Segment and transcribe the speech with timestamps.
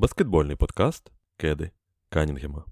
[0.00, 1.70] Баскетбольний подкаст Кеди
[2.08, 2.64] Канінгема.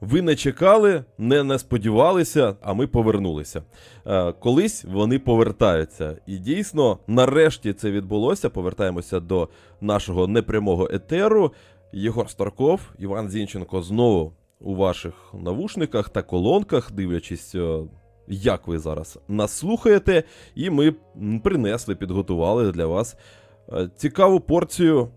[0.00, 3.62] Ви не чекали, не, не сподівалися, а ми повернулися.
[4.06, 6.16] Е, колись вони повертаються.
[6.26, 8.50] І дійсно, нарешті це відбулося.
[8.50, 9.48] Повертаємося до
[9.80, 11.52] нашого непрямого етеру.
[11.92, 17.84] Єгор Старков, Іван Зінченко знову у ваших навушниках та колонках, дивлячись, е,
[18.28, 20.22] як ви зараз нас слухаєте.
[20.54, 20.94] І ми
[21.42, 23.16] принесли, підготували для вас
[23.72, 25.08] е, цікаву порцію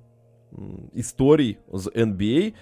[0.94, 2.54] історій з NBA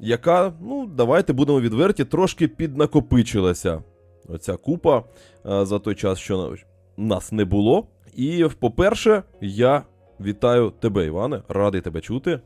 [0.00, 3.82] яка, ну, давайте будемо відверті, трошки піднакопичилася.
[4.28, 5.04] Оця купа
[5.44, 6.54] за той час, що
[6.96, 7.86] нас не було.
[8.14, 9.82] І, по-перше, я
[10.20, 12.40] вітаю тебе, Іване, радий тебе чути.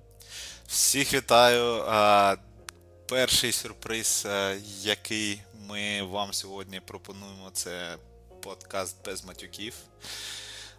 [0.67, 1.83] Всіх вітаю.
[3.09, 4.27] Перший сюрприз,
[4.83, 7.97] який ми вам сьогодні пропонуємо, це
[8.43, 9.75] подкаст без матюків.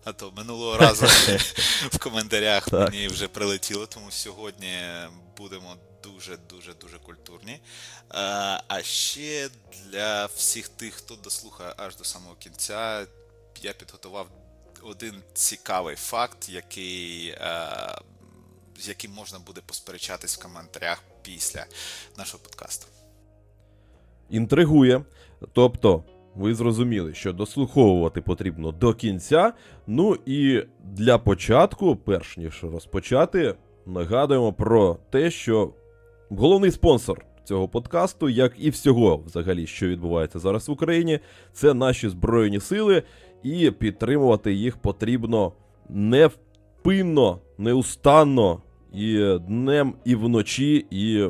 [0.04, 1.06] А то минулого разу
[1.92, 4.78] в коментарях мені вже прилетіло, тому сьогодні
[5.38, 7.60] будемо дуже-дуже дуже культурні.
[8.10, 9.50] А а ще
[9.84, 13.08] для всіх тих, хто дослухає аж до самого кінця,
[13.62, 14.28] я підготував
[14.82, 17.38] один цікавий факт, який,
[18.80, 21.66] з яким можна буде посперечатись в коментарях після
[22.18, 22.88] нашого подкасту.
[24.30, 25.04] Інтригує.
[25.54, 26.04] Тобто.
[26.36, 29.54] Ви зрозуміли, що дослуховувати потрібно до кінця.
[29.88, 35.74] Ну і для початку, перш ніж розпочати, нагадуємо про те, що
[36.30, 41.20] Головний спонсор цього подкасту, як і всього, взагалі, що відбувається зараз в Україні,
[41.54, 43.04] це наші Збройні Сили,
[43.44, 45.54] і підтримувати їх потрібно
[45.90, 48.62] невпинно, неустанно,
[48.96, 51.30] і днем, і вночі, і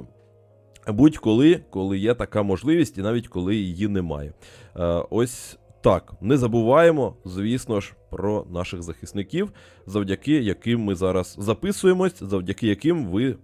[0.87, 4.33] будь-коли, коли є така можливість, і навіть коли її немає.
[4.75, 9.51] Е, ось так, не забуваємо, звісно ж, про наших захисників,
[9.87, 13.35] завдяки яким ми зараз записуємось, завдяки яким ви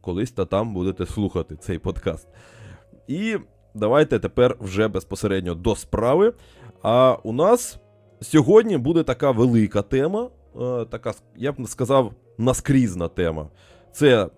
[0.00, 2.28] колись та там будете слухати цей подкаст.
[3.08, 3.36] І
[3.74, 6.32] давайте тепер вже безпосередньо до справи.
[6.82, 7.78] А у нас
[8.20, 13.48] сьогодні буде така велика тема, е, така, я б сказав, наскрізна тема.
[13.92, 14.28] Це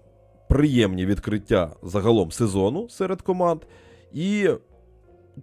[0.48, 3.60] приємні відкриття загалом сезону серед команд.
[4.12, 4.48] І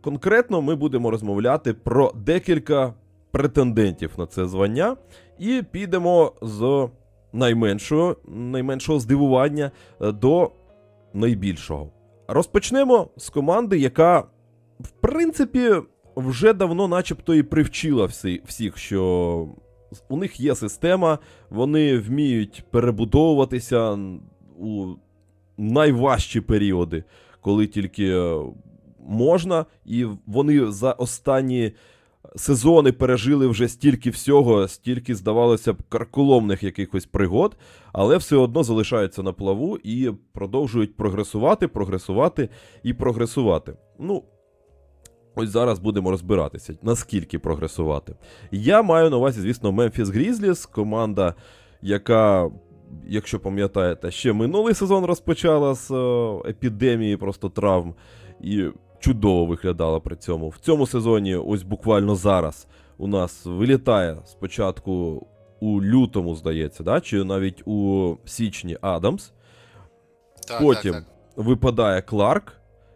[0.01, 2.93] конкретно ми будемо розмовляти про декілька
[3.31, 4.97] претендентів на це звання.
[5.39, 6.89] І підемо з
[7.33, 10.51] найменшого, найменшого здивування е, до
[11.13, 11.91] найбільшого.
[12.27, 14.19] Розпочнемо з команди, яка,
[14.79, 15.71] в принципі,
[16.15, 19.47] вже давно, начебто, і привчила всі, всіх, що
[20.09, 21.19] у них є система,
[21.49, 23.99] вони вміють перебудовуватися
[24.59, 24.87] у
[25.57, 27.03] найважчі періоди,
[27.41, 28.39] коли тільки е,
[28.99, 31.71] можна, і вони за останні
[32.35, 37.57] сезони пережили вже стільки всього, стільки, здавалося б, карколомних якихось пригод,
[37.93, 42.49] але все одно залишаються на плаву і продовжують прогресувати, прогресувати
[42.83, 43.73] і прогресувати.
[43.99, 44.23] Ну,
[45.35, 48.15] ось зараз будемо розбиратися, наскільки прогресувати.
[48.51, 51.33] Я маю на увазі, звісно, Мемфіс Грізліс, команда,
[51.81, 52.51] яка.
[53.07, 57.93] Якщо пам'ятаєте, ще минулий сезон розпочала з е, епідемії просто травм.
[58.41, 58.65] І
[59.01, 60.49] чудово виглядала при цьому.
[60.49, 65.25] В цьому сезоні, ось буквально зараз, у нас вилітає спочатку
[65.59, 67.01] у лютому, здається, да?
[67.01, 69.31] чи навіть у січні Адамс.
[70.47, 71.03] Так, Потім так,
[71.35, 71.45] так.
[71.45, 72.53] випадає Кларк,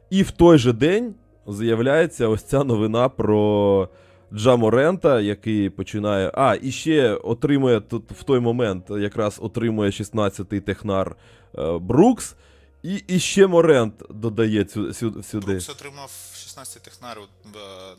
[0.10, 1.16] і в той же день
[1.48, 3.90] з'являється ось ця новина про.
[4.34, 6.32] Джаморента, який починає.
[6.34, 11.16] А, і ще отримує тут в той момент якраз отримує 16-й технар
[11.58, 12.36] е, Брукс.
[12.84, 15.46] І і ще Морент додає цю, сюди.
[15.46, 17.50] Брукс отримав 16 технарів е,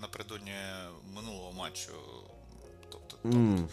[0.02, 0.52] напередодні
[1.16, 1.92] минулого матчу.
[2.90, 3.28] Тобто.
[3.28, 3.64] Mm.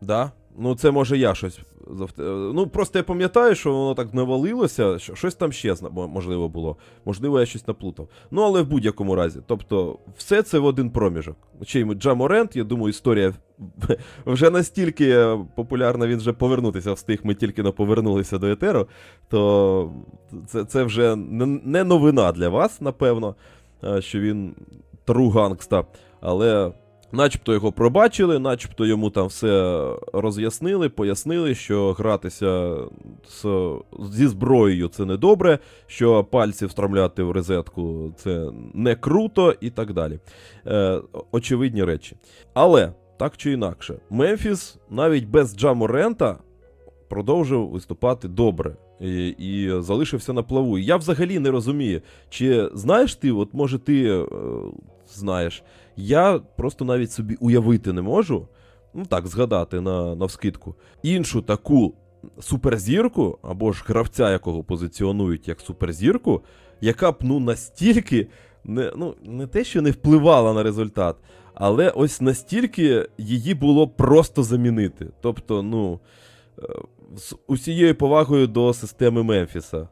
[0.00, 0.32] Да?
[0.58, 1.58] Ну, це може я щось.
[2.18, 6.76] Ну, просто я пам'ятаю, що воно так навалилося, що щось там ще можливо було.
[7.04, 8.08] Можливо, я щось наплутав.
[8.30, 9.40] Ну, але в будь-якому разі.
[9.46, 11.36] Тобто, все це в один проміжок.
[11.66, 13.34] Чи й Джаморент, я думаю, історія
[14.26, 18.88] вже настільки популярна, він вже повернутися встиг, ми тільки не повернулися до Етеру,
[19.28, 19.92] то
[20.46, 23.34] це це вже не новина для вас, напевно,
[23.98, 24.54] що він
[25.04, 25.84] тру гангста.
[26.20, 26.72] Але
[27.12, 32.76] Начебто його пробачили, начебто йому там все роз'яснили, пояснили, що гратися
[33.28, 33.46] з,
[34.12, 39.92] зі зброєю це не добре, що пальці встромляти в розетку це не круто і так
[39.92, 40.18] далі.
[40.66, 41.00] Е,
[41.32, 42.16] Очевидні речі.
[42.54, 46.38] Але так чи інакше, Мемфіс навіть без Джаморента
[47.08, 48.76] продовжив виступати добре.
[49.00, 50.78] І і залишився на плаву.
[50.78, 54.26] Я взагалі не розумію, чи знаєш ти, от може ти е,
[55.14, 55.62] знаєш,
[55.96, 58.48] Я просто навіть собі уявити не можу,
[58.94, 61.94] ну так, згадати на, навскидку, іншу таку
[62.40, 66.42] суперзірку, або ж гравця, якого позиціонують як суперзірку,
[66.80, 68.28] яка б ну настільки
[68.64, 71.16] не, ну, не те, що не впливала на результат,
[71.54, 75.10] але ось настільки її було просто замінити.
[75.20, 76.00] Тобто, ну,
[76.58, 76.62] е,
[77.16, 79.88] з усією повагою до системи Мемфіса.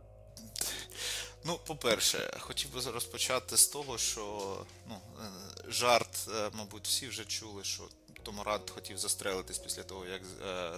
[1.45, 4.57] Ну, по-перше, хотів би розпочати з того, що
[4.89, 7.89] ну, е, жарт, е, мабуть, всі вже чули, що
[8.23, 10.73] Том Рад хотів застрелитись після того, як е,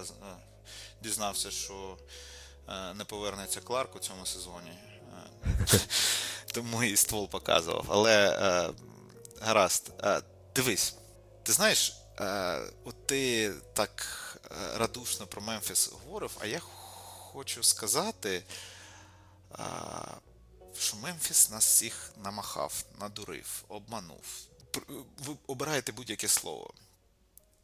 [1.02, 1.98] дізнався, що
[2.94, 4.72] не повернеться Кларк у цьому сезоні.
[6.52, 7.86] Тому і ствол показував.
[7.88, 8.36] Але
[9.40, 9.90] гаразд,
[10.54, 10.94] дивись,
[11.42, 11.94] ти знаєш,
[12.84, 14.06] от ти так
[14.74, 18.42] радушно про Мемфіс говорив, а я хочу сказати.
[20.82, 24.24] Що Мемфіс нас всіх намахав, надурив, обманув.
[25.18, 26.74] Ви обираєте будь-яке слово.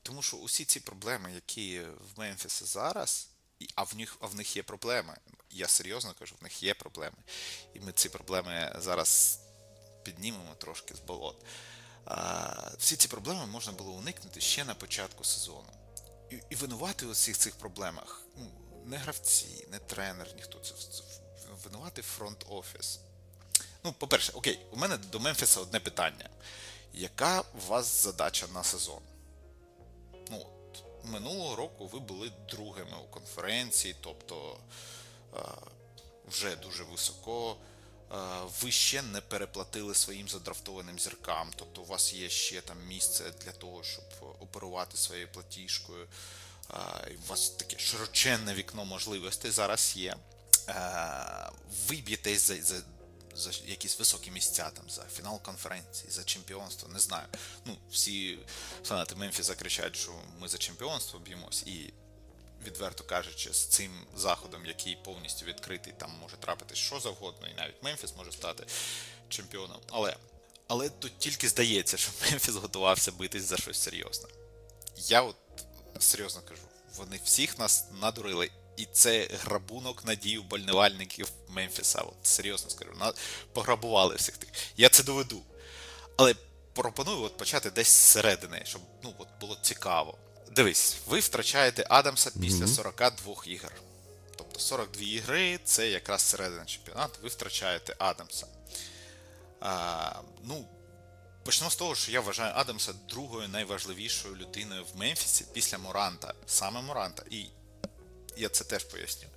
[0.02, 3.28] Тому що усі ці проблеми, які в Мемфісі зараз,
[3.74, 5.16] а в них, а в них є проблеми.
[5.50, 7.16] Я серйозно кажу, в них є проблеми.
[7.74, 9.40] І ми ці проблеми зараз
[10.02, 11.44] піднімемо трошки з болот.
[12.04, 15.72] А, всі ці проблеми можна було уникнути ще на початку сезону.
[16.30, 18.50] І, і винувати у всіх цих проблемах ну,
[18.84, 20.74] не гравці, не тренер, ніхто це,
[21.64, 23.00] винувати фронт-офіс.
[23.84, 26.28] Ну, по-перше, окей, у мене до Мемфіса одне питання.
[26.92, 29.02] Яка у вас задача на сезон?
[30.30, 34.58] Ну, от, минулого року ви були другими у конференції, тобто
[35.36, 35.40] е,
[36.30, 37.56] вже дуже високо.
[38.12, 38.16] Е,
[38.62, 43.52] ви ще не переплатили своїм задрафтованим зіркам, тобто у вас є ще там місце для
[43.52, 44.04] того, щоб
[44.40, 46.06] оперувати своєю платіжкою.
[46.70, 46.76] Е,
[47.26, 50.16] у вас таке широченне вікно можливостей зараз є.
[51.88, 52.82] Ви б'єтесь за,
[53.38, 57.26] за, якісь високі місця, там, за фінал конференції, за чемпіонство, не знаю.
[57.64, 58.38] Ну, всі
[58.84, 61.92] фанати Мемфіса кричать, що ми за чемпіонство б'ємось, і
[62.66, 67.82] відверто кажучи, з цим заходом, який повністю відкритий, там може трапитись що завгодно, і навіть
[67.82, 68.66] Мемфіс може стати
[69.28, 69.80] чемпіоном.
[69.90, 70.16] Але,
[70.68, 74.28] але тут тільки здається, що Мемфіс готувався битись за щось серйозне.
[74.96, 75.36] Я от
[75.98, 76.62] серйозно кажу,
[76.96, 78.50] вони всіх нас надурили.
[78.78, 82.00] І це грабунок надій вболівальників Мемфіса.
[82.00, 82.92] От серйозно скажу,
[83.52, 84.48] пограбували всіх тих.
[84.76, 85.42] Я це доведу.
[86.16, 86.34] Але
[86.72, 90.18] пропоную от почати десь зсередини, щоб ну, от було цікаво.
[90.50, 93.72] Дивись, ви втрачаєте Адамса після 42 ігор.
[94.36, 98.46] Тобто 42 ігри це якраз середина чемпіонату, ви втрачаєте Адамса.
[99.60, 100.12] А,
[100.44, 100.68] ну,
[101.44, 106.82] Почнемо з того, що я вважаю Адамса другою найважливішою людиною в Мемфісі після Моранта, саме
[106.82, 107.22] Моранта.
[107.30, 107.46] І
[108.38, 109.28] я це теж поясню.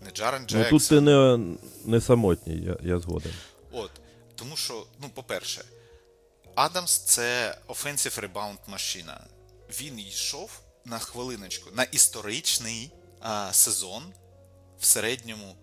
[0.00, 1.38] Не Джарен Ну тут ти не,
[1.84, 3.32] не самотній, я, я згоден.
[3.72, 3.90] От.
[4.34, 5.64] Тому що, ну, по-перше,
[6.54, 9.26] Адамс це offensive rebound машина.
[9.80, 12.90] Він йшов на хвилиночку на історичний
[13.20, 14.02] а, сезон
[14.80, 15.56] в середньому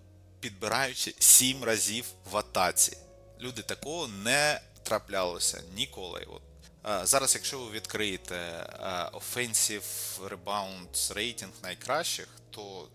[0.43, 2.97] підбираючи 7 разів в атаці.
[3.41, 6.27] Люди такого не траплялося ніколи.
[6.27, 6.41] От.
[6.83, 9.83] А, зараз, якщо ви відкриєте а, offensive
[10.29, 12.87] rebounds рейтинг найкращих, то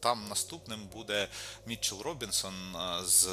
[0.00, 1.28] там наступним буде
[1.66, 2.54] Мітчел Робінсон
[3.04, 3.30] з е,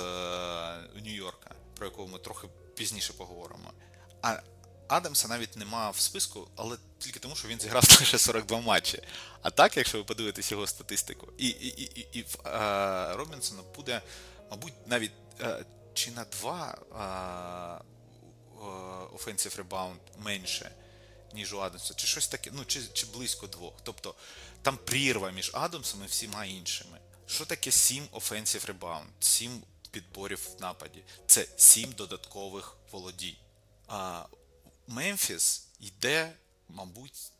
[0.95, 3.71] Нью-Йорка, про якого ми трохи пізніше поговоримо.
[4.21, 4.39] А
[4.87, 9.03] Адамса навіть нема в списку, але тільки тому, що він зіграв лише 42 матчі.
[9.41, 14.01] А так, якщо ви подивитесь його статистику, і, і, і, і, в е, Робінсона буде,
[14.51, 16.77] мабуть, навіть е, чи на два
[17.81, 17.92] е,
[19.13, 20.71] offensive rebound менше,
[21.33, 23.73] ніж у Адамса, чи щось таке, ну, чи, чи близько двох.
[23.83, 24.15] Тобто
[24.61, 26.99] там прірва між Адамсом і всіма іншими.
[27.27, 29.05] Що таке 7 offensive rebound?
[29.19, 31.03] 7 підборів в нападі.
[31.25, 33.35] Це 7 додаткових володінь.
[33.87, 34.25] А
[34.87, 36.33] Мемфіс йде,
[36.69, 37.31] мабуть,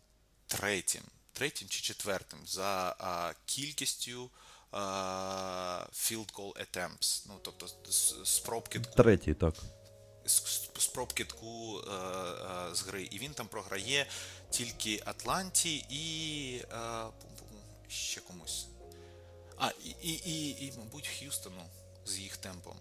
[0.47, 1.03] третім,
[1.33, 4.29] третім чи четвертим за а, кількістю
[4.71, 7.67] а, field goal attempts, ну тобто
[8.25, 9.55] спроб Третій, так.
[10.25, 11.13] З- спроб
[11.87, 13.07] е, е, з гри.
[13.11, 14.05] І він там програє
[14.49, 16.75] тільки Атланті і е,
[17.87, 18.67] ще комусь.
[19.57, 21.61] А, і, і, і, і, мабуть, Х'юстону
[22.05, 22.73] з їх темпом.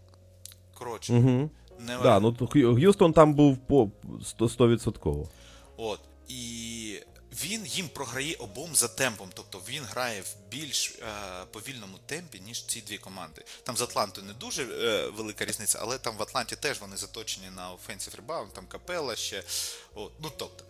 [0.74, 1.50] Коротше, Угу.
[1.78, 2.32] не Да, ну
[2.76, 4.48] Х'юстон там був по 100%.
[4.48, 5.26] 100%.
[5.76, 6.00] От.
[6.28, 7.00] І
[7.32, 9.30] він їм програє обом за темпом.
[9.34, 11.04] Тобто він грає в більш е,
[11.52, 13.44] повільному темпі, ніж ці дві команди.
[13.62, 17.50] Там з Атлантою не дуже е, велика різниця, але там в Атланті теж вони заточені
[17.50, 19.42] на offensive rebound, там капела ще.
[19.94, 20.12] От.
[20.20, 20.64] Ну тобто.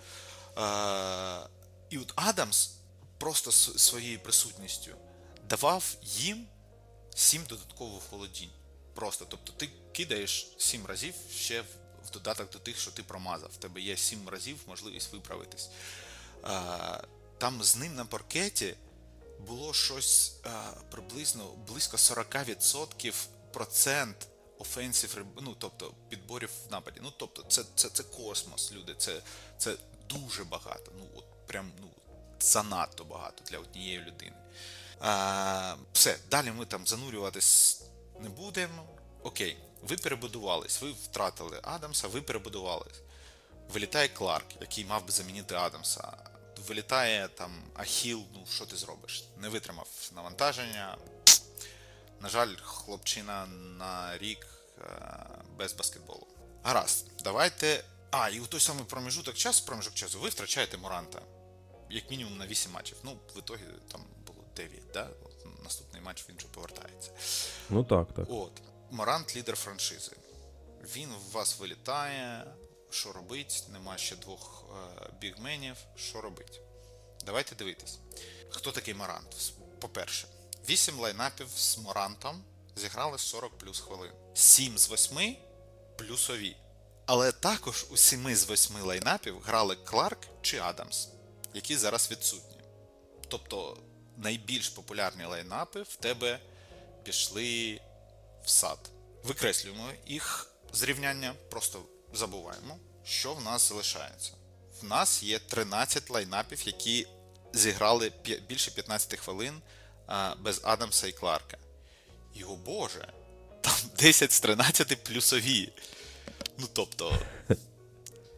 [0.58, 1.48] Е,
[1.90, 2.70] і от Адамс
[3.18, 4.90] просто своєю присутністю
[5.48, 6.46] давав їм
[7.14, 8.50] сім додаткових володінь.
[8.94, 9.24] Просто.
[9.24, 11.64] Тобто ти кидаєш сім разів ще
[12.06, 13.50] в додаток до тих, що ти промазав.
[13.52, 15.70] В тебе є 7 разів можливість виправитись.
[17.38, 18.74] Там з ним на паркеті
[19.46, 20.36] було щось
[20.90, 23.14] приблизно близько 40%
[23.52, 27.00] процент офенсів, ну тобто підборів в нападі.
[27.02, 28.94] Ну тобто, це це, це космос, люди.
[28.98, 29.22] Це
[29.58, 29.76] це
[30.08, 30.92] дуже багато.
[30.98, 31.88] Ну от прям ну
[32.40, 34.36] занадто багато для однієї людини.
[35.00, 37.82] А, Все, далі ми там занурюватись
[38.20, 38.84] не будемо.
[39.22, 43.00] Окей, ви перебудувались, ви втратили Адамса, ви перебудувались.
[43.72, 46.12] Вилітає Кларк, який мав би замінити Адамса.
[46.68, 49.24] Вилітає там Ахіл, ну що ти зробиш?
[49.36, 50.96] Не витримав навантаження.
[52.20, 53.46] На жаль, хлопчина
[53.78, 54.46] на рік
[54.78, 54.84] е,
[55.58, 56.26] без баскетболу.
[56.62, 57.84] Гаразд, давайте.
[58.10, 61.22] А, і у той самий проміжуток часу, проміжок часу, ви втрачаєте Моранта.
[61.90, 62.96] Як мінімум на 8 матчів.
[63.04, 63.60] Ну, в ітогі
[63.92, 65.08] там було 9, да?
[65.24, 67.10] От Наступний матч він вже повертається.
[67.70, 68.26] Ну так, так.
[68.30, 68.52] От.
[68.90, 70.12] Морант лідер франшизи.
[70.96, 72.44] Він в вас вилітає.
[72.92, 73.64] Що робить?
[73.72, 75.76] Нема ще двох е, бігменів.
[75.96, 76.60] Що робить?
[77.26, 77.98] Давайте дивитись.
[78.50, 79.52] Хто такий Морант?
[79.80, 80.28] По-перше,
[80.68, 82.44] 8 лайнапів з Морантом
[82.76, 84.12] зіграли 40 плюс хвилин.
[84.34, 85.36] 7 з 8
[85.98, 86.56] плюсові.
[87.06, 91.08] Але також у 7 з 8 лайнапів грали Кларк чи Адамс,
[91.54, 92.58] які зараз відсутні.
[93.28, 93.78] Тобто
[94.16, 96.40] найбільш популярні лайнапи в тебе
[97.02, 97.80] пішли
[98.44, 98.78] в сад.
[99.24, 101.82] Викреслюємо їх зрівняння, просто
[102.12, 104.32] забуваємо, що в нас залишається.
[104.80, 107.06] В нас є 13 лайнапів, які
[107.52, 108.12] зіграли
[108.48, 109.62] більше 15 хвилин
[110.38, 111.56] без Адамса і Кларка.
[112.34, 113.12] І о Боже,
[113.60, 115.72] там 10 з 13 плюсові.
[116.58, 117.18] Ну тобто,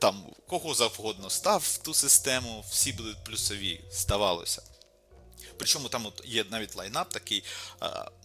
[0.00, 4.62] там кого завгодно став в ту систему, всі будуть плюсові, здавалося.
[5.58, 7.44] Причому там от є навіть лайнап такий: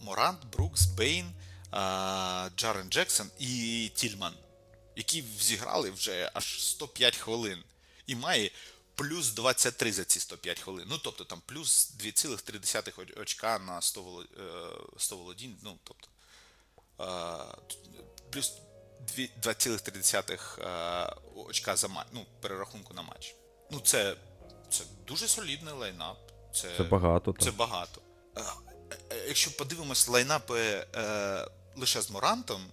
[0.00, 1.26] Морант, Брукс, Бейн,
[2.56, 4.34] Джарен Джексон і Тільман,
[4.96, 7.64] які зіграли вже аж 105 хвилин.
[8.06, 8.50] І має
[8.94, 10.86] плюс 23 за ці 105 хвилин.
[10.90, 14.24] Ну, тобто там плюс 2,3 очка на 100
[14.96, 15.56] 100 володінь.
[15.62, 16.08] Ну, тобто,
[18.30, 18.52] плюс
[19.18, 23.34] 2,3 очка за матч, ну, перерахунку на матч.
[23.70, 24.16] Ну, це,
[24.70, 26.18] це дуже солідний лайнап.
[26.54, 27.34] Це, це багато.
[27.38, 27.54] Це так.
[27.54, 28.00] багато.
[29.26, 32.66] Якщо подивимось лайнапи е, лише з Морантом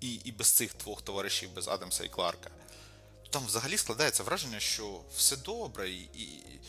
[0.00, 2.50] і і без цих двох товаришів, без Адамса і Кларка,
[3.30, 6.60] там взагалі складається враження, що все добре, і і,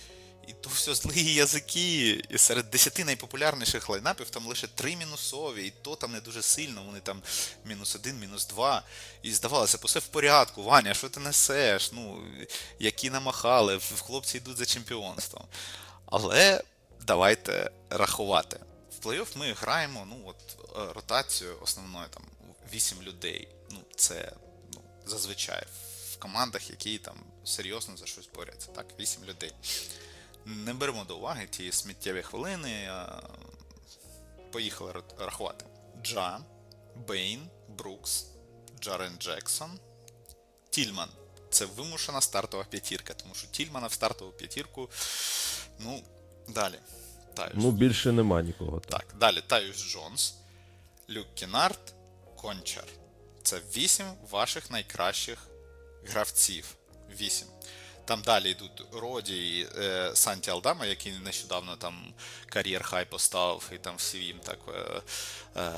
[0.48, 2.24] і то все злі язики.
[2.30, 6.84] І серед десяти найпопулярніших лайнапів там лише три мінусові, і то там не дуже сильно,
[6.84, 7.22] вони там
[7.66, 8.84] мінус один, мінус два.
[9.22, 11.92] І здавалося, все в порядку, Ваня, що ти несеш?
[11.92, 12.24] Ну,
[12.80, 15.44] які намахали, хлопці йдуть за чемпіонством.
[16.06, 16.64] Але
[17.02, 18.60] давайте рахувати.
[19.00, 20.58] В плей-офф ми граємо ну, от,
[20.96, 22.24] ротацію основною там
[22.74, 23.48] 8 людей.
[23.72, 24.32] Ну, це
[24.74, 25.64] ну, зазвичай
[26.12, 28.72] в командах, які там серйозно за щось борються.
[28.72, 29.54] Так, 8 людей.
[30.46, 32.92] Не беремо до уваги ті сміттєві хвилини.
[34.52, 35.66] Поїхали рахувати.
[36.04, 36.40] Джа,
[37.08, 38.26] Бейн, Брукс,
[38.82, 39.80] Джарен Джексон,
[40.70, 41.10] Тільман.
[41.50, 44.90] Це вимушена стартова п'ятірка, тому що Тільмана в стартову п'ятірку.
[45.80, 46.04] Ну,
[46.48, 46.80] далі.
[47.34, 47.54] Таюс.
[47.56, 48.80] Ну, більше нема нікого.
[48.80, 50.34] Так, далі Таюс Джонс,
[51.10, 51.94] Люк Кінард,
[52.38, 52.84] Кончар.
[53.44, 55.48] Це вісім ваших найкращих
[56.06, 56.76] гравців.
[57.20, 57.48] Вісім.
[58.06, 62.14] Там далі йдуть Роді і е, Санті Алдама, який нещодавно там
[62.46, 65.02] кар'єр хай поставив, і там всі їм так е,
[65.56, 65.72] е,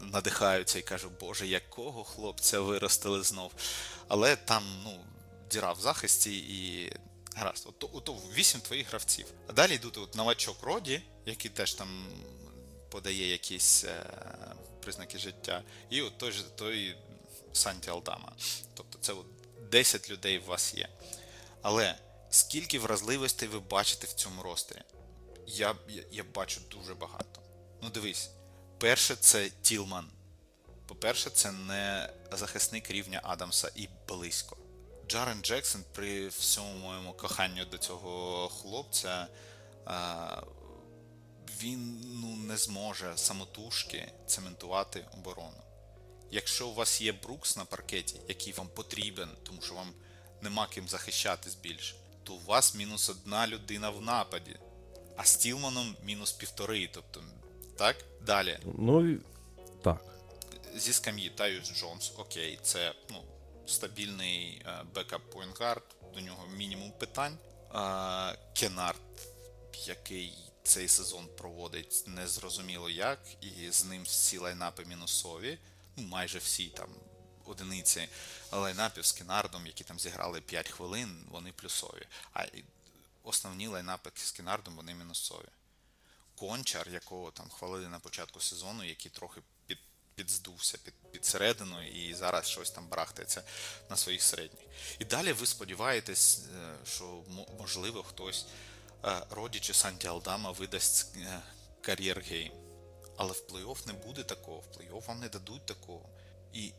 [0.00, 3.52] надихаються і кажуть, Боже, якого хлопця виростили знов.
[4.08, 5.00] Але там, ну,
[5.50, 6.92] діра в захисті і.
[7.36, 9.26] Гаразд, ото, ото 8 твоїх гравців.
[9.48, 12.06] А далі йдуть от новачок Роді, який теж там
[12.90, 14.06] подає якісь е,
[14.84, 16.96] признаки життя, і от той той
[17.52, 18.32] Санті Алдама.
[18.74, 19.26] Тобто це от
[19.70, 20.88] 10 людей у вас є.
[21.62, 21.94] Але
[22.30, 24.82] скільки вразливостей ви бачите в цьому ростері?
[25.46, 27.40] Я, я, я бачу дуже багато.
[27.82, 28.30] Ну, дивись,
[28.78, 30.10] перше, це Тілман.
[30.86, 34.56] По-перше, це не захисник рівня Адамса і близько.
[35.08, 39.26] Джарен Джексон при всьому моєму коханню до цього хлопця,
[41.64, 45.62] він ну, не зможе самотужки цементувати оборону.
[46.30, 49.92] Якщо у вас є Брукс на паркеті, який вам потрібен, тому що вам
[50.42, 54.56] нема ким захищатись більше, то у вас мінус одна людина в нападі,
[55.16, 56.88] а з Тілманом мінус півтори.
[56.92, 57.22] Тобто,
[57.78, 57.96] так?
[58.20, 58.58] Далі.
[58.78, 59.18] Ну,
[59.82, 60.04] так.
[60.76, 63.22] Зі скам'ї Тайус Джонс, окей, це ну,
[63.66, 64.62] стабільний
[64.94, 67.38] backup point guard, до нього мінімум питань.
[68.54, 69.00] Кенард,
[69.86, 70.32] який
[70.64, 75.58] цей сезон проводить незрозуміло як, і з ним всі лайнапи мінусові.
[75.96, 76.88] Ну, майже всі там
[77.44, 78.08] одиниці
[78.52, 82.06] лайнапів з Кінардом, які там зіграли 5 хвилин, вони плюсові.
[82.32, 82.46] А
[83.22, 85.48] основні лайнапи з Кінардом вони мінусові.
[86.34, 89.78] Кончар, якого там хвалили на початку сезону, який трохи під,
[90.14, 93.42] підздувся під, під середину і зараз щось там барахтається
[93.90, 94.64] на своїх середніх.
[94.98, 97.22] І далі ви сподіваєтесь, е, що
[97.58, 98.46] можливо хтось
[99.04, 101.42] е, Роді Санті Алдама видасть е,
[101.80, 102.52] кар'єр гейм.
[103.16, 106.08] Але в плей-офф не буде такого, в плей-офф вам не дадуть такого.
[106.52, 106.72] І,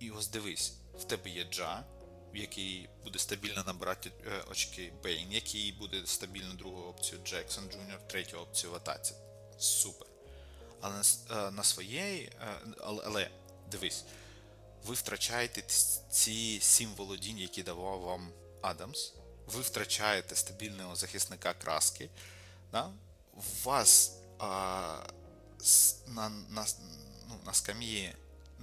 [0.00, 1.84] і ось дивись, в тебе є Джа,
[2.34, 8.38] який буде стабільно набирати е, очки Бейн, який буде стабільно другу опцію Джексон Джуніор, третю
[8.38, 9.14] опцію в атаці.
[9.58, 10.08] Супер.
[10.80, 10.94] Але
[11.50, 12.32] на, своєї,
[12.80, 13.30] але, але
[13.70, 14.04] дивись,
[14.84, 15.62] ви втрачаєте
[16.10, 18.32] ці сім володінь, які давав вам
[18.62, 19.12] Адамс.
[19.52, 22.10] Ви втрачаєте стабільного захисника краски.
[22.72, 22.90] Да?
[23.32, 24.96] У вас а,
[26.06, 26.66] на, на,
[27.28, 28.14] ну, на скам'ї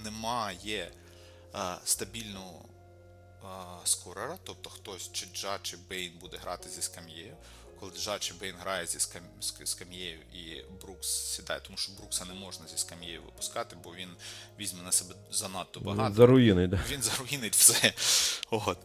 [0.04, 0.92] немає
[1.54, 2.66] а, стабільного
[3.44, 7.38] а, скорера, тобто хтось чи Джа, чи Бейн буде грати зі скам'єю.
[7.80, 9.00] Коли Джа чи Бейн грає зі
[9.66, 14.10] скам'єю і Брукс сідає, тому що Брукса не можна зі скам'єю випускати, бо він
[14.60, 16.80] візьме на себе занадто багато Заруїний, да.
[16.90, 17.94] він заруїнить все.
[18.50, 18.78] От.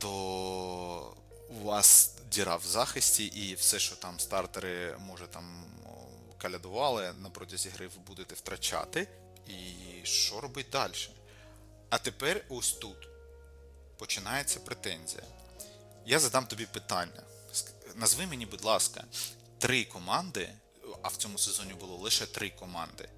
[0.00, 1.16] То
[1.48, 5.64] у вас діра в захисті, і все, що там стартери, може, там
[6.38, 9.08] калядували на протязі гри, ви будете втрачати.
[9.46, 10.92] І що робить далі?
[11.90, 13.08] А тепер ось тут
[13.98, 15.22] починається претензія.
[16.06, 17.22] Я задам тобі питання.
[17.94, 19.04] Назви мені, будь ласка,
[19.58, 20.48] три команди,
[21.02, 23.08] а в цьому сезоні було лише три команди,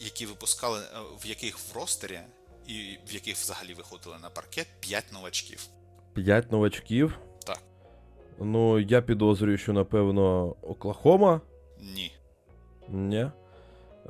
[0.00, 2.20] які випускали, е, в яких в ростері
[2.68, 5.66] і в яких взагалі виходили на паркет 5 новачків.
[6.14, 7.18] П'ять новачків.
[7.46, 7.58] Так.
[8.40, 11.40] Ну, я підозрюю, що напевно Оклахома.
[11.80, 12.12] Ні.
[12.88, 13.26] Ні.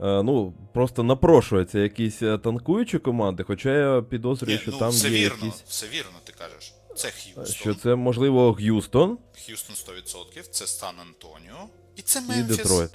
[0.03, 4.91] Е, ну, просто напрошуються якісь е, танкуючі команди, хоча я підозрюю, Ні, що ну, там
[4.91, 5.63] все є вірно, якісь.
[5.67, 6.75] все вірно, ти кажеш.
[6.97, 7.47] Це Х'юстон.
[7.47, 11.69] Що це, можливо, Г'юстон Х'юстон 100%, це Сан Антоніо.
[11.97, 12.91] І це і Детройт.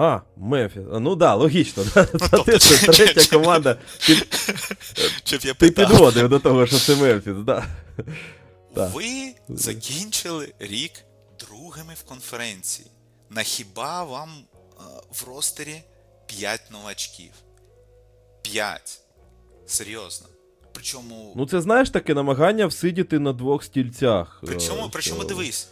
[0.00, 0.82] А, Мемфіс.
[0.92, 1.84] А, Ну да, логічно.
[2.30, 3.78] Тобто, Це третя команда.
[4.06, 4.14] Ти,
[5.24, 7.66] Щоб я ти підводив до того, що це Мемфіс, да.
[8.74, 8.94] Так.
[8.94, 10.92] Ви закінчили рік
[11.40, 12.88] другими в конференції.
[13.30, 15.82] На хіба вам е, в ростері
[16.26, 17.30] 5 новачків?
[18.42, 19.00] 5.
[19.66, 20.26] Серйозно.
[20.72, 24.42] Причому, Ну, це знаєш таке намагання всидіти на двох стільцях.
[24.46, 25.68] причому, Е, причому дивись,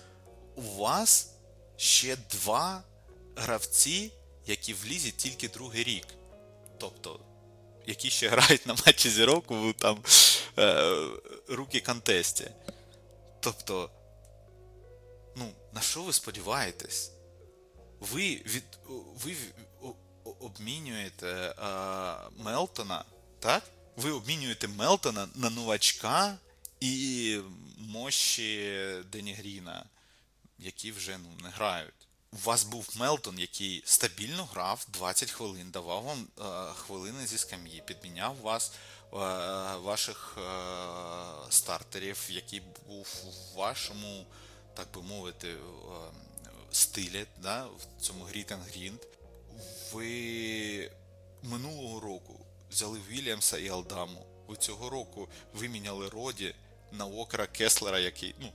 [0.57, 1.31] у вас
[1.77, 2.83] ще два
[3.37, 4.13] гравці,
[4.47, 6.07] які в лізі тільки другий рік.
[6.79, 7.21] Тобто,
[7.87, 10.03] які ще грають на матчі зірок у там
[10.59, 10.93] е,
[11.49, 12.51] руки контесті.
[13.41, 13.91] Тобто,
[15.37, 17.13] ну, на що ви сподіваєтесь?
[18.01, 18.65] Ви від
[19.25, 19.37] ви
[20.41, 21.55] обмінюєте е,
[22.37, 23.05] Мелтона,
[23.39, 23.63] так?
[23.97, 26.39] Ви обмінюєте Мелтона на новачка
[26.81, 27.39] і
[27.79, 28.83] мощі
[29.13, 29.85] Дені Гріна,
[30.59, 32.06] які вже ну, не грають.
[32.33, 37.83] У вас був Мелтон, який стабільно грав 20 хвилин, давав вам е, хвилини зі скам'ї,
[37.87, 39.17] підміняв вас, е,
[39.77, 40.43] ваших е,
[41.51, 44.27] стартерів, який був у вашому,
[44.75, 45.55] так би мовити,
[46.71, 49.07] стилі, да, в цьому Grit and Grind.
[49.93, 50.91] Ви
[51.43, 54.27] минулого року взяли Вільямса і Алдаму.
[54.49, 56.55] Ви цього року виміняли Роді
[56.93, 58.53] на Вокера Кеслера, який, ну,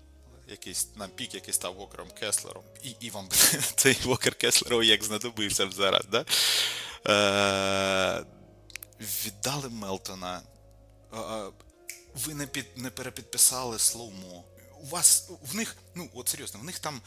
[0.51, 2.63] якийсь на пік, який став Вокером Кеслером.
[2.83, 3.29] І, і вам
[3.75, 6.25] цей Вокер Кеслеров як знадобився б зараз, да?
[7.07, 8.25] Е,
[8.99, 10.41] віддали Мелтона.
[11.13, 11.51] Е,
[12.15, 14.43] ви не, під, не перепідписали Слоумо.
[14.81, 17.01] У вас в них, ну от серйозно, в них там,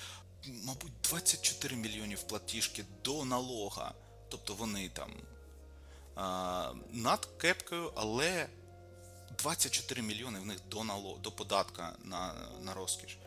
[0.46, 3.94] мабуть, 24 мільйонів платіжки до налога.
[4.28, 5.10] Тобто вони там
[6.14, 8.48] а, над кепкою, але
[9.38, 13.18] 24 мільйони в них до нало, до податка на, на розкіш.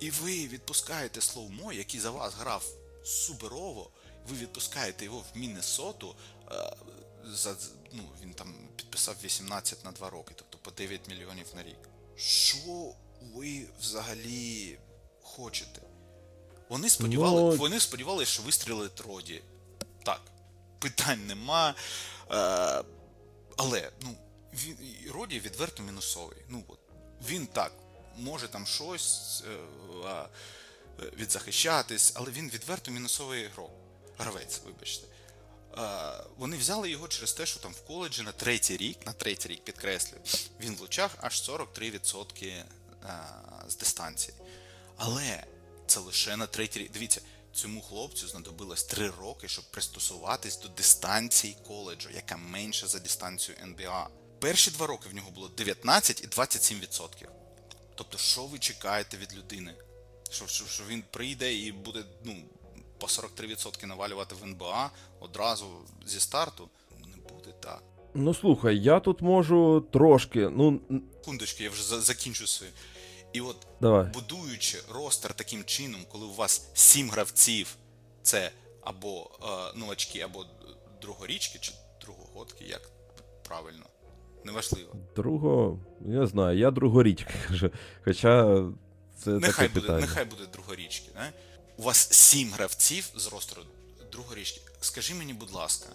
[0.00, 2.64] І ви відпускаєте Слоумо, який за вас грав
[3.04, 3.90] суперово,
[4.28, 6.14] ви відпускаєте його в Міннесоту.
[6.52, 6.76] е,
[7.24, 7.56] За,
[7.92, 11.78] ну, він там підписав 18 на 2 роки, тобто по 9 мільйонів на рік.
[12.16, 12.94] Що
[13.34, 14.78] ви взагалі
[15.22, 15.82] хочете?
[16.68, 19.42] Вони сподівали, Ну- вони сподівалися, що вистрілить Роді.
[20.04, 20.20] Так,
[20.78, 21.74] питань нема.
[22.30, 22.84] Е,
[23.56, 24.16] але ну,
[24.52, 24.76] він,
[25.12, 26.38] Роді відверто мінусовий.
[26.48, 26.78] Ну, от,
[27.28, 27.72] він так,
[28.20, 30.26] може там щось е,
[31.16, 33.70] відзахищатись, але він відверто мінусовий ігрок.
[34.18, 35.06] Гравець, вибачте.
[36.36, 39.64] Вони взяли його через те, що там в коледжі на третій рік, на третій рік
[39.64, 40.22] підкреслюю,
[40.60, 42.64] він влучав аж 43% е,
[43.68, 44.36] з дистанції.
[44.96, 45.44] Але
[45.86, 46.92] це лише на третій рік.
[46.92, 47.20] Дивіться,
[47.52, 54.08] цьому хлопцю знадобилось 3 роки, щоб пристосуватись до дистанції коледжу, яка менша за дистанцію НБА.
[54.40, 57.39] Перші два роки в нього було 19 і 27%.
[57.94, 59.74] Тобто, що ви чекаєте від людини?
[60.30, 62.36] Що, що, що він прийде і буде ну,
[62.98, 65.66] по 43% навалювати в НБА одразу
[66.06, 66.68] зі старту?
[67.06, 67.82] Не буде так.
[68.14, 70.48] Ну слухай, я тут можу трошки.
[70.48, 70.80] Ну,
[71.20, 72.72] Секундочку, я вже за- закінчу свою.
[73.32, 74.06] І от давай.
[74.14, 77.76] будуючи ростер таким чином, коли у вас сім гравців,
[78.22, 78.50] це
[78.82, 80.46] або е, новачки, або
[81.02, 82.90] другорічки, чи другогодки, як
[83.42, 83.86] правильно.
[84.44, 84.96] Неважливо.
[85.16, 87.70] Друго, я знаю, я другорічка кажу.
[88.04, 88.64] Хоча
[89.18, 90.00] це Нехай таке буде, питання.
[90.00, 91.08] нехай буде другорічки.
[91.14, 91.32] Не?
[91.76, 93.62] У вас сім гравців з ростеру
[94.12, 94.60] другорічки.
[94.80, 95.86] Скажи мені, будь ласка,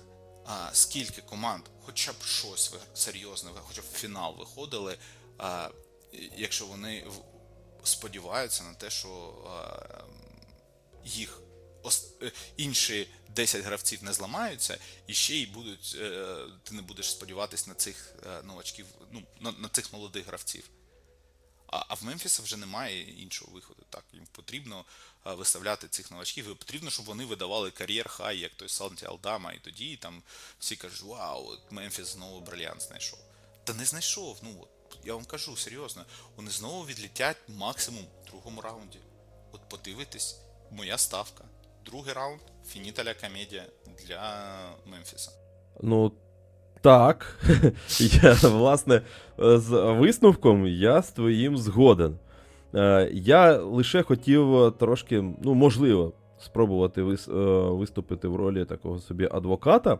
[0.45, 4.97] а скільки команд, хоча б щось серйозне, хоча б в фінал виходили,
[5.37, 5.69] а,
[6.37, 7.03] якщо вони
[7.83, 9.77] сподіваються на те, що а,
[11.05, 11.41] їх
[12.57, 17.73] інші 10 гравців не зламаються, і ще й будуть, е, ти не будеш сподіватись на
[17.73, 20.69] цих е, новачків, ну, на, на цих молодих гравців.
[21.67, 23.83] А, в Мемфіса вже немає іншого виходу.
[23.89, 24.85] Так, їм потрібно
[25.25, 29.59] виставляти цих новачків, і потрібно, щоб вони видавали кар'єр хай, як той Санті Алдама, і
[29.59, 30.23] тоді там
[30.59, 33.19] всі кажуть, вау, Мемфіс знову брильянт знайшов.
[33.63, 34.39] Та не знайшов.
[34.41, 34.69] Ну от
[35.05, 38.99] я вам кажу серйозно, вони знову відлітять максимум в другому раунді.
[39.51, 40.35] От подивитись,
[40.71, 41.45] моя ставка.
[41.85, 43.63] Другий раунд фініталя комедія
[44.07, 44.19] для
[44.85, 45.31] Мемфіса.
[45.81, 46.11] Ну,
[46.81, 47.39] так.
[48.23, 49.01] я, власне,
[49.37, 52.17] з висновком я з твоїм згоден.
[52.75, 57.05] Е, Я лише хотів е, трошки, ну, можливо, спробувати е,
[57.69, 59.97] виступити в ролі такого собі адвоката.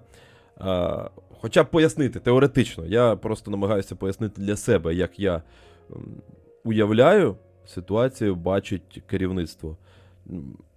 [0.62, 1.10] Е,
[1.42, 2.86] Хоча б пояснити теоретично.
[2.86, 5.44] Я просто намагаюся пояснити для себе, як я
[6.64, 9.78] уявляю ситуацію, бачить керівництво.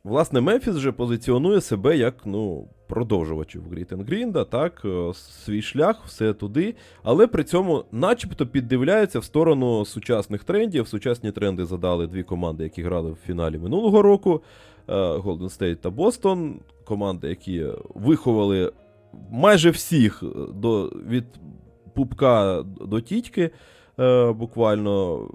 [0.04, 6.32] Власне, Мемфіс вже позиціонує себе як ну, продовжувачів Грітен Грінда, так, е, свій шлях, все
[6.32, 10.88] туди, але при цьому, начебто, піддивляються в сторону сучасних трендів.
[10.88, 14.42] Сучасні тренди задали дві команди, які грали в фіналі минулого року:
[14.88, 16.60] Golden State та Бостон.
[16.84, 18.72] Команди, які виховали
[19.30, 21.24] майже всіх е, до, від
[21.94, 23.50] пупка до тітьки,
[24.00, 25.26] е, буквально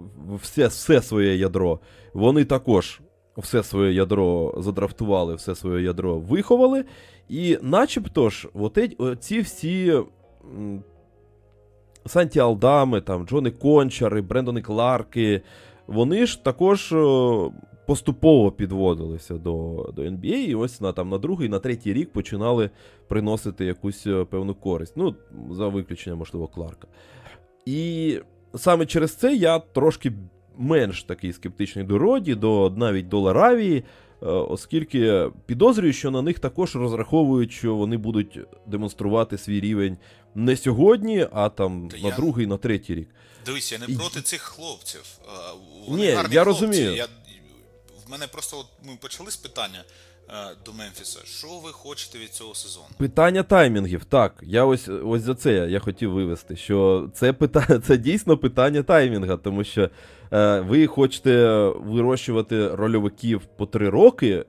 [0.42, 1.80] все, все своє ядро.
[2.14, 3.02] Вони також
[3.38, 6.86] все своє ядро задрафтували, все своє ядро виховали.
[7.30, 9.94] І начебто ж, е- ці всі
[12.06, 15.42] Санті Алдами, там, Джони Кончари, Брендони Кларки,
[15.88, 17.52] вони ж також е,
[17.88, 22.70] поступово підводилися до, до NBA, і ось на, там, на другий, на третій рік починали
[23.08, 24.94] приносити якусь е, певну користь.
[24.96, 25.16] Ну,
[25.52, 26.88] за виключенням, можливо, Кларка.
[27.66, 28.20] І
[28.56, 30.12] саме через це я трошки
[30.58, 36.40] менш такий скептичний до Роді, до навіть до Ларавії, е, оскільки підозрюю, що на них
[36.40, 39.98] також розраховують, що вони будуть демонструвати свій рівень
[40.36, 43.10] не сьогодні, а там Та на я- другий, на третій рік.
[43.46, 45.02] Дивись, я не І- проти цих хлопців.
[45.88, 46.40] Вони Ні, я хлопці.
[46.40, 46.96] розумію.
[46.96, 47.06] Я,
[48.08, 49.84] в мене просто от ми почали з питання е,
[50.66, 51.20] до Мемфіса.
[51.26, 52.88] Що ви хочете від цього сезону?
[52.98, 54.06] Питання таймінгів.
[54.06, 58.84] Так, я ось ось за це я, хотів вивести, що це питання, це дійсно питання
[58.84, 59.90] таймінга, тому що
[60.34, 64.46] е, ви хочете вирощувати рольовиків по три роки, е,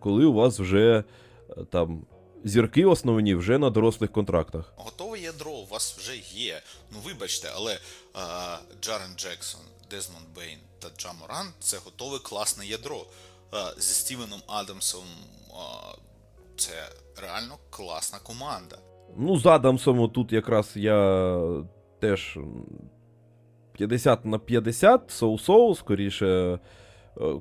[0.00, 1.04] коли у вас вже
[1.50, 2.06] е, там
[2.44, 4.72] зірки основні вже на дорослих контрактах.
[4.76, 6.62] Готове ядро у вас вже є.
[6.92, 7.78] Ну вибачте, але е,
[8.82, 13.06] Джарен Джексон, Дезмонд Бейн та Джа Моран це готове класне ядро.
[13.54, 15.04] Е, зі Стівеном Адамсом
[15.50, 15.54] е,
[16.56, 16.72] це
[17.22, 18.76] реально класна команда.
[19.16, 21.40] Ну, з Адамсом тут якраз я
[22.00, 22.38] теж
[23.72, 26.58] 50 на 50, соу-соу, скоріше, е,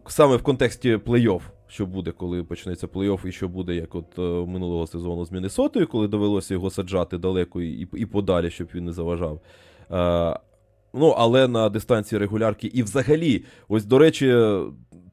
[0.08, 4.17] саме в контексті плей-офф, що буде, коли почнеться плей-офф, і що буде, як от
[4.48, 8.93] минулого сезону з Міннесотою, коли довелося його саджати далеко і, і подалі, щоб він не
[8.93, 9.41] заважав.
[9.91, 10.39] Е,
[10.93, 14.28] ну, але на дистанції регулярки і взагалі, ось, до речі,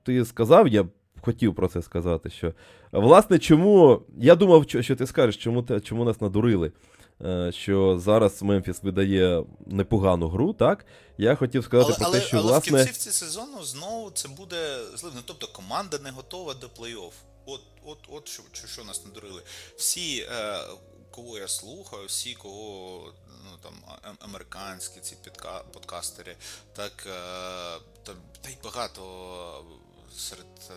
[0.05, 0.87] ти сказав, я
[1.21, 2.53] хотів про це сказати, що
[2.95, 4.03] Власне, чому.
[4.19, 6.73] Я думав, що, ти скажеш, чому, чому нас надурили.
[7.25, 10.87] е, Що зараз Мемфіс видає непогану гру, так?
[11.19, 12.83] Я хотів сказати але, про але, те, що але власне.
[12.83, 15.13] в кінці сезону знову це буде злив.
[15.17, 17.13] Ну, тобто команда не готова до плей-офф.
[17.47, 19.43] От, от, от що, що, що нас надурили.
[19.77, 20.59] Всі, е,
[21.11, 23.03] кого я слухаю, всі, кого
[23.45, 23.73] ну, там,
[24.19, 26.37] американські ці підка, подкастери,
[26.73, 27.11] так е,
[28.03, 29.03] та, та й багато
[30.17, 30.47] серед.
[30.71, 30.75] Е,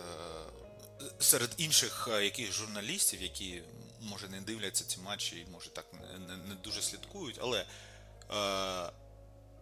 [1.18, 3.62] Серед інших е, яких журналістів, які
[4.00, 5.86] може не дивляться ці матчі і може так
[6.28, 7.66] не, не, дуже слідкують, але
[8.30, 8.92] е,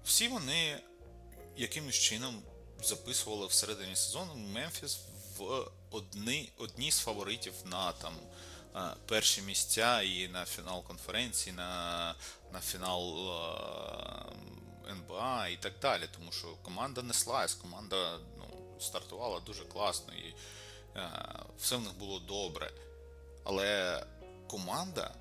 [0.05, 0.81] всі вони
[1.57, 2.43] якимось чином
[2.83, 4.99] записували всередині сезону Мемфіс
[5.39, 8.15] в одні, одні з фаворитів на там
[8.77, 12.15] е, перші місця і на фінал конференції, на,
[12.53, 13.31] на фінал
[14.89, 16.09] е, НБА і так далі.
[16.19, 18.19] Тому що команда неслась, команда
[18.81, 20.35] стартувала дуже класно і
[20.97, 21.11] е,
[21.59, 22.71] все в них було добре.
[23.45, 24.03] Але
[24.47, 25.15] команда,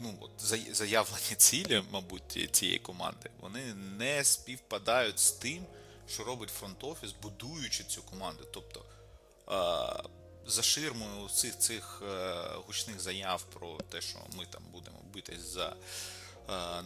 [0.00, 0.30] ну от
[0.76, 5.66] заявлені цілі, мабуть, цієї команди, вони не співпадають з тим,
[6.08, 8.44] що робить фронт-офіс, будуючи цю команду.
[8.52, 8.84] Тобто
[9.48, 10.08] е,
[10.46, 12.34] за ширмою цих цих е,
[12.66, 15.76] гучних заяв про те, що ми там будемо битись за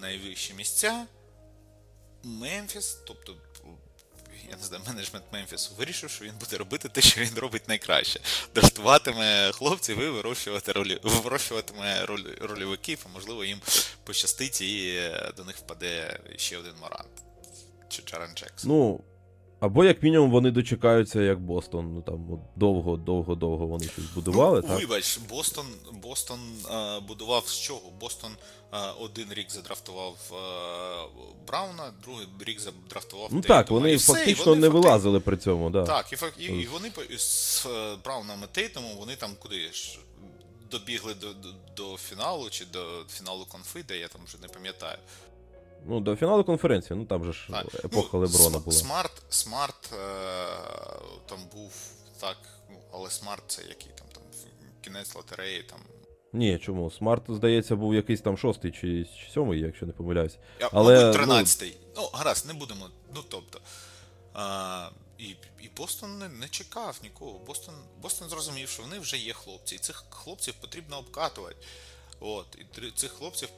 [0.01, 1.07] найвищі місця.
[2.27, 3.37] Мемфіс, тобто,
[4.51, 8.21] я не знаю, менеджмент Мемфісу вирішив, що він буде робити те, що він робить найкраще.
[8.55, 13.61] Драфтуватиме хлопців і вирощувати ролі, вирощуватиме роль, рольовиків, а можливо їм
[14.05, 17.09] пощастить і е, до них впаде ще один Морант.
[17.89, 18.71] Чи Джарен Джексон.
[18.71, 19.05] Ну,
[19.61, 21.95] або як мінімум вони дочекаються, як Бостон.
[21.95, 24.61] Ну там довго, довго, довго вони щось будували.
[24.65, 24.81] ну, так?
[24.81, 25.67] Вибач, Бостон,
[26.03, 26.41] Бостон
[26.71, 27.81] е, будував з чого?
[28.01, 28.31] Бостон
[28.73, 30.37] е, один рік задрафтував е,
[31.47, 33.61] Брауна, другий рік задрафтував Ну Тейтума.
[33.63, 35.85] так, вони І все, і фактично вони не факти- вилазили при цьому, да.
[35.85, 37.67] Так, і, і, і вони з
[38.05, 39.99] Брауном і Тейтумом, вони там куди ж
[40.71, 44.99] добігли до, до, до фіналу чи до фіналу конфи, де я там вже не пам'ятаю.
[45.89, 48.77] Ну, до фіналу конференції, ну там же ж Так, епоха ну, Леброна См- була.
[48.77, 49.99] Смарт, Смарт е,
[51.27, 51.73] там був
[52.21, 52.37] так,
[52.71, 54.23] ну, але Смарт це який там, там
[54.81, 55.79] кінець лотереї, там.
[56.33, 56.91] Ні, чому?
[56.91, 60.37] Смарт, здається, був якийсь там шостий чи, чи сьомий, якщо не помиляюсь.
[60.61, 61.77] Я, Але, мабуть, 13-й.
[61.97, 62.91] Ну, гаразд, не будемо.
[63.15, 63.61] Ну, тобто.
[64.35, 65.25] А, і,
[65.61, 67.39] і Бостон не, не чекав нікого.
[67.47, 71.57] Бостон, Бостон зрозумів, що вони вже є хлопці, і цих хлопців потрібно обкатувати.
[72.21, 73.49] От, і цих хлопців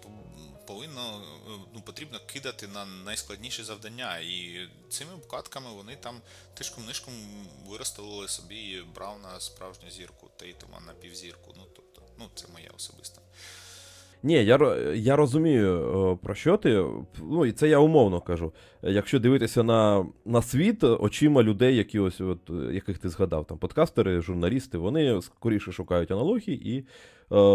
[0.66, 4.18] повинно е, ну, потрібно кидати на найскладніші завдання.
[4.18, 6.20] І цими катками вони там
[6.54, 7.14] тишком-нишком
[7.66, 11.54] виростили собі Брауна справжню зірку, Тейтума на півзірку.
[11.56, 13.20] Ну, тобто, ну, це моє особисте.
[14.22, 15.80] Ні, я, я розумію,
[16.12, 16.84] е, про що ти.
[17.22, 18.52] Ну, і це я умовно кажу.
[18.82, 22.38] Якщо дивитися на, на світ очима людей, які ось, от,
[22.72, 26.84] яких ти згадав, там подкастери, журналісти, вони скоріше шукають аналогії і е,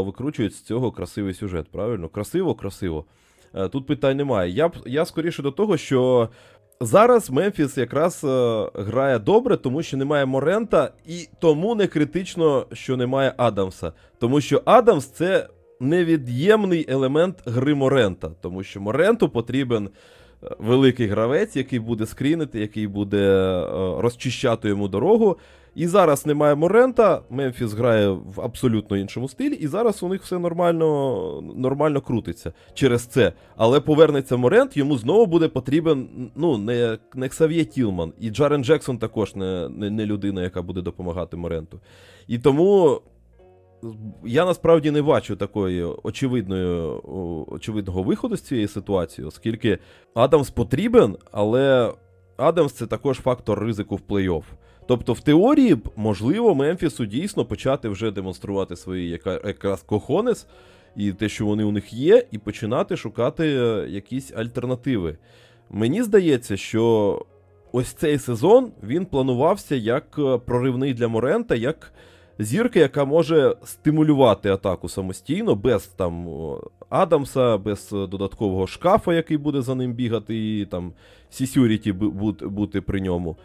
[0.01, 1.71] викручують з цього красивий сюжет.
[1.71, 2.09] Правильно?
[2.09, 3.05] Красиво, красиво.
[3.53, 4.51] Е, тут питань немає.
[4.51, 6.29] Я, я скоріше до того, що.
[6.81, 12.97] Зараз Мемфіс якраз е, грає добре, тому що немає Морента, і тому не критично, що
[12.97, 13.93] немає Адамса.
[14.19, 19.89] Тому що Адамс це невід'ємний елемент гри Морента, тому що Моренту потрібен
[20.43, 23.61] е, великий гравець, який буде скрінити, який буде е,
[24.01, 25.37] розчищати йому дорогу.
[25.75, 30.39] І зараз немає Морента, Мемфіс грає в абсолютно іншому стилі, і зараз у них все
[30.39, 33.33] нормально, нормально крутиться через це.
[33.55, 38.13] Але повернеться Морент, йому знову буде потрібен ну, не, не Ксав'є Тілман.
[38.19, 41.79] І Джарен Джексон також не, не, не людина, яка буде допомагати Моренту.
[42.27, 43.01] І тому
[44.25, 46.99] я насправді не бачу такої очевидної,
[47.47, 49.77] очевидного виходу з цієї ситуації, оскільки
[50.13, 51.93] Адамс потрібен, але
[52.37, 54.43] Адамс це також фактор ризику в плей-офф.
[54.87, 59.09] Тобто, в теорії можливо, Мемфісу дійсно почати вже демонструвати свої
[59.45, 60.47] якраз кохонес
[60.95, 65.17] і те, що вони у них є, і починати шукати е, якісь альтернативи.
[65.69, 67.25] Мені здається, що
[67.71, 71.93] ось цей сезон він планувався як е, проривний для Морента, як
[72.43, 76.27] зірка, яка може стимулювати атаку самостійно, без там
[76.93, 80.93] Адамса, без е, додаткового шкафа, який буде за ним бігати, і там
[81.29, 83.35] Сісюріті бути, при ньому.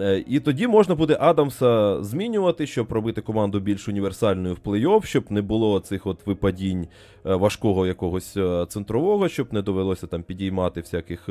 [0.00, 5.32] Е, І тоді можна буде Адамса змінювати, щоб робити команду більш універсальною в плей-офф, щоб
[5.32, 6.86] не було цих от випадінь
[7.26, 11.28] е, важкого якогось центрового, щоб не довелося там підіймати всяких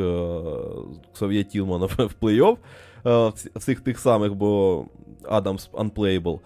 [1.13, 2.57] Совєт в плей-офф,
[3.05, 4.85] е, всіх тих самих, бо
[5.29, 6.39] Адамс unplayable.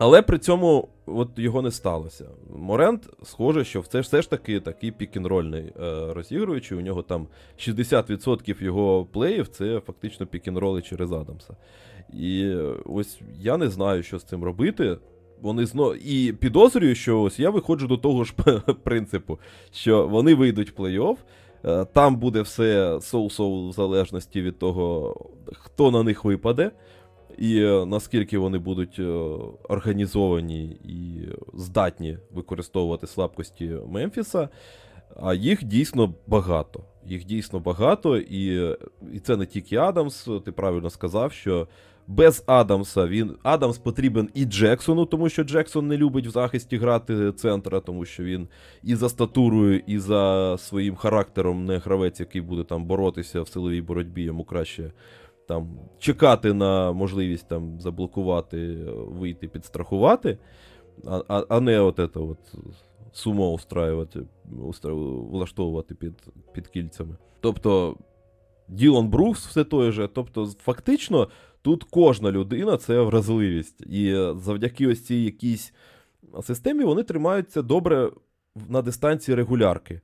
[0.00, 2.24] Але при цьому от його не сталося.
[2.56, 6.78] Морент, схоже, що це все ж таки такий пік-н-рольний е, розігруючий.
[6.78, 7.26] У нього там
[7.58, 11.56] 60% його плеїв це фактично пік-н-роли через Адамса.
[12.12, 14.98] І ось я не знаю, що з цим робити.
[15.40, 15.94] Вони зно...
[15.94, 18.34] І підозрюю, що ось я виходжу до того ж
[18.82, 19.38] принципу,
[19.72, 21.16] що вони вийдуть в плей-офф.
[21.64, 25.14] е, Там буде все соу-соу в залежності від того,
[25.52, 26.70] хто на них випаде,
[27.38, 29.04] і е, наскільки вони будуть е,
[29.68, 34.48] організовані і здатні використовувати слабкості Мемфіса.
[35.22, 36.84] А їх дійсно багато.
[37.06, 38.74] Їх дійсно багато, і,
[39.12, 40.28] і це не тільки Адамс.
[40.44, 41.68] Ти правильно сказав, що
[42.06, 47.32] без Адамса він Адамс потрібен і Джексону, тому що Джексон не любить в захисті грати
[47.32, 48.48] центра, тому що він
[48.82, 53.82] і за статурою, і за своїм характером не гравець, який буде там боротися в силовій
[53.82, 54.92] боротьбі, йому краще
[55.50, 60.38] там чекати на можливість там заблокувати, е, вийти, підстрахувати,
[61.06, 62.54] а, а, а не от це от
[63.12, 64.20] сумо устраювати,
[64.66, 64.92] устра...
[64.94, 66.12] влаштовувати під,
[66.52, 67.16] під кільцями.
[67.40, 67.96] Тобто,
[68.68, 70.08] Ділан Брукс все той же.
[70.14, 71.28] Тобто, фактично,
[71.62, 73.80] тут кожна людина це вразливість.
[73.80, 75.74] І завдяки ось цій якійсь
[76.42, 78.10] системі вони тримаються добре
[78.68, 80.00] на дистанції регулярки.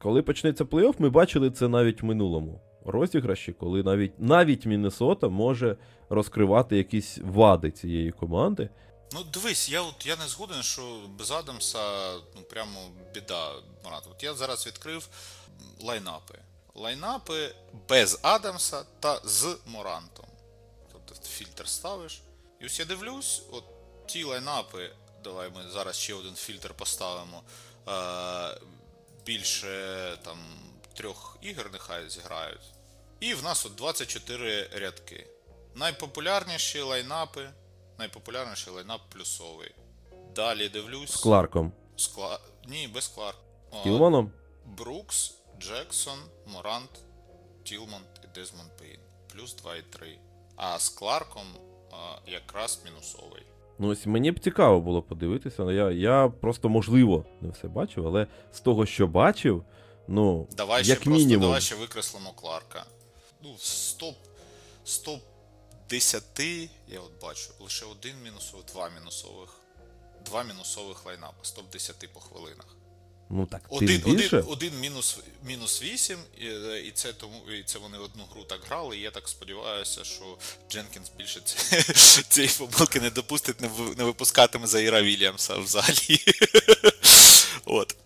[0.00, 5.76] Коли почнеться плей-офф, ми бачили це навіть в минулому розіграші, коли навіть, навіть Міннесота може
[6.08, 8.68] розкривати якісь вади цієї команди.
[9.14, 12.80] Ну, дивись, я от я не згоден, що без Адамса ну прямо
[13.14, 13.52] біда.
[13.84, 14.08] Марат.
[14.10, 15.08] От я зараз відкрив
[15.80, 16.38] лайнапи.
[16.74, 17.54] Лайнапи
[17.88, 20.26] без Адамса та з Морантом.
[20.92, 22.22] Тобто фільтр ставиш.
[22.60, 23.64] І ось я дивлюсь, от
[24.06, 24.90] ті лайнапи,
[25.24, 27.42] давай ми зараз ще один фільтр поставимо.
[27.88, 28.60] Е,
[29.26, 29.68] більше
[30.24, 30.38] там
[30.92, 32.74] трьох ігор нехай зіграють.
[33.20, 35.26] І в нас от 24 рядки.
[35.74, 37.40] Найпопулярніші лайнапи.
[37.98, 39.74] Найпопулярніший лайнап плюсовий.
[40.34, 41.10] Далі дивлюсь.
[41.10, 41.72] З Кларком.
[41.96, 42.38] Скла...
[42.68, 43.36] Ні, без Кларк.
[43.70, 44.32] О, Тілманом.
[44.66, 46.90] Брукс, Джексон, Морант,
[47.64, 49.00] Тілман і Дезмонд Бейн.
[49.32, 50.18] Плюс 2 і 3.
[50.56, 51.46] А з Кларком
[51.92, 53.42] а, якраз мінусовий.
[53.78, 55.62] Ну, ось мені б цікаво було подивитися.
[55.62, 59.64] але Я, я просто, можливо, не все бачив, але з того, що бачив,
[60.08, 62.84] ну, Давай як ще просто давай ще викреслимо Кларка.
[63.42, 64.16] Ну, з топ,
[64.84, 65.20] з топ
[65.90, 66.22] 10
[66.88, 69.48] я от бачу лише один мінусовий, два мінусових.
[70.26, 72.66] Два мінусових лайнапи з топ 10 по хвилинах.
[73.30, 74.38] ну так, тим Один, більше.
[74.38, 76.44] один, один мінус, мінус 8, і,
[76.88, 78.96] і, це тому, і це вони одну гру так грали.
[78.98, 80.38] І я так сподіваюся, що
[80.70, 81.40] Дженкінс більше
[82.28, 86.18] цієї помилки не допустить, не, ви- не випускатиме Заїра Вільямса взагалі.
[87.64, 87.96] От.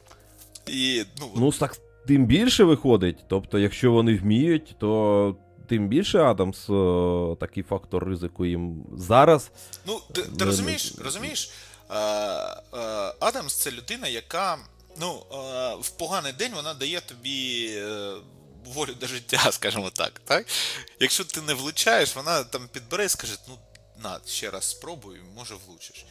[0.67, 3.19] І, ну, Ну, так тим більше виходить.
[3.29, 5.37] Тобто, якщо вони вміють, то
[5.69, 9.51] тим більше Адамс е, такий фактор ризику їм зараз.
[9.87, 11.51] Ну, ти, ти розумієш, розумієш?
[11.91, 14.59] Е, е, Адамс це людина, яка
[15.01, 15.37] ну, е,
[15.81, 18.15] в поганий день вона дає тобі е,
[18.65, 20.47] волю до життя, скажімо так, так.
[21.01, 23.59] Якщо ти не влучаєш, вона там підбере і скаже, ну,
[24.03, 26.07] на, ще раз спробуй, може влучиш.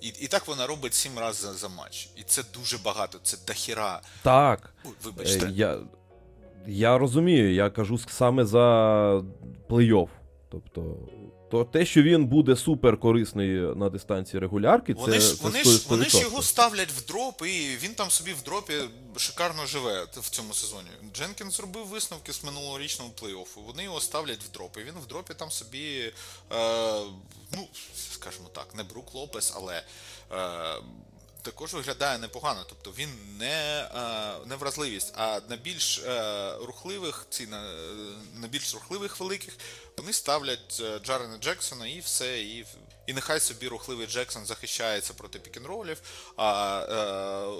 [0.00, 2.08] І, і так вона робить сім разів за, за матч.
[2.16, 4.00] І це дуже багато, це дохіра.
[4.22, 4.74] Так.
[5.02, 5.46] Вибачте.
[5.46, 5.78] Е, Я,
[6.66, 8.58] я розумію, я кажу саме за
[9.68, 10.08] плей-офф.
[10.50, 10.96] Тобто,
[11.50, 15.58] то те, що він буде супер корисний на дистанції регулярки, це, Вони ж, це вони,
[15.58, 15.64] 100%.
[15.64, 18.74] ж, вони ж його ставлять в drop, і він там собі в drop 'і
[19.16, 20.88] шикарно живе в цьому сезоні.
[21.14, 23.66] Дженкінс зробив висновки з минулорічного плей-оффу.
[23.66, 24.76] Вони його ставлять в drop.
[24.76, 26.12] І він в drop 'і там собі,
[26.52, 27.00] е,
[27.52, 27.68] ну,
[28.12, 29.82] скажімо так, не Брук Лопес, але.
[30.32, 30.82] Е,
[31.42, 37.46] також виглядає непогано, тобто він не, е, не вразливість, а на більш е, рухливих, ці
[37.46, 37.62] на,
[38.34, 39.58] на більш рухливих великих
[39.96, 42.66] вони ставлять е, Джарена Джексона і все, і,
[43.06, 46.02] і нехай собі рухливий Джексон захищається проти пікінролів,
[46.36, 46.84] а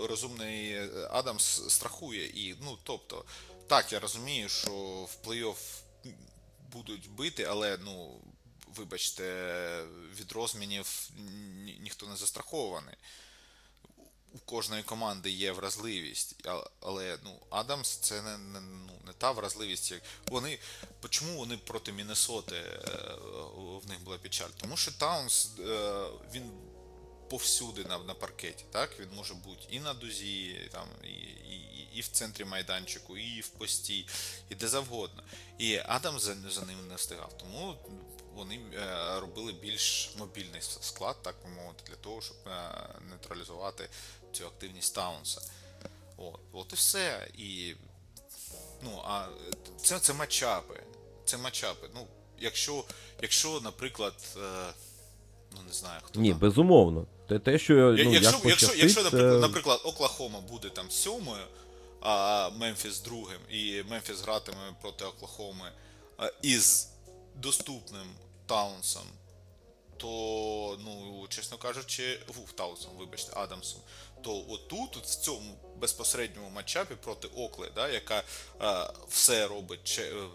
[0.08, 0.78] розумний
[1.10, 2.26] Адамс страхує.
[2.26, 3.24] І, ну, тобто,
[3.66, 5.56] так, я розумію, що в плей-офф
[6.72, 8.20] будуть бити, але ну.
[8.76, 9.84] Вибачте,
[10.20, 11.10] від розмінів
[11.64, 12.94] ні- ніхто не застрахований
[14.34, 16.48] у кожної команди є вразливість,
[16.80, 19.90] але ну, Адамс це не, не, ну, не та вразливість.
[19.90, 20.02] Як...
[20.26, 20.58] Вони,
[21.08, 22.80] чому вони проти Міннесоти е,
[23.84, 24.50] в них була печаль?
[24.56, 26.50] Тому що Таунс е, він
[27.30, 29.00] повсюди на, на паркеті, так?
[29.00, 33.48] Він може бути і на дузі, там, і, і, і в центрі майданчику, і в
[33.48, 34.06] пості,
[34.50, 35.22] і де завгодно.
[35.58, 37.38] І Адамс за, за ним не встигав.
[37.38, 37.76] Тому
[38.38, 42.70] вони е, робили більш мобільний склад, так би мовити, для того, щоб е,
[43.10, 43.88] нейтралізувати
[44.32, 45.40] цю активність Таунса.
[46.16, 47.28] От, от і все.
[47.38, 47.74] І,
[48.82, 49.26] ну, а
[49.82, 50.82] це, це матчапи.
[51.24, 51.88] Це матчапи.
[51.94, 52.06] Ну,
[52.38, 52.84] якщо,
[53.22, 54.72] якщо наприклад, е,
[55.52, 56.38] ну не знаю, хто Ні, там.
[56.38, 57.06] безумовно.
[57.28, 61.44] Те, те що ну, Я- як якщо, якщо, якщо наприклад, наприклад, Оклахома буде там сьомою,
[62.00, 65.72] а Мемфіс другим, і Мемфіс гратиме проти Оклахоми
[66.42, 66.88] із
[67.34, 68.06] доступним
[68.48, 69.06] Таунсом,
[69.96, 73.80] то, ну, чесно кажучи, фу, Таунсом, вибачте, Адамсом,
[74.22, 78.24] то отут, от в цьому безпосередньому матчапі проти Окли, да, яка
[78.58, 80.28] а, все робить, че- е, е,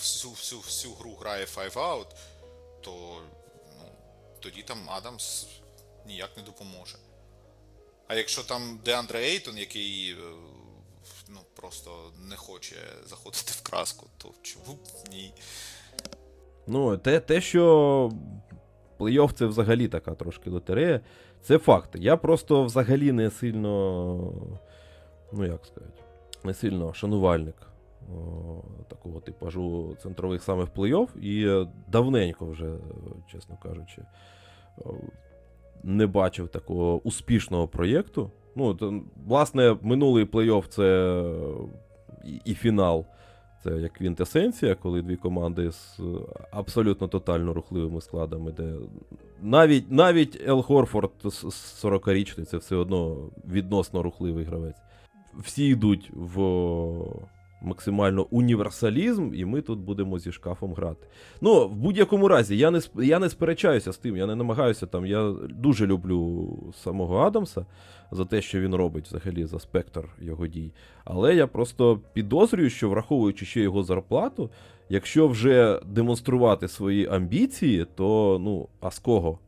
[0.00, 2.06] всю, всю, всю гру грає 5 out,
[2.80, 3.22] то
[3.78, 3.84] ну,
[4.40, 5.46] тоді там Адамс
[6.06, 6.98] ніяк не допоможе.
[8.08, 10.16] А якщо там Деандре Ейтон, який е,
[11.28, 12.76] ну, просто не хоче
[13.06, 14.78] заходити в краску, то чому б
[15.10, 15.32] ні?
[16.68, 18.10] Ну, те, те, що
[18.98, 21.00] плей-офф це взагалі така трошки лотерея,
[21.40, 21.90] це факт.
[21.94, 24.32] Я просто взагалі не сильно,
[25.32, 26.02] ну як сказати,
[26.44, 27.54] не сильно шанувальник
[28.08, 31.18] о, такого типажу центрових саме в плей-офф.
[31.18, 32.74] І давненько вже,
[33.32, 34.02] чесно кажучи,
[35.82, 38.30] не бачив такого успішного проєкту.
[38.56, 41.20] Ну, то, власне, минулий плей-офф це
[42.24, 43.06] і, і фінал.
[43.64, 46.02] Це як квінтесенція, коли дві команди з е,
[46.50, 48.74] абсолютно тотально рухливими складами, де
[49.42, 53.16] навіть, навіть Ел Хорфорд з з 40-річний це все одно
[53.50, 54.76] відносно рухливий гравець.
[55.38, 56.40] Всі йдуть в
[57.60, 61.06] максимально універсалізм, і ми тут будемо зі шкафом грати.
[61.40, 65.06] Ну, в будь-якому разі, я не, я не сперечаюся з тим, я не намагаюся там.
[65.06, 66.48] Я дуже люблю
[66.84, 67.66] самого Адамса
[68.10, 70.72] за те, що він робить взагалі за спектр його дій.
[71.04, 74.50] Але я просто підозрюю, що враховуючи ще його зарплату,
[74.88, 79.38] якщо вже демонструвати свої амбіції, то ну, а з кого?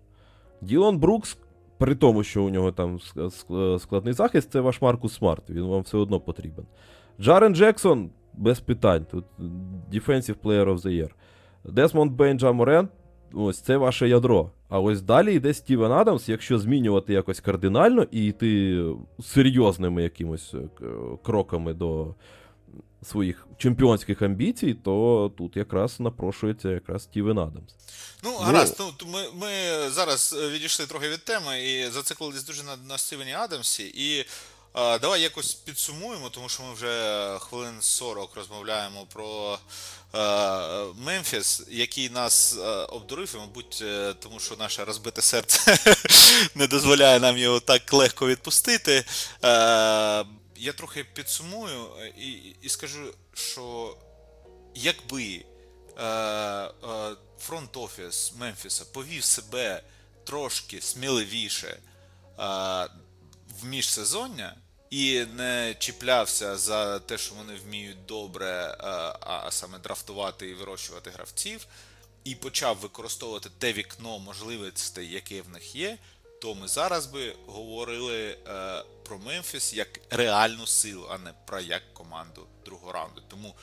[0.61, 1.39] Ділан Брукс,
[1.79, 5.63] при тому, що у нього там ск- ск- складний захист, це ваш Маркус Смарт, він
[5.63, 6.65] вам все одно потрібен.
[7.21, 9.05] Джарен Джексон без питань.
[9.05, 9.25] Тут
[9.93, 11.11] Defensive Player of the Year.
[11.65, 12.89] Десмонд Бейн, Джа Морент,
[13.33, 14.51] ось це ваше ядро.
[14.69, 18.85] А ось далі йде Стівен Адамс, якщо змінювати якось кардинально і йти
[19.23, 20.59] серйозними якимось е,
[21.23, 22.15] кроками до
[23.03, 27.75] своїх чемпіонських амбіцій, то тут якраз напрошується якраз Стівен Адамс.
[28.25, 29.49] Ну, гаразд, ну, ми, ми
[29.91, 33.93] зараз е, відійшли трохи від теми і зациклились дуже на, на Стівені Адамсі.
[33.95, 34.25] І
[34.75, 39.59] давай якось підсумуємо, тому що ми вже хвилин 40 розмовляємо про
[40.15, 40.19] е,
[40.97, 45.79] Мемфіс, який нас е, обдурив, і, мабуть, е, тому що наше розбите серце
[46.55, 49.05] не дозволяє нам його так легко відпустити.
[50.57, 51.87] Я трохи підсумую
[52.19, 52.31] і,
[52.63, 53.97] і скажу, що
[54.75, 55.45] якби
[55.99, 56.71] е,
[57.41, 59.83] фронт-офіс Мемфіса повів себе
[60.25, 61.79] трошки сміливіше
[63.63, 64.55] в міжсезоння
[64.91, 68.77] і не чіплявся за те, що вони вміють добре, е,
[69.21, 71.67] а саме драфтувати і вирощувати гравців,
[72.25, 75.99] і почав використовувати те вікно можливостей, яке в них є,
[76.43, 81.95] то ми зараз би говорили е, про Мемфіс як реальну силу, а не про як
[81.95, 83.23] команду другого раунду.
[83.29, 83.55] Тому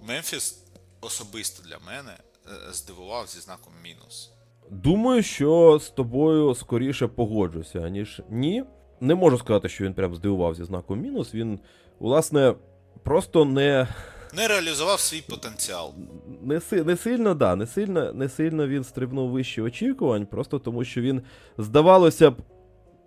[0.00, 0.58] Мемфіс
[1.00, 4.30] особисто для мене е, здивував зі знаком мінус.
[4.70, 8.64] Думаю, що з тобою скоріше погоджуся, аніж ні.
[9.00, 11.34] Не можу сказати, що він прям здивував зі знаком мінус.
[11.34, 11.58] Він,
[12.00, 12.54] власне,
[13.02, 13.88] просто не,
[14.36, 15.94] Не реалізував свій потенціал.
[16.42, 21.00] не, не сильно, да, не сильно, не сильно він стрибнув вище очікувань, просто тому що
[21.00, 21.22] він,
[21.58, 22.34] здавалося б,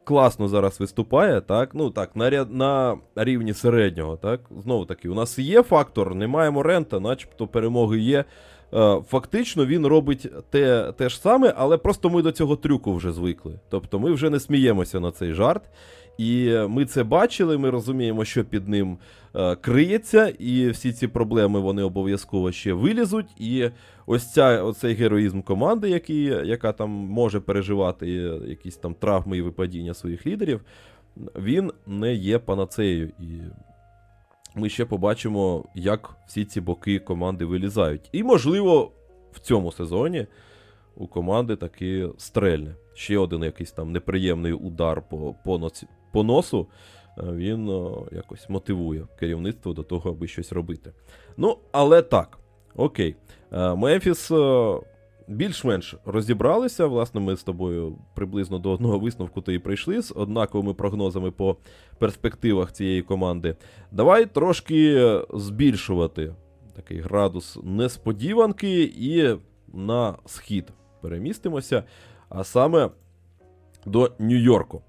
[0.03, 1.69] класно зараз виступає, так?
[1.73, 4.41] Ну так, на, ря- на рівні середнього, так?
[4.63, 8.25] Знову таки, у нас є фактор, не маємо рента, начебто перемоги є.
[8.73, 13.11] Е, Фактично він робить те, те ж саме, але просто ми до цього трюку вже
[13.11, 13.59] звикли.
[13.69, 15.61] Тобто ми вже не сміємося на цей жарт.
[16.19, 18.97] І ми це бачили, ми розуміємо, що під ним
[19.35, 23.41] е, криється, і всі ці проблеми вони обов'язково ще вилізуть.
[23.41, 23.69] І
[24.05, 29.41] ось ця, оцей героїзм команди, який, яка там може переживати е, якісь там травми і
[29.41, 30.61] випадіння своїх лідерів,
[31.35, 33.11] він не є панацеєю.
[33.19, 33.25] І
[34.55, 38.09] ми ще побачимо, як всі ці боки команди вилізають.
[38.11, 38.91] І, можливо,
[39.31, 40.27] в цьому сезоні
[40.95, 42.75] у команди таки стрельне.
[42.93, 46.67] Ще один якийсь там неприємний удар по, по, ноці- по носу.
[47.17, 50.91] е, Він о, якось мотивує керівництво до того, аби щось робити.
[51.37, 52.39] Ну, але так,
[52.75, 53.15] окей.
[53.51, 54.79] Е, Мемфіс е,
[55.29, 56.85] більш-менш розібралися.
[56.85, 61.57] Власне, ми з тобою приблизно до одного висновку то і прийшли з однаковими прогнозами по
[61.99, 63.55] перспективах цієї команди.
[63.91, 66.35] Давай трошки збільшувати
[66.75, 69.37] такий градус несподіванки і
[69.73, 71.83] на схід перемістимося,
[72.29, 72.89] а саме
[73.85, 74.81] до Нью-Йорку.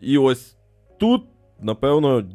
[0.00, 0.56] І ось
[0.98, 1.22] тут,
[1.60, 2.28] напевно,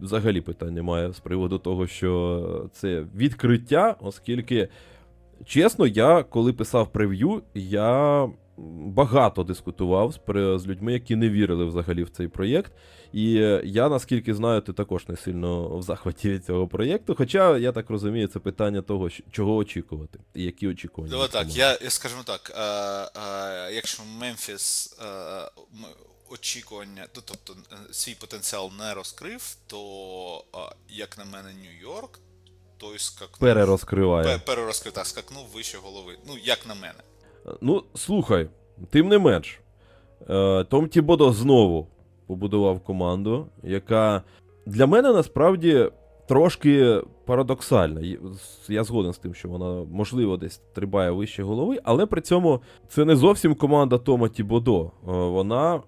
[0.00, 4.68] взагалі питань немає з приводу того, що це відкриття, оскільки,
[5.46, 8.28] чесно, я коли писав прев'ю, я
[8.86, 10.18] багато дискутував з,
[10.58, 12.72] з людьми, які не вірили взагалі в цей проєкт.
[13.12, 13.30] І
[13.64, 17.14] я, наскільки знаю, ти також не сильно в захваті від цього проєкту.
[17.14, 21.10] Хоча, я так розумію, це питання того, чого очікувати, і які очікування.
[21.10, 22.60] Давай так, я, я скажімо так, е,
[23.20, 25.04] е, якщо Мемфіс е,
[26.30, 27.56] очікування, ну, тобто
[27.92, 30.44] свій потенціал не розкрив, то,
[30.88, 32.18] як на мене, Нью-Йорк,
[32.78, 33.38] той скакнув.
[33.40, 34.24] перерозкриває.
[34.38, 36.12] Пе- перерозкрив, так, скакнув вище голови.
[36.28, 36.98] Ну, як на мене.
[37.60, 38.48] Ну, слухай,
[38.90, 39.60] тим не менш,
[40.30, 41.86] е, Том Тібодо знову
[42.26, 44.22] побудував команду, яка
[44.66, 45.90] для мене насправді
[46.28, 48.16] трошки парадоксальна.
[48.68, 53.04] Я згоден з тим, що вона, можливо, десь стрибає вище голови, але при цьому це
[53.04, 54.84] не зовсім команда Тома Тібодо.
[54.84, 55.82] Е, Вона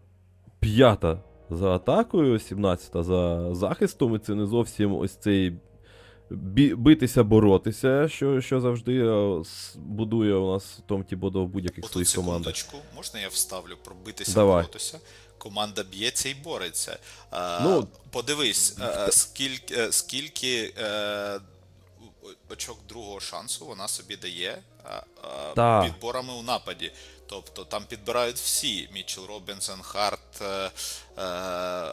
[0.61, 1.19] п'ята
[1.51, 5.53] за атакою, 17-та за захистом, і це не зовсім ось цей
[6.31, 9.05] битися, боротися, що, що завжди
[9.75, 12.55] будує у нас Том Тібодо в будь-яких своїх командах.
[12.97, 14.63] можна я вставлю пробитися, Давай.
[14.63, 14.99] боротися?
[15.39, 16.99] Команда б'ється і бореться.
[17.31, 21.41] А, Ну, подивись, а, скільки, е, скільки е,
[22.51, 25.03] очок другого шансу вона собі дає а,
[25.57, 26.93] а, підборами у нападі.
[27.27, 28.89] Тобто там підбирають всі.
[28.95, 30.71] Мітчел Робінсон, Харт, е, е,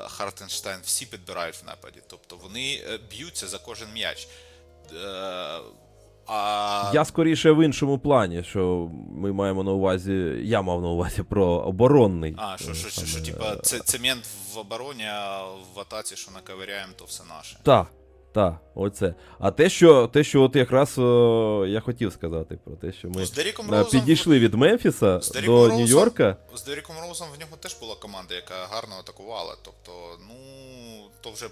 [0.08, 2.00] Хартенштайн, всі підбирають в нападі.
[2.08, 4.28] Тобто вони е, б'ються за кожен м'яч.
[6.28, 6.92] А...
[6.94, 10.14] Я скоріше в іншому плані, що ми маємо на увазі,
[10.44, 12.36] я мав на увазі про оборонний.
[12.38, 14.24] А, що, що, що, що типа, це цемент
[14.54, 15.44] в обороні, а
[15.76, 17.58] в атаці, що наковиряємо, то все наше.
[17.64, 17.88] Так,
[18.34, 19.14] так, оце.
[19.40, 23.26] А те, що, те, що от якраз о, я хотів сказати про те, що ми
[23.26, 26.36] З Деріком е, підійшли від Мемфіса З до Нью-Йорка.
[26.56, 29.56] з Деріком Роузом в нього теж була команда, яка гарно атакувала.
[29.62, 29.92] Тобто,
[30.30, 30.36] ну,
[31.22, 31.50] то вже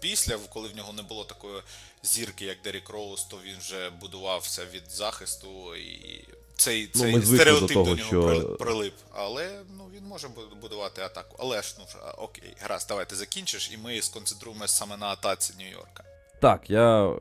[0.00, 1.62] після, коли в нього не було такої
[2.02, 6.24] зірки, як Дерік Роуз, то він вже будувався від захисту і.
[6.56, 8.94] Цей, Ну, цей ми звикли до стереотип того, до нього що- прилип.
[9.14, 10.28] Але ну, він може
[10.62, 11.36] будувати атаку.
[11.38, 11.84] Але ж, ну
[12.18, 16.02] окей, гаразд, давай ти закінчиш, і ми сконцентруємося саме на атаці Нью-Йорка.
[16.40, 17.12] Так, я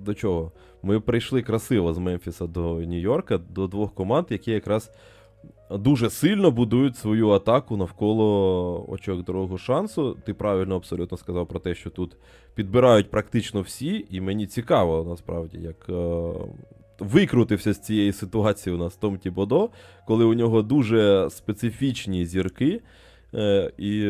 [0.00, 0.52] до чого?
[0.82, 4.90] Ми прийшли красиво з Мемфіса до Нью-Йорка, до двох команд, які якраз
[5.70, 10.16] дуже сильно будують свою атаку навколо очок другого шансу.
[10.24, 12.16] Ти правильно абсолютно сказав про те, що тут
[12.54, 16.32] підбирають практично всі, і мені цікаво насправді, як е,
[16.98, 19.68] викрутився з цієї ситуації у нас Том Тібодо,
[20.06, 22.80] коли у нього дуже специфічні зірки.
[23.34, 24.00] Е, і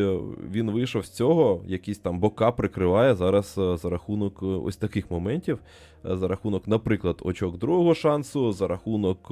[0.51, 5.11] він вийшов з цього, якісь там бока прикриває зараз е, за рахунок е, ось таких
[5.11, 5.59] моментів.
[6.03, 9.27] За рахунок, наприклад, очок другого шансу, за рахунок.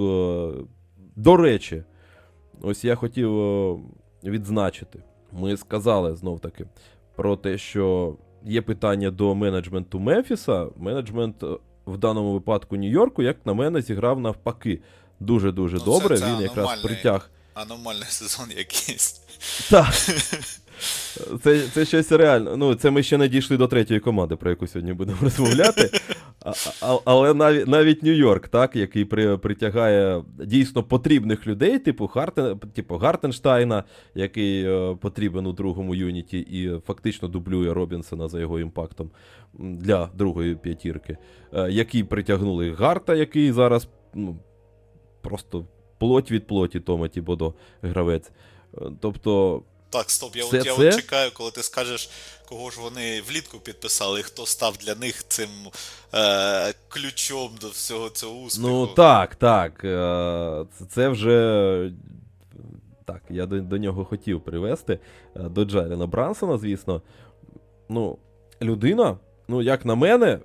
[1.16, 1.84] До речі,
[2.62, 3.32] ось я хотів
[4.24, 5.00] відзначити.
[5.32, 6.66] Ми сказали знов таки
[7.16, 8.16] про те, що
[8.46, 10.68] є питання до менеджменту Мемфіса.
[10.78, 11.44] Менеджмент
[11.86, 14.82] в даному випадку Нью-Йорку, як на мене, зіграв навпаки.
[15.20, 16.18] Дуже-дуже Ну, добре.
[16.18, 17.30] це Він якраз притяг.
[17.54, 19.25] Аномальний сезон якийсь.
[19.70, 19.94] Так.
[21.44, 22.58] Це, це щось реально.
[22.58, 25.90] Ну, це ми ще не дійшли до третьої команди, про яку сьогодні будемо розмовляти.
[26.46, 32.60] А, а, але навіть, навіть Нью-Йорк, так, який при, притягає дійсно потрібних людей, типу, Хартен,
[32.60, 33.84] типу Гартенштайна,
[34.16, 39.12] який е, потрібен у другому юніті і фактично дублює Робінсона за його імпактом
[39.54, 41.18] для другої п'ятірки,
[41.54, 44.40] е, які притягнули Гарта, який зараз ну,
[45.22, 45.66] просто
[46.00, 48.32] плоть від плоті Тома Тібодо гравець.
[48.82, 49.62] Е, Тобто.
[49.90, 50.88] Так, стоп, я, Все от, я це?
[50.90, 52.10] от чекаю, коли ти скажеш,
[52.50, 55.50] кого ж вони влітку підписали, і хто став для них цим
[56.14, 58.68] е, ключом до всього цього успіху.
[58.68, 59.82] Ну так, так.
[59.86, 61.92] е, це- Це вже.
[63.06, 65.00] Так, я до, до нього хотів привести.
[65.36, 67.02] е, До Джаріна Брансона, звісно.
[67.90, 68.18] Ну,
[68.62, 69.18] людина,
[69.48, 70.40] ну, як на мене,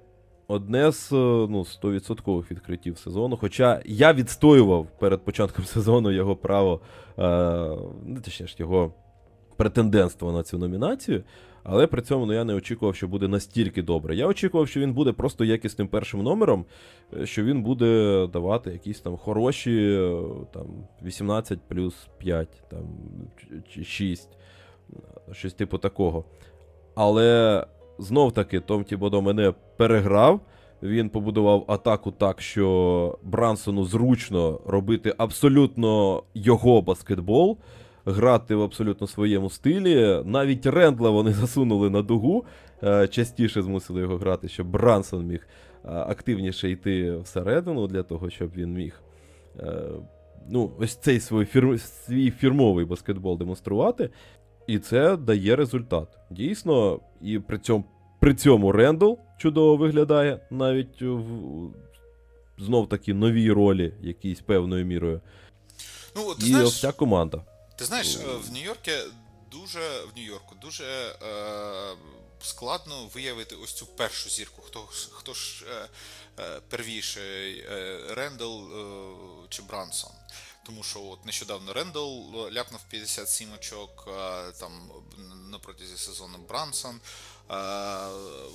[0.50, 1.16] одне з е,
[1.50, 3.36] ну, 100% відкриттів сезону.
[3.36, 6.80] Хоча я відстоював перед початком сезону його право,
[7.18, 7.22] е,
[8.06, 8.94] ну, точніше, його
[9.56, 11.22] претендентство на цю номінацію.
[11.62, 14.16] Але при цьому ну, я не очікував, що буде настільки добре.
[14.16, 16.64] Я очікував, що він буде просто якісним першим номером,
[17.20, 20.22] е, що він буде давати якісь там хороші е,
[20.52, 20.66] там,
[21.02, 22.82] 18 плюс 5 там,
[23.36, 24.28] чи- чи 6,
[24.92, 26.24] е, щось типу такого.
[26.94, 27.66] Але
[28.00, 30.40] знов таки Том Тібодо мене переграв.
[30.82, 37.58] Він побудував атаку так, що Брансону зручно робити абсолютно його баскетбол,
[38.04, 40.22] грати в абсолютно своєму стилі.
[40.24, 42.44] Навіть Рендла вони засунули на дугу,
[42.82, 45.48] е, частіше змусили його грати, щоб Брансон міг
[45.84, 49.02] е, активніше йти всередину для того, щоб він міг.
[49.58, 49.82] е,
[50.52, 51.80] Ну, ось цей свій, фір...
[51.80, 54.10] свій фірмовий баскетбол демонструвати.
[54.70, 56.08] І це дає результат.
[56.30, 57.84] Дійсно, і при цьому,
[58.20, 61.22] при цьому Рендл чудово виглядає навіть в
[62.58, 65.20] знов таки новій ролі, якійсь певною мірою.
[66.16, 67.44] Ну, от, ти І знаєш, ця команда.
[67.78, 68.90] Ти знаєш, е, в Нью-Йорку
[69.52, 71.16] дуже в Нью-Йорку дуже е,
[72.42, 74.62] складно виявити ось цю першу зірку.
[74.62, 75.88] Хто, хто ж е,
[76.42, 80.10] е, первіший, е, Рендел е, чи Брансон?
[80.70, 84.90] Тому що от нещодавно Рендел ляпнув 57 очок, е, там
[85.50, 87.54] на протязі сезону Брансон е,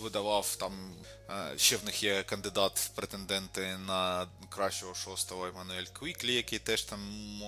[0.02, 0.96] видавав там.
[1.30, 6.84] е, Ще в них є кандидат в претенденти на кращого шостого Еммануель Квіклі, який теж
[6.84, 7.00] там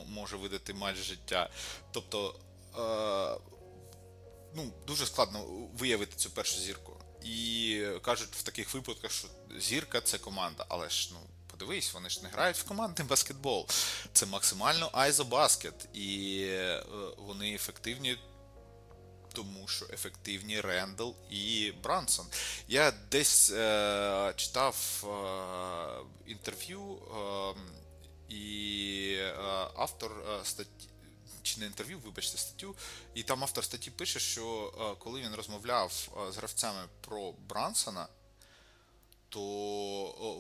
[0.07, 1.49] може видати матч життя.
[1.91, 2.39] Тобто,
[2.77, 3.39] е,
[4.55, 6.97] ну, дуже складно виявити цю першу зірку.
[7.23, 9.27] І кажуть в таких випадках, що
[9.59, 11.19] зірка це команда, але ж ну.
[11.59, 13.67] Подивись, вони ж не грають в командний баскетбол.
[14.13, 16.83] Це максимально айзобаскет, і е,
[17.17, 18.17] вони ефективні
[19.33, 22.25] тому що ефективні Рендл і Брансон.
[22.67, 29.17] Я десь е, читав е, інтерв'ю, е, і
[29.75, 30.89] автор е, статті.
[31.43, 32.75] Чи не інтерв'ю, вибачте, статтю,
[33.13, 38.07] і там автор статті пише, що е, коли він розмовляв з гравцями про Брансона,
[39.37, 39.43] то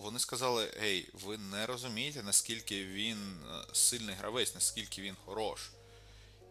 [0.01, 5.69] вони сказали: Ей, ви не розумієте, наскільки він е, сильний гравець, наскільки він хорош.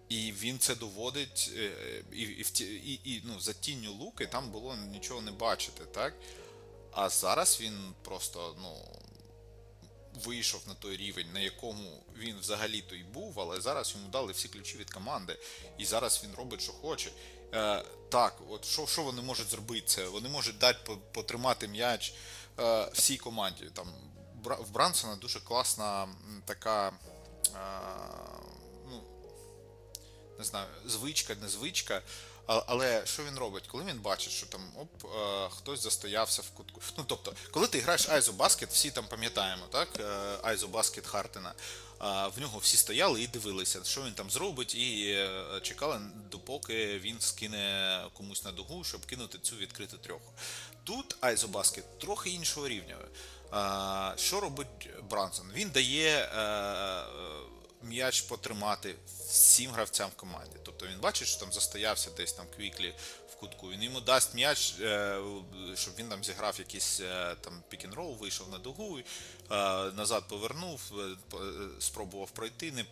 [0.09, 1.73] І він це доводить, е,
[2.13, 6.15] і, і, і, і ну, за тінню луки там було нічого не бачити, так?
[6.93, 8.75] А зараз він просто, ну.
[10.25, 14.49] Вийшов на той рівень, на якому він взагалі-то й був, але зараз йому дали всі
[14.49, 15.39] ключі від команди,
[15.79, 17.11] і зараз він робить, що хоче.
[17.55, 19.87] Е, так, от що, що вони можуть зробити?
[19.87, 22.15] Це вони можуть дати потримати м'яч
[22.93, 23.71] всій команді.
[23.73, 23.87] Там
[24.45, 26.09] в Брансона дуже класна
[26.45, 26.89] така.
[26.89, 27.59] Е,
[28.91, 29.03] ну,
[30.39, 32.03] не знаю, звичка, не звичка.
[32.47, 33.67] Але що він робить?
[33.67, 36.81] Коли він бачить, що там оп, е, хтось застоявся в кутку.
[36.99, 39.89] Ну тобто, коли ти граєш Айзо Баскет, всі там пам'ятаємо, так?
[40.01, 41.55] Е, Айзо Баскет Хартена.
[42.37, 46.01] В нього всі стояли і дивилися, що він там зробить, і е, чекали,
[46.31, 50.33] допоки він скине комусь на дугу, щоб кинути цю відкриту трьоху.
[50.87, 52.97] Тут айзобаскет трохи іншого рівня.
[54.17, 55.51] Що робить Брансон?
[55.55, 57.05] Він дає е,
[57.83, 58.95] м'яч потримати
[59.29, 60.57] всім гравцям в команді.
[60.63, 62.95] Тобто він бачить, що там застоявся десь там квіклі
[63.31, 63.71] в кутку.
[63.71, 65.21] Він йому дасть м'яч, е,
[65.75, 69.05] щоб він там зіграв якийсь е, там pick-and-roll, вийшов на дугу, е,
[69.93, 71.39] назад повернув, е, е,
[71.81, 72.85] спробував пройти, не,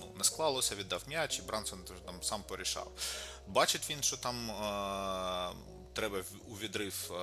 [0.00, 2.92] ну, не склалося, віддав м'яч, і Брансон там сам порішав.
[3.48, 7.16] Бачить він, що там е, треба у відрив е,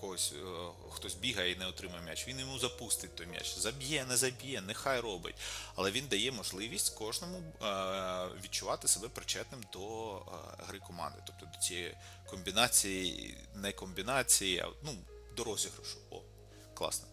[0.00, 2.28] когось, е, хтось бігає і не отримає м'яч.
[2.28, 3.58] Він йому запустить той м'яч.
[3.58, 5.34] Заб'є, не заб'є, нехай робить.
[5.74, 10.14] Але він дає можливість кожному е, відчувати себе причетним до
[10.68, 14.96] гри команди, тобто до цієї комбінації, не комбінації, а ну,
[15.36, 15.98] до розіграшу.
[16.10, 16.20] О,
[16.74, 17.06] класне,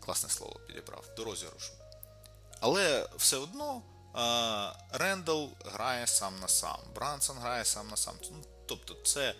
[0.00, 1.04] класне слово підібрав.
[1.16, 1.72] До розіграшу.
[2.60, 3.82] Але все одно
[4.92, 8.14] Рендал грає сам на сам, Брансон грає сам на сам.
[8.30, 9.34] Ну, тобто це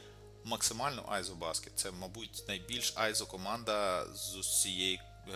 [0.44, 1.72] максимально Айзо Баскет.
[1.76, 5.34] Це, мабуть, найбільш Айзо команда з усієї е,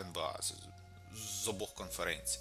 [0.00, 0.40] НБА,
[1.42, 2.38] з, обох конференцій.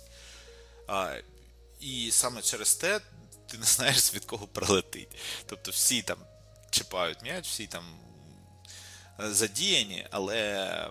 [1.80, 3.00] І саме через те
[3.48, 5.18] ти не знаєш, від кого прилетить.
[5.46, 6.18] Тобто всі там
[6.70, 7.84] чіпають м'яч, всі там
[9.20, 10.90] е, задіяні, але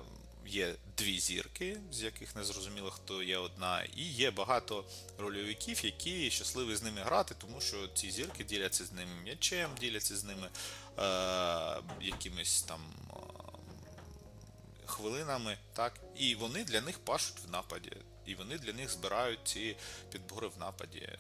[0.49, 4.84] є дві зірки, з яких не зрозуміло, хто є одна, і є багато
[5.18, 10.16] рольовиків, які щасливі з ними грати, тому що ці зірки діляться з ними м'ячем, діляться
[10.16, 10.49] з ними
[10.99, 12.80] е, якимись там
[13.11, 13.14] е,
[14.86, 17.92] хвилинами, так, і вони для них пашуть в нападі,
[18.26, 19.76] і вони для них збирають ці
[20.11, 20.99] підбори в нападі.
[20.99, 21.18] Е,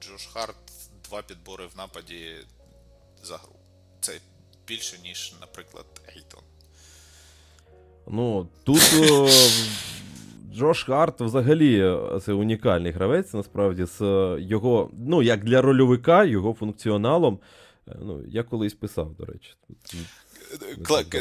[0.00, 0.72] Джош Харт
[1.04, 2.46] два підбори в нападі
[3.22, 3.56] за гру.
[4.00, 4.20] Це
[4.66, 6.42] більше, ніж, наприклад, Ейтон.
[8.08, 9.28] Ну, тут о,
[10.54, 16.24] Джош Харт взагалі е, це унікальний гравець, насправді, з е, його, ну, як для рольовика,
[16.24, 17.38] його функціоналом.
[17.88, 19.54] Е, Ну, я колись писав, до речі.
[19.66, 19.94] Тут.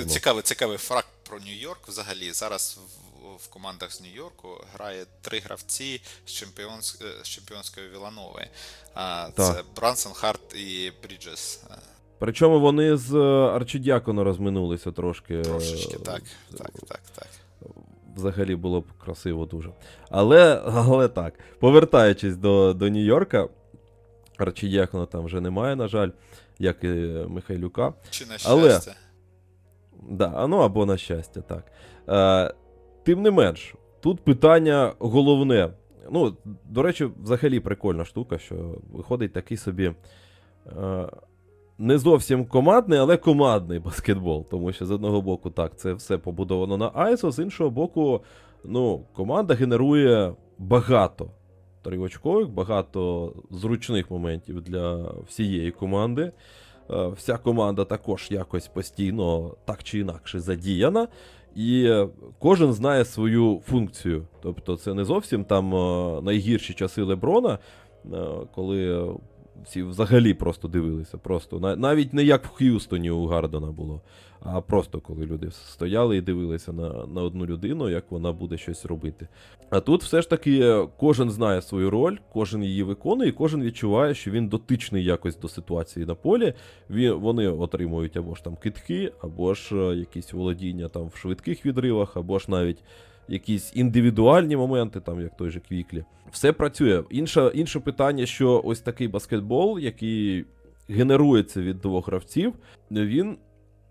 [0.09, 1.87] Цікавий, цікавий факт про Нью-Йорк.
[1.87, 2.79] Взагалі зараз
[3.23, 8.47] в, в командах з Нью-Йорку грає три гравці з, чемпіонс, е, з чемпіонської Віланови.
[9.37, 11.63] Це Брансон, Харт і Бріджес.
[12.21, 13.19] Причому вони з е,
[13.55, 15.41] Арчидякону розминулися трошки.
[15.41, 16.21] Трошечки, Е, так,
[16.57, 17.27] так, так, так.
[18.15, 19.69] Взагалі було б красиво дуже.
[20.09, 23.47] Але, але так, повертаючись до, до Нью-Йорка,
[24.37, 26.09] Арчидякона там вже немає, на жаль,
[26.59, 26.87] як і
[27.27, 27.93] Михайлюка.
[28.09, 28.95] Чи на Але- щастя?
[30.09, 31.63] Да, ну або на щастя, так.
[32.09, 32.53] Е,
[33.03, 35.69] тим не менш, тут питання головне.
[36.11, 36.37] Ну,
[36.69, 38.55] до речі, взагалі прикольна штука, що
[38.93, 39.93] виходить такий собі.
[40.67, 41.07] Е,
[41.77, 44.47] не зовсім командний, але командний баскетбол.
[44.51, 48.21] Тому що з одного боку, так, це все побудовано на ISO, з іншого боку,
[48.63, 51.31] ну, команда генерує багато
[51.81, 56.31] тривочкових, багато зручних моментів для всієї команди.
[56.91, 61.07] Е, Вся команда також якось постійно так чи інакше задіяна,
[61.55, 61.93] і
[62.39, 64.27] кожен знає свою функцію.
[64.41, 67.59] Тобто, це не зовсім там е, найгірші часи Леброна,
[68.05, 68.17] е,
[68.55, 69.09] коли
[69.65, 71.17] всі взагалі просто дивилися.
[71.17, 74.01] Просто навіть не як в Х'юстоні у Гардена було,
[74.39, 78.85] а просто коли люди стояли і дивилися на, на одну людину, як вона буде щось
[78.85, 79.27] робити.
[79.69, 83.63] А тут все ж таки е, кожен знає свою роль, кожен її виконує, і кожен
[83.63, 86.53] відчуває, що він дотичний якось до ситуації на полі.
[87.13, 92.17] Вони отримують або ж там китки, або ж е, якісь володіння там в швидких відривах,
[92.17, 92.83] або ж навіть
[93.27, 96.03] якісь індивідуальні моменти, там як той же Квіклі.
[96.31, 97.03] Все працює.
[97.09, 100.45] Інше, інше питання, що ось такий баскетбол, який
[100.89, 102.53] генерується від двох гравців,
[102.91, 103.37] він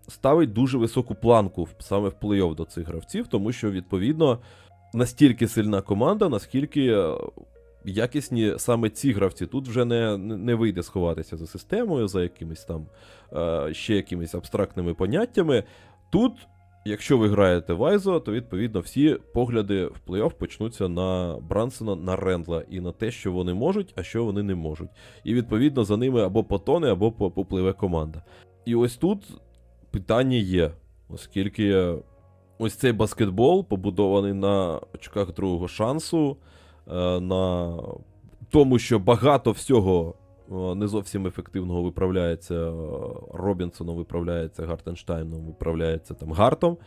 [0.07, 4.39] ставить дуже високу планку саме в плей-офф до цих гравців, тому що, відповідно,
[4.93, 7.13] настільки сильна команда, наскільки е,
[7.85, 9.45] якісні саме ці гравці.
[9.45, 12.85] Тут вже не, не вийде сховатися за системою, за якимись там
[13.33, 15.63] е, ще якимись абстрактними поняттями.
[16.09, 16.31] Тут,
[16.85, 22.15] якщо ви граєте в Айзо, то відповідно всі погляди в плей-офф почнуться на Брансона, на
[22.15, 24.89] Рендла і на те, що вони можуть, а що вони не можуть.
[25.23, 28.23] І відповідно за ними або потоне, або попливе команда.
[28.65, 29.23] І ось тут
[29.91, 30.71] питання є,
[31.09, 31.95] оскільки
[32.57, 36.37] ось цей баскетбол побудований на очках другого шансу,
[36.87, 37.77] е, на
[38.49, 40.15] тому, що багато всього
[40.51, 42.73] не зовсім ефективного виправляється е,
[43.33, 46.77] Робінсоном, виправляється Гартенштайном, виправляється там Гартом.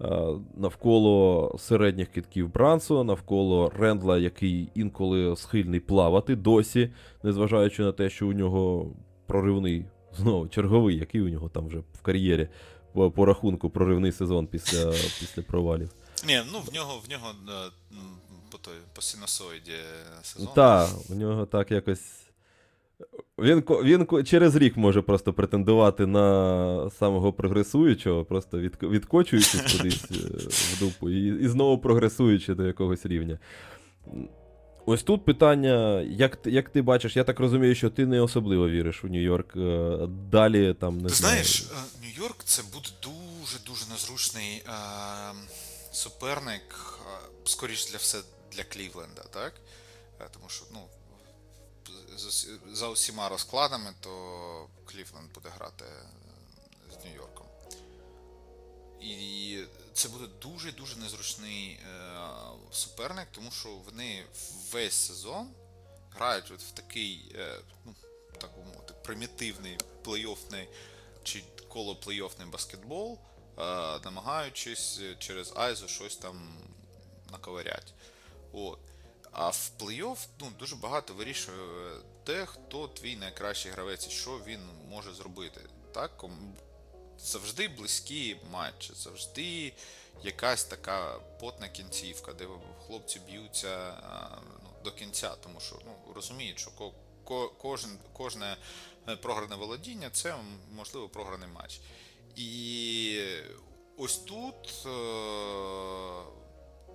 [0.00, 0.26] Е,
[0.56, 6.90] Навколо середніх китків Брансона, навколо Рендла, який інколи схильний плавати досі,
[7.22, 8.92] незважаючи на те, що у нього
[9.26, 12.48] проривний, знову черговий, який у нього там вже в кар'єрі
[12.92, 14.90] по, по рахунку проривний сезон після,
[15.20, 15.90] після провалів.
[16.26, 17.70] Ні, ну в нього в нього е,
[18.50, 19.72] по той по синусоїді
[20.22, 20.48] сезон.
[20.54, 22.23] Так, у нього так якось.
[23.38, 30.14] Він, він через рік може просто претендувати на самого прогресуючого, просто від, відкочуючись кудись е,
[30.48, 33.38] в дупу і, і знову прогресуючи до якогось рівня.
[34.86, 39.04] Ось тут питання, як, як ти бачиш, я так розумію, що ти не особливо віриш
[39.04, 39.56] у Нью-Йорк.
[39.56, 41.32] е, Далі там не Ти знаю.
[41.32, 41.74] знаєш, е,
[42.06, 44.70] Нью-Йорк це буде дуже-дуже незручний е,
[45.92, 46.62] суперник,
[47.44, 48.18] скоріш для все
[48.52, 49.52] для Клівленда, так?
[50.32, 50.78] Тому що, ну,
[52.72, 55.84] за усіма розкладами, то Клівленд буде грати
[56.92, 57.46] з Нью-Йорком.
[59.00, 59.58] І
[59.92, 61.80] це буде дуже-дуже незручний е,
[62.72, 64.24] суперник, тому що вони
[64.72, 65.48] весь сезон
[66.10, 67.94] грають от в такий, е, ну,
[68.38, 70.66] так мовити, примітивний плей-оффний
[71.22, 73.18] чи коло плей-оффний баскетбол,
[73.58, 73.62] е,
[74.04, 76.58] намагаючись через Айзо щось там
[77.30, 77.94] наковирять.
[78.52, 78.78] От.
[79.36, 81.56] А в плей-офф ну, дуже багато вирішує
[82.24, 84.60] те, хто твій найкращий гравець і що він
[84.90, 85.60] може зробити.
[85.94, 86.24] Так?
[87.18, 89.72] Завжди близькі матчі, завжди
[90.22, 92.46] якась така потна кінцівка, де
[92.86, 93.94] хлопці б'ються
[94.62, 96.92] ну, до кінця, тому що ну, розуміють, що ко-
[97.24, 98.56] ко- кожен, кожне
[99.08, 100.36] е, програне володіння це
[100.72, 101.80] можливо програний матч.
[102.36, 103.20] І
[103.98, 104.90] ось тут е,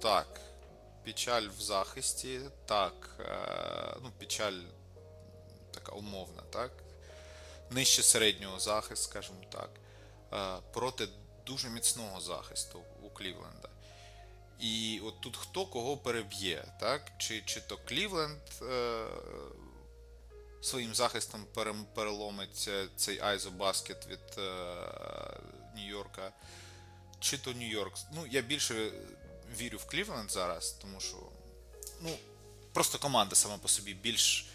[0.01, 0.41] так,
[1.05, 4.61] печаль в захисті, так, е, ну, печаль
[5.71, 6.71] така умовна, так?
[7.71, 9.69] Нижче середнього захисту, скажімо так,
[10.33, 11.07] е, проти
[11.45, 13.69] дуже міцного захисту у Клівленда.
[14.59, 17.11] І от тут хто кого переб'є, так?
[17.17, 19.05] Чи, чи то Клівленд е,
[20.61, 21.45] своїм захистом
[21.95, 24.41] переломить е, цей айзобаскет від е,
[25.75, 26.31] Нью-Йорка,
[27.19, 27.93] чи то Нью-Йорк.
[28.13, 28.91] Ну, я більше
[29.57, 31.17] вірю в Клівленд зараз, тому що
[32.01, 32.09] ну,
[32.73, 34.47] просто команда сама по собі більш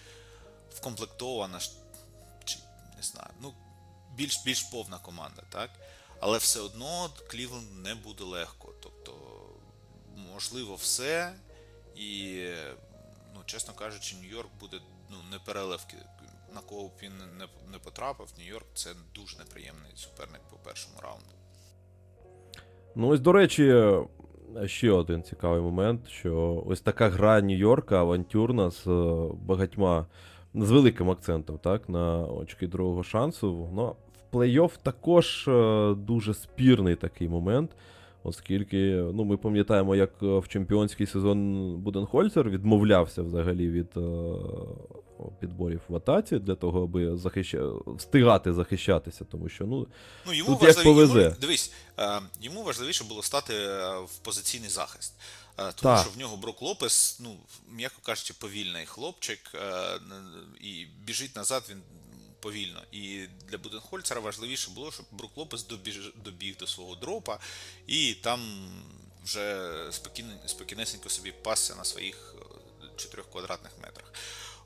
[0.75, 1.59] вкомплектована,
[2.45, 2.59] чи
[2.97, 3.55] не знаю, ну,
[4.15, 5.71] більш, більш повна команда, так?
[6.21, 8.73] Але все одно Клівленд не буде легко.
[8.83, 9.13] Тобто,
[10.33, 11.35] можливо, все.
[11.97, 12.49] І,
[13.35, 14.81] ну, чесно кажучи, Нью-Йорк буде
[15.11, 15.97] ну, не переливки.
[16.55, 21.35] На кого б він не, не потрапив, Нью-Йорк це дуже неприємний суперник по першому раунду.
[22.95, 23.75] Ну, ось, до речі,
[24.67, 30.07] ще один цікавий момент, що ось така гра Нью-Йорка авантюрна з е, багатьма,
[30.55, 33.69] з великим акцентом, так, на очки другого шансу.
[33.75, 33.97] Ну,
[34.33, 37.71] в плей-офф також е, дуже спірний такий момент,
[38.23, 43.89] оскільки ну, ми пам'ятаємо, як е, в чемпіонський сезон Буденхольцер відмовлявся взагалі від
[45.41, 47.63] підборів в атаці для того, аби захища...
[47.87, 49.87] встигати захищатися, тому що ну,
[50.27, 51.23] Ну, йому Тут як повезе.
[51.23, 55.15] Йому, дивись, е, йому важливіше було стати е, в позиційний захист.
[55.59, 56.01] Е, Тому Так.
[56.01, 57.37] що в нього Брок Лопес, ну,
[57.71, 60.01] м'яко кажучи, повільний хлопчик, е,
[60.61, 61.83] і біжить назад він
[62.41, 62.81] повільно.
[62.93, 67.39] І для Буденхольцера важливіше було, щоб Брук Лопес добіж, добіг до свого дропа
[67.87, 68.41] і там
[69.25, 72.35] вже спокійно, спокійнесенько собі пасся на своїх
[72.97, 74.13] 4 квадратних метрах.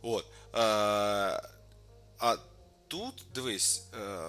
[0.03, 0.25] От.
[0.55, 0.59] Е,
[2.19, 2.37] а
[2.89, 4.29] тут, дивись, е,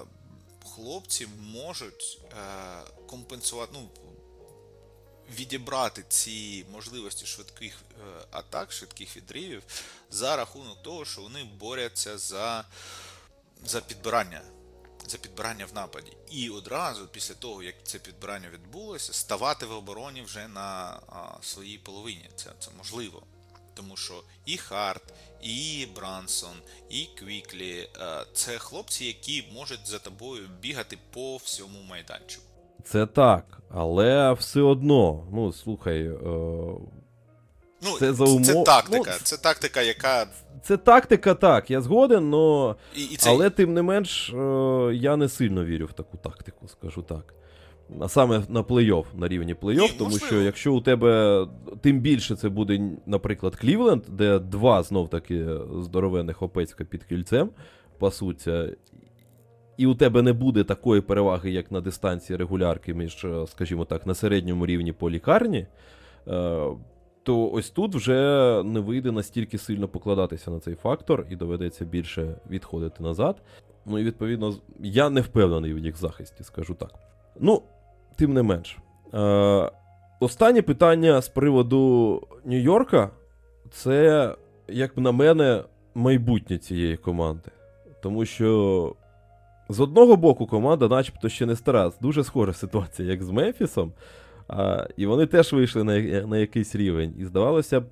[0.76, 3.90] хлопці можуть е, компенсувати, ну,
[5.36, 9.64] відібрати ці можливості швидких е, атак, швидких відривів
[10.12, 12.66] за рахунок того, що вони борються за,
[13.66, 14.42] за підбирання.
[15.08, 16.18] за підбирання в нападі.
[16.32, 21.78] І одразу, після того, як це підбирання відбулося, ставати в обороні вже на а, своїй
[21.78, 22.30] половині.
[22.36, 23.24] Це, це можливо.
[23.80, 24.14] Тому що
[24.46, 25.04] і Харт,
[25.42, 26.56] і Брансон,
[26.90, 32.44] і Квіклі е, це хлопці, які можуть за тобою бігати по всьому майданчику.
[32.84, 36.18] Це так, але все одно, ну слухай, е,
[37.82, 39.12] Ну, Це за це тактика.
[39.12, 40.28] ну, Це тактика, яка.
[40.64, 42.76] це тактика, так, я згоден, но...
[42.96, 43.30] І, і це...
[43.30, 44.36] але тим не менш, е,
[44.94, 47.34] я не сильно вірю в таку тактику, скажу так.
[48.00, 50.26] А саме на плей-офф, на рівні плей-офф, тому можливо.
[50.26, 51.48] що якщо у тебе
[51.82, 55.48] тим більше це буде, наприклад, Клівленд, де два знов-таки
[55.80, 57.50] здоровенних опецька під кільцем
[58.00, 58.76] пасуться,
[59.78, 64.08] і у тебе не буде такої переваги, як на дистанції регулярки між, е, скажімо так,
[64.08, 65.68] на середньому рівні по лікарні,
[66.28, 66.66] е,
[67.24, 68.14] то ось тут вже
[68.66, 73.42] не вийде настільки сильно покладатися на цей фактор, і доведеться більше відходити назад.
[73.86, 76.92] Ну і відповідно, я не впевнений в їх захисті, скажу так.
[77.40, 77.62] Ну,
[78.20, 78.78] тим не менш.
[79.14, 79.72] Е,
[80.20, 83.10] останнє питання з приводу Нью-Йорка
[83.72, 84.36] це,
[84.68, 85.64] як на мене,
[85.96, 87.52] майбутнє цієї команди.
[88.02, 88.96] Тому що
[89.70, 91.92] з одного боку команда, начебто, ще не стара.
[92.02, 93.94] Дуже схожа ситуація, як з Мемфісом.
[94.48, 97.16] А, і вони теж вийшли на, на якийсь рівень.
[97.20, 97.88] І здавалося б,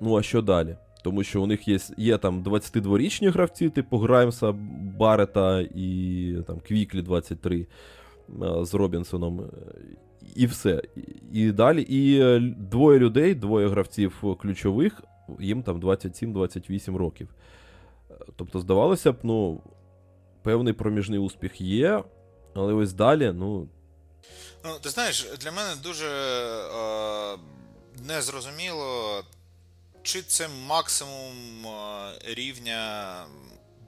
[0.00, 0.76] ну а що далі?
[1.04, 4.52] Тому що у них є, є там 22-річні гравці, типу Граймса,
[4.98, 7.99] Барета і там Квіклі 23 а,
[8.62, 9.40] з Робінсоном.
[9.40, 9.46] е,
[10.36, 10.82] І все.
[11.32, 11.82] І, далі.
[11.82, 15.02] І е, двоє людей, двоє гравців ключових,
[15.40, 17.28] їм там 27-28 років.
[18.10, 19.62] Е, Тобто, здавалося б, ну,
[20.42, 22.04] певний проміжний успіх є,
[22.54, 23.68] але ось далі, ну,
[24.64, 27.38] Ну, ти знаєш, для мене дуже е,
[28.08, 29.22] незрозуміло,
[30.02, 33.14] чи це максимум е, рівня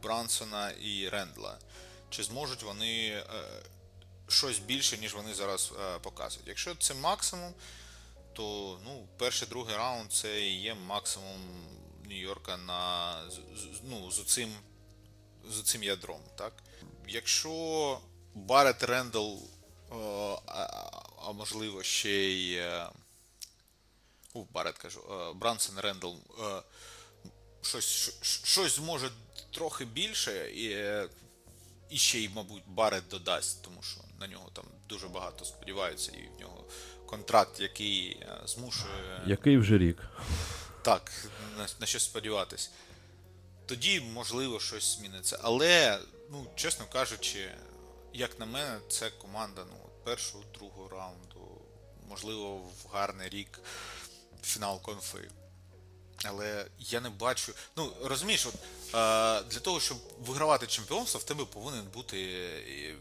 [0.02, 1.58] Брансона і Рендла.
[2.10, 3.22] Чи зможуть вони е,
[4.28, 6.48] щось більше, ніж вони зараз е, показують.
[6.48, 7.54] Якщо це максимум,
[8.32, 11.40] то ну, перший другий раунд це і є максимум
[12.04, 13.14] Нью-Йорка на,
[13.82, 14.54] ну, з цим
[15.50, 16.52] з цим ядром, так?
[17.08, 18.00] Якщо
[18.34, 19.34] Барет Рендл,
[19.92, 19.94] е,
[20.46, 22.54] а, можливо ще й.
[22.56, 22.88] е,
[24.34, 25.00] У, Барет кажу,
[25.34, 26.14] Брансон Рендл
[27.62, 29.10] щось, щось зможе
[29.50, 30.66] трохи більше, і,
[31.94, 36.36] і ще й, мабуть, Барет додасть, тому що на нього там дуже багато сподіваються, і
[36.36, 36.64] в нього
[37.06, 39.22] контракт, який е, змушує.
[39.26, 39.98] який вже рік.
[40.82, 41.12] Так,
[41.58, 42.70] на, на щось сподіватись.
[43.66, 45.38] Тоді, можливо, щось зміниться.
[45.42, 45.98] Але,
[46.30, 47.50] ну, чесно кажучи,
[48.12, 51.60] як на мене, це команда ну, першого, другого раунду,
[52.08, 53.60] можливо, в гарний рік
[54.42, 55.30] фінал конфи.
[56.24, 57.52] Але я не бачу.
[57.76, 58.58] Ну, розумієш, от, е,
[59.50, 62.94] для того, щоб вигравати чемпіонство, в тебе повинен бути е,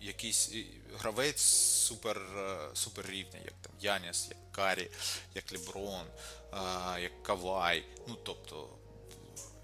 [0.00, 0.50] якийсь
[0.98, 1.40] гравець
[1.86, 4.90] супер, е, супер рівня, як там Яніс, як Карі,
[5.34, 6.06] як Леброн,
[6.52, 7.84] е, як Кавай.
[8.08, 8.68] Ну, тобто,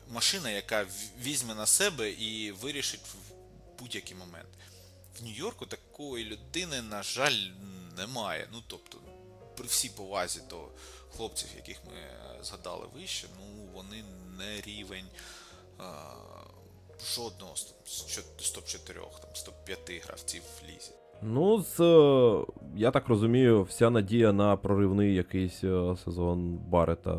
[0.09, 0.87] машина, яка
[1.23, 3.33] візьме на себе і вирішить в
[3.79, 4.49] будь-який момент.
[5.19, 7.49] В Нью-Йорку такої людини, на жаль,
[7.97, 8.49] немає.
[8.53, 8.99] Ну, тобто,
[9.57, 10.69] при всій повазі до
[11.17, 14.05] хлопців, яких ми е, згадали вище, ну вони
[14.39, 15.07] не рівень
[17.15, 20.91] жодного з, з чо- з топ-4, там, з топ-5 гравців в лізі.
[21.23, 22.45] Ну, з, е,
[22.77, 27.19] я так розумію, вся надія на проривний якийсь е, сезон Барета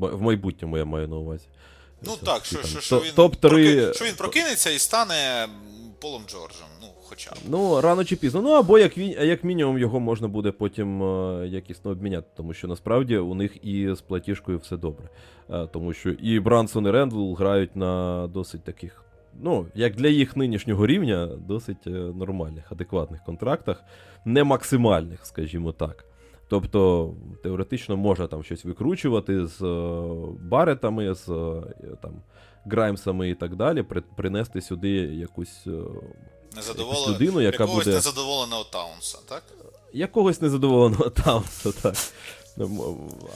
[0.00, 1.46] в, майбутньому, я маю на увазі.
[2.02, 3.38] Ну Це так, що, там що, що, він топ-3.
[3.48, 5.48] проки- що він прокинеться і стане
[6.00, 7.34] Полом Джорджем, ну, хоча б.
[7.48, 8.42] Ну, рано чи пізно.
[8.42, 12.68] Ну, або як, він- як мінімум його можна буде потім е, якісно обміняти, тому що
[12.68, 15.08] насправді у них і з платіжкою все добре.
[15.72, 19.04] Тому що і Брансон, і Рендл грають на досить таких,
[19.40, 23.84] ну, як для їх нинішнього рівня, досить е, нормальних, адекватних контрактах,
[24.24, 26.04] не максимальних, скажімо так.
[26.48, 27.10] Тобто,
[27.42, 30.02] теоретично можна там щось викручувати з е,
[30.50, 31.62] баретами, з е,
[32.02, 32.12] там,
[32.64, 35.66] граймсами і так далі, при, принести сюди якусь.
[36.56, 39.42] Незадоволена, людину, яка якогось буде- незадоволеного Таунса, так?
[39.92, 41.94] якогось незадоволеного Таунса, так.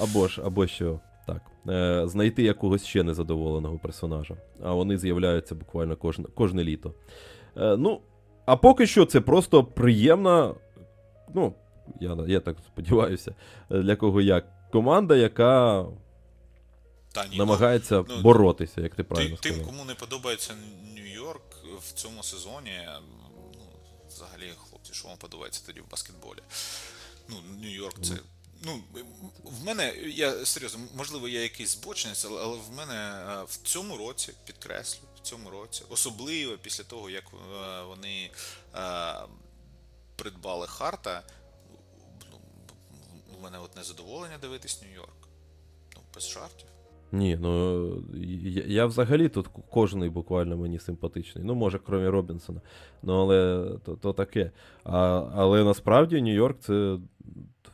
[0.02, 1.00] Або ж, або що.
[1.28, 1.42] Так.
[1.68, 4.36] Е, знайти якогось ще незадоволеного персонажа.
[4.62, 6.94] А вони з'являються буквально кожне, кожне літо.
[7.56, 8.00] Е, ну,
[8.46, 10.54] а поки що це просто приємна.
[11.34, 11.54] Ну,
[12.00, 13.34] я, я так сподіваюся,
[13.70, 15.86] для кого як команда, яка
[17.12, 20.52] Та ні, ну, намагається ну, боротися, як ти Ти, правильно тим, кому не подобається
[20.94, 22.70] Нью-Йорк в цьому сезоні,
[23.54, 23.60] ну,
[24.08, 26.38] взагалі, хлопці, що вам подобається тоді в баскетболі?
[27.28, 28.14] Ну, Нью-Йорк це.
[28.64, 28.80] Ну,
[29.44, 34.32] в мене, я серйозно, можливо, я якийсь збочинець, але, в мене е, в цьому році,
[34.46, 35.84] підкреслю, в цьому році.
[35.90, 38.30] Особливо після того, як е, вони
[38.74, 39.14] е,
[40.16, 41.22] придбали Харта.
[42.32, 42.38] Ну,
[43.38, 45.28] у мене от незадоволення дивитись Нью-Йорк.
[45.96, 46.68] Ну, без жартів.
[47.12, 47.86] Ні, ну
[48.44, 51.44] я, я взагалі тут кожний буквально мені симпатичний.
[51.44, 52.60] Ну, може, крім Робінсона.
[53.02, 54.50] Ну, але то, то таке.
[54.84, 56.98] А, Але насправді Нью-Йорк це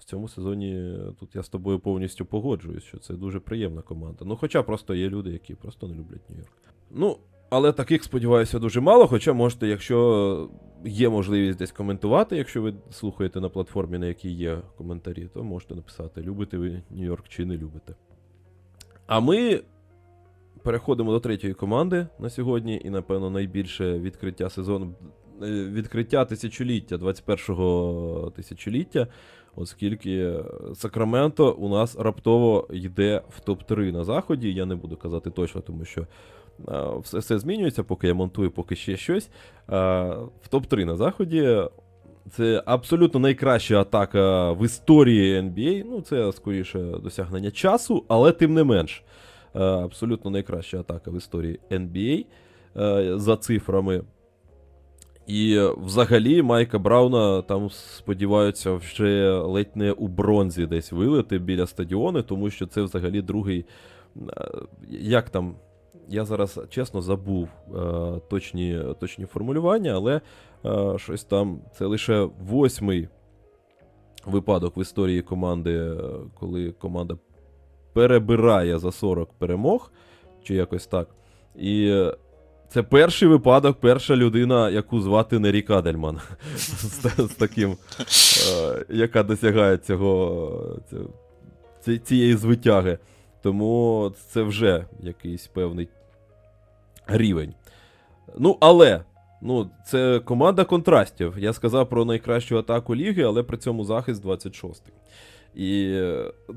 [0.05, 4.25] в цьому сезоні тут я з тобою повністю погоджуюсь, що це дуже приємна команда.
[4.25, 6.53] Ну, хоча просто є люди, які просто не люблять Нью-Йорк.
[6.91, 7.17] Ну,
[7.51, 9.07] але таких, сподіваюся, дуже мало.
[9.07, 10.51] Хоча можете, якщо
[10.85, 15.75] є можливість десь коментувати, якщо ви слухаєте на платформі, на якій є коментарі, то можете
[15.75, 17.95] написати, любите ви Нью-Йорк чи не любите.
[19.07, 19.61] А ми
[20.63, 25.05] переходимо до третьої команди на сьогодні, і, напевно, найбільше відкриття сезону, е,
[25.43, 29.07] відкриття тисячоліття, 21-го тисячоліття,
[29.57, 30.35] оскільки
[30.75, 34.53] Сакраменто у нас раптово йде в топ-3 на заході.
[34.53, 36.07] Я не буду казати точно, тому що
[36.69, 39.31] а, все, все змінюється, поки я монтую, поки ще щось.
[39.67, 40.03] А,
[40.43, 41.59] в топ-3 на заході.
[42.31, 45.85] Це абсолютно найкраща атака в історії NBA.
[45.87, 49.03] Ну, це скоріше досягнення часу, але тим не менш.
[49.55, 52.27] Е, абсолютно найкраща атака в історії NBA
[52.77, 54.03] е, за цифрами.
[55.27, 62.23] І взагалі Майка Брауна там сподіваються вже ледь не у бронзі десь вилити біля стадіону,
[62.23, 63.65] тому що це взагалі другий.
[64.17, 64.51] е,
[64.89, 65.55] Як там?
[66.09, 67.81] Я зараз чесно забув е,
[68.31, 70.21] точні, точні формулювання, але
[70.65, 71.61] е, щось там.
[71.75, 73.09] Це лише восьмий
[74.27, 75.97] випадок в історії команди,
[76.41, 77.17] коли команда
[77.93, 79.93] перебирає за 40 перемог,
[80.43, 81.09] чи якось так.
[81.57, 82.05] І
[82.75, 86.21] це перший випадок, перша людина, яку звати не Рік Адельман.
[86.57, 87.77] з, таким,
[88.51, 90.81] е, яка досягає цього,
[92.05, 92.99] цієї звитяги.
[93.43, 95.89] Тому це вже якийсь певний
[97.07, 97.55] рівень.
[98.39, 99.05] Ну, але.
[99.43, 101.35] Ну, це команда контрастів.
[101.39, 104.93] Я сказав про найкращу атаку ліги, але при цьому захист 26-й.
[105.57, 106.03] І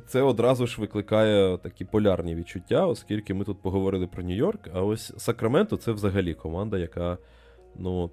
[0.08, 5.14] це одразу ж викликає такі полярні відчуття, оскільки ми тут поговорили про Нью-Йорк, а ось
[5.18, 7.18] Сакраменто це взагалі команда, яка.
[7.76, 8.12] Ну от,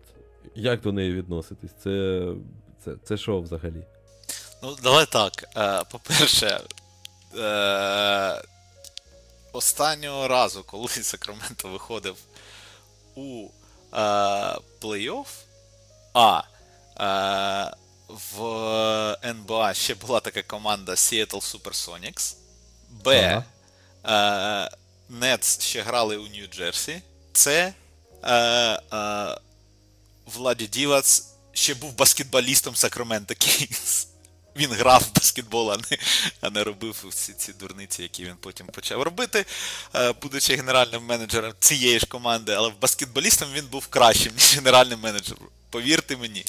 [0.55, 1.71] як до неї відноситись?
[1.83, 2.27] Це,
[2.85, 3.85] це, це що взагалі?
[4.63, 5.33] Ну, давай так.
[5.57, 6.61] Е, По-перше,
[7.39, 8.43] е,
[9.53, 12.17] останнього разу, коли Сакраменто виходив
[13.15, 13.49] у
[13.93, 13.97] е,
[14.83, 15.45] плей-офф,
[16.15, 16.43] а
[17.01, 17.77] е,
[18.09, 22.35] в НБА ще була така команда Seattle Supersonics,
[22.91, 23.43] Б.
[24.05, 24.69] Ага.
[24.69, 24.77] Е,
[25.09, 27.01] Нетс ще грали у Нью-Джерсі.
[27.33, 27.75] Це
[28.23, 28.35] е,
[28.93, 29.39] е,
[30.27, 34.09] Владі Дівац ще був баскетболістом Сакраменто Кінгс.
[34.57, 35.99] Він грав в баскетбол, а не,
[36.41, 39.47] а не робив всі ці дурниці, які він потім почав робити,
[39.95, 45.49] е, будучи генеральним менеджером цієї ж команди, але баскетболістом він був кращим, ніж генеральним менеджером.
[45.71, 46.45] Повірте мені.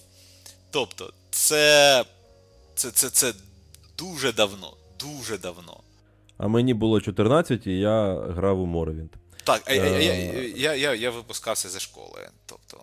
[0.72, 2.06] Тобто, це,
[2.76, 3.34] це, це, це
[3.98, 5.80] дуже давно, дуже давно.
[6.38, 9.12] А мені було 14, і я грав у Моровінт.
[9.44, 10.50] Так, а, я, я, Е.
[10.56, 12.30] я, я, я випускався зі школи.
[12.46, 12.78] Тобто,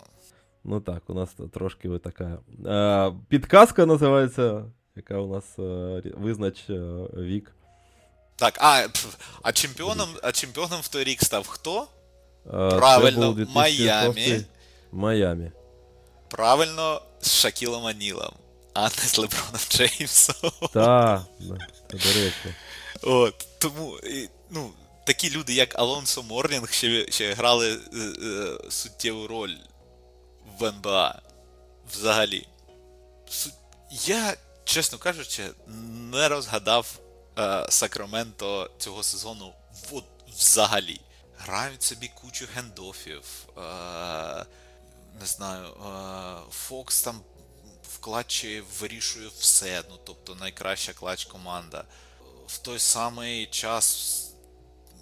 [0.64, 2.38] Ну так, у нас трошки ви така.
[2.66, 4.64] Е, підказка називається,
[4.96, 6.64] яка у нас е, визнач
[7.16, 7.52] вік.
[8.36, 8.86] так, а,
[9.42, 11.86] а, чемпіоном, а чемпіоном в той рік став хто?
[12.50, 14.44] Правильно, це був 2006 Майамі.
[14.92, 15.50] Майамі.
[16.28, 18.32] Правильно, з Шакілом Анілом,
[18.74, 20.50] а не з Леброном Джеймсом.
[20.72, 21.54] Та, да,
[21.90, 22.54] до речі.
[23.02, 23.98] От, тому,
[24.50, 24.72] ну,
[25.06, 29.54] такі люди, як Алонсо Морлінг, ще, ще грали е, е, суттєву роль
[30.58, 31.22] в НБА.
[31.92, 32.46] Взагалі.
[33.30, 33.52] Су-
[33.90, 35.50] Я, чесно кажучи,
[36.12, 36.98] не розгадав
[37.38, 39.52] е, Сакраменто цього сезону
[39.92, 40.04] от,
[40.36, 41.00] взагалі.
[41.38, 43.22] Грають собі кучу гендофів.
[43.58, 43.60] Е,
[45.20, 47.20] не знаю, е, Фокс там
[47.94, 49.82] в клатчі вирішує все.
[49.90, 51.84] Ну, тобто найкраща клатч команда.
[52.46, 54.18] В той самий час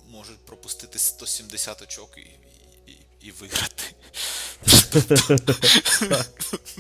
[0.09, 2.31] можуть пропустити 170 очок і,
[2.91, 3.85] і, і, виграти.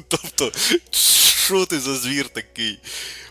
[0.08, 0.52] Тобто,
[0.90, 2.80] що ти за звір такий?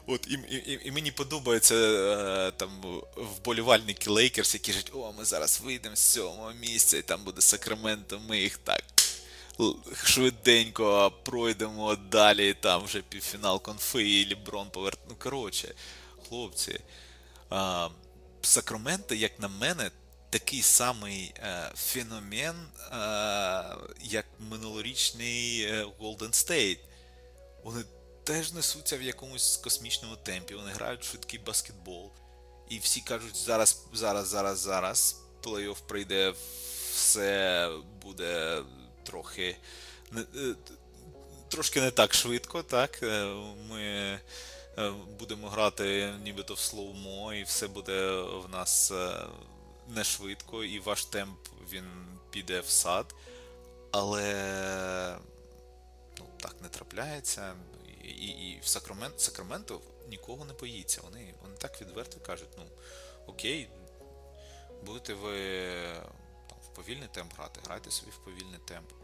[0.07, 2.69] От і, і, і мені подобаються е, там
[3.15, 8.21] вболівальники Лейкерс, які кажуть, о, ми зараз вийдемо з сьомого місця, і там буде Сакраменто,
[8.27, 8.83] ми їх так
[10.03, 14.99] швиденько пройдемо далі, там вже півфінал конфи, і Ліброн поверт.
[15.09, 15.75] Ну, коротше,
[16.29, 16.79] хлопці.
[17.49, 17.89] А,
[18.41, 19.91] Сакраменто, як на мене,
[20.29, 22.95] такий самий е, феномен, е,
[24.01, 25.67] як минулорічний
[25.99, 26.79] Golden State.
[27.63, 27.83] Вони
[28.23, 32.11] теж несуться в якомусь космічному темпі, вони грають швидкий баскетбол.
[32.69, 35.21] І всі кажуть, зараз, зараз, зараз, зараз.
[35.43, 36.33] Плей-офф прийде
[36.93, 37.69] все
[38.01, 38.61] буде
[39.09, 39.57] трохи
[40.15, 40.55] е,
[41.47, 43.03] трошки не так швидко, так?
[43.03, 43.25] Е,
[43.69, 44.19] Ми е,
[45.19, 48.93] будемо грати нібито в слоумо, і все буде в нас
[49.87, 51.39] не швидко, і ваш темп
[51.71, 51.85] він
[52.29, 53.15] піде в сад.
[53.91, 55.17] Але
[56.19, 57.53] ну, так не трапляється.
[58.03, 61.01] І, і, і в Сакрамент, Сакраменто нікого не боїться.
[61.03, 62.63] Вони, вони так відверто кажуть, ну
[63.27, 63.69] окей,
[64.85, 65.35] будете ви
[66.49, 68.98] там, в повільний темп грати, грайте собі в повільний темп.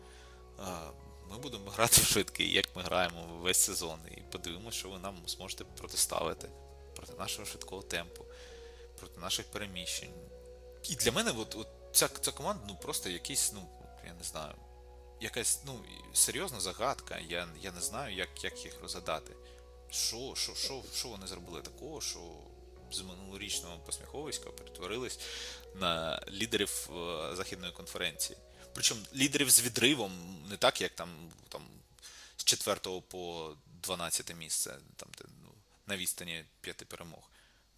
[1.30, 5.18] Ми будемо грати в швидкий, як ми граємо весь сезон, і подивимося, що ви нам
[5.28, 6.49] зможете протиставити
[6.95, 8.26] проти нашого швидкого темпу,
[8.99, 10.14] проти наших переміщень.
[10.84, 13.68] І для мене от, от ця, ця команда ну, просто якийсь, ну,
[14.06, 14.53] я не знаю,
[15.22, 15.80] якась ну,
[16.14, 17.20] серйозна загадка.
[17.28, 19.34] Я я не знаю, як як їх розгадати.
[19.89, 22.20] Що що, що, що вони зробили такого, що
[22.91, 25.20] з минулорічного посміховиська перетворились
[25.76, 28.39] на лідерів е, Західної конференції.
[28.76, 30.12] Причому лідерів з відривом,
[30.50, 31.10] не так, як там
[31.50, 31.62] там
[32.38, 33.52] з 4 по
[33.84, 35.50] 12 місце, там де, ну,
[35.88, 37.30] на відстані п'яти перемог.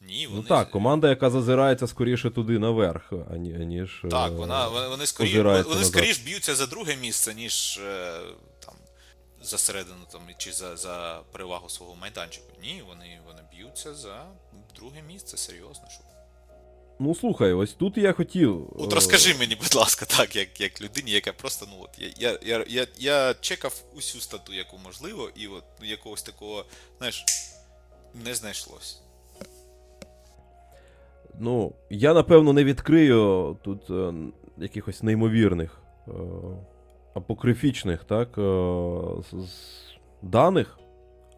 [0.02, 0.42] Ні, вони...
[0.42, 4.04] Ну так, команда, яка зазирається скоріше туди наверх, ані, аніж.
[4.12, 5.36] Так, е, вона, вони, вони, скоріш,
[5.66, 8.20] вони скоріш б'ються за друге місце, ніж е,
[8.60, 8.76] там,
[9.42, 12.54] за середину там, чи за, за перевагу свого майданчику.
[12.62, 14.26] Ні, вони, вони б'ються за
[14.76, 15.88] друге місце, серйозно.
[15.90, 16.17] Що...
[17.00, 18.68] Ну слухай, ось тут я хотів.
[18.76, 22.10] От е, розкажи мені, будь ласка, так, як, як людині, яка просто, ну от, я,
[22.20, 26.66] я, я, я, я чекав усю стату, яку можливо, і от ну, якогось такого,
[26.98, 27.26] знаєш,
[28.26, 29.02] не знайшлось.
[31.40, 34.14] Ну, я напевно не відкрию тут е,
[34.58, 36.12] якихось неймовірних, е,
[37.14, 38.42] апокрифічних так, е,
[39.32, 39.54] з- з
[40.22, 40.80] даних.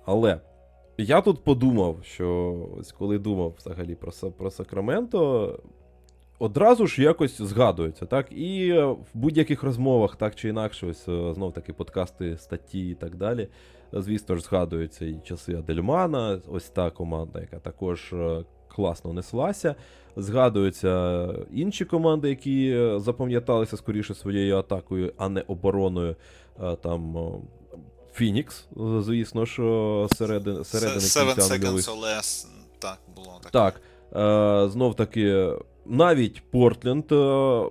[0.06, 0.40] Але
[1.04, 5.60] я тут подумав, що ось коли думав взагалі про, про Сакраменто,
[6.40, 8.32] одразу ж якось згадується, так?
[8.32, 13.16] І в будь-яких розмовах, так чи інакше, ось е, знов таки подкасти, статті і так
[13.16, 13.48] далі.
[13.94, 19.76] Звісно ж, згадуються і часи Адельмана, ось та команда, яка також е, класно неслася.
[20.16, 26.16] Згадуються інші команди, які е, запам'яталися скоріше своєю атакою, а не обороною.
[26.82, 27.18] Там
[28.20, 28.68] Фінікс,
[29.00, 32.48] звісно що середини, кінця seconds or less,
[32.80, 33.52] так, було так.
[33.52, 33.82] Так.
[34.16, 35.54] Е, знов таки,
[35.86, 37.64] навіть Портленд е,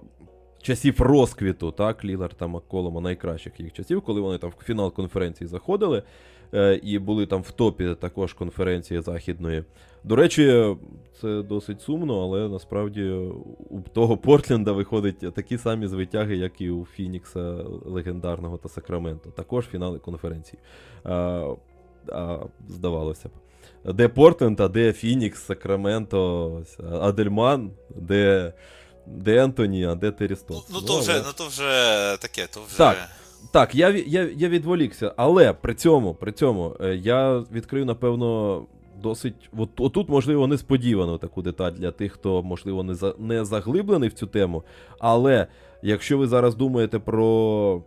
[0.63, 5.49] часів розквіту, так, Лілар та Макколома найкращих їх часів, коли вони там в фінал конференції
[5.49, 6.03] заходили
[6.55, 9.65] е, і були там в топі також конференції західної.
[10.05, 10.77] До речі,
[11.21, 13.03] це досить сумно, але насправді
[13.71, 17.41] у того Портленда виходить такі самі звитяги, як і у Фінікса
[17.85, 19.31] легендарного та Сакраменто.
[19.31, 20.59] Також фінали конференції.
[21.05, 21.45] А,
[22.13, 22.39] а,
[22.69, 23.33] здавалося б.
[23.95, 26.63] Де Портленд, а де Фінікс, Сакраменто,
[27.01, 28.53] Адельман, де,
[29.07, 30.71] де Ентоні, а де Террі Ну, Стокс.
[30.73, 31.63] ну, то вже, але- ну то вже
[32.21, 32.77] таке, то вже.
[32.79, 32.97] Так.
[33.53, 38.63] Так, я, я, я відволікся, але при цьому, при цьому е, я відкрию, напевно,
[39.03, 39.51] досить.
[39.57, 44.13] От, отут, можливо, несподівано таку деталь для тих, хто, можливо, не, за, не заглиблений в
[44.13, 44.63] цю тему.
[44.99, 45.47] Але
[45.83, 47.83] якщо ви зараз думаєте про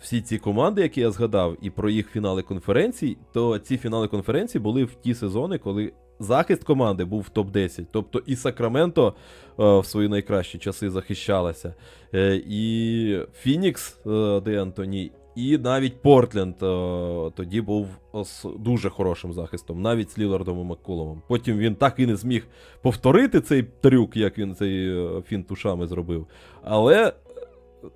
[0.00, 4.58] всі ці команди, які я згадав, і про їх фінали конференцій, то ці фінали конференцій
[4.58, 7.86] були в ті сезони, коли захист команди був в топ-10.
[7.92, 9.14] Тобто і Сакраменто
[9.58, 11.74] е, в свої найкращі часи захищалася.
[12.14, 17.88] Е, і Фінікс, е, де Антоні, і навіть Портленд е, тоді був
[18.24, 21.22] з дуже хорошим захистом, навіть з Лілардом і Макколомом.
[21.28, 22.46] Потім він так і не зміг
[22.82, 26.26] повторити цей трюк, як він цей е, фінт ушами зробив.
[26.62, 27.12] Але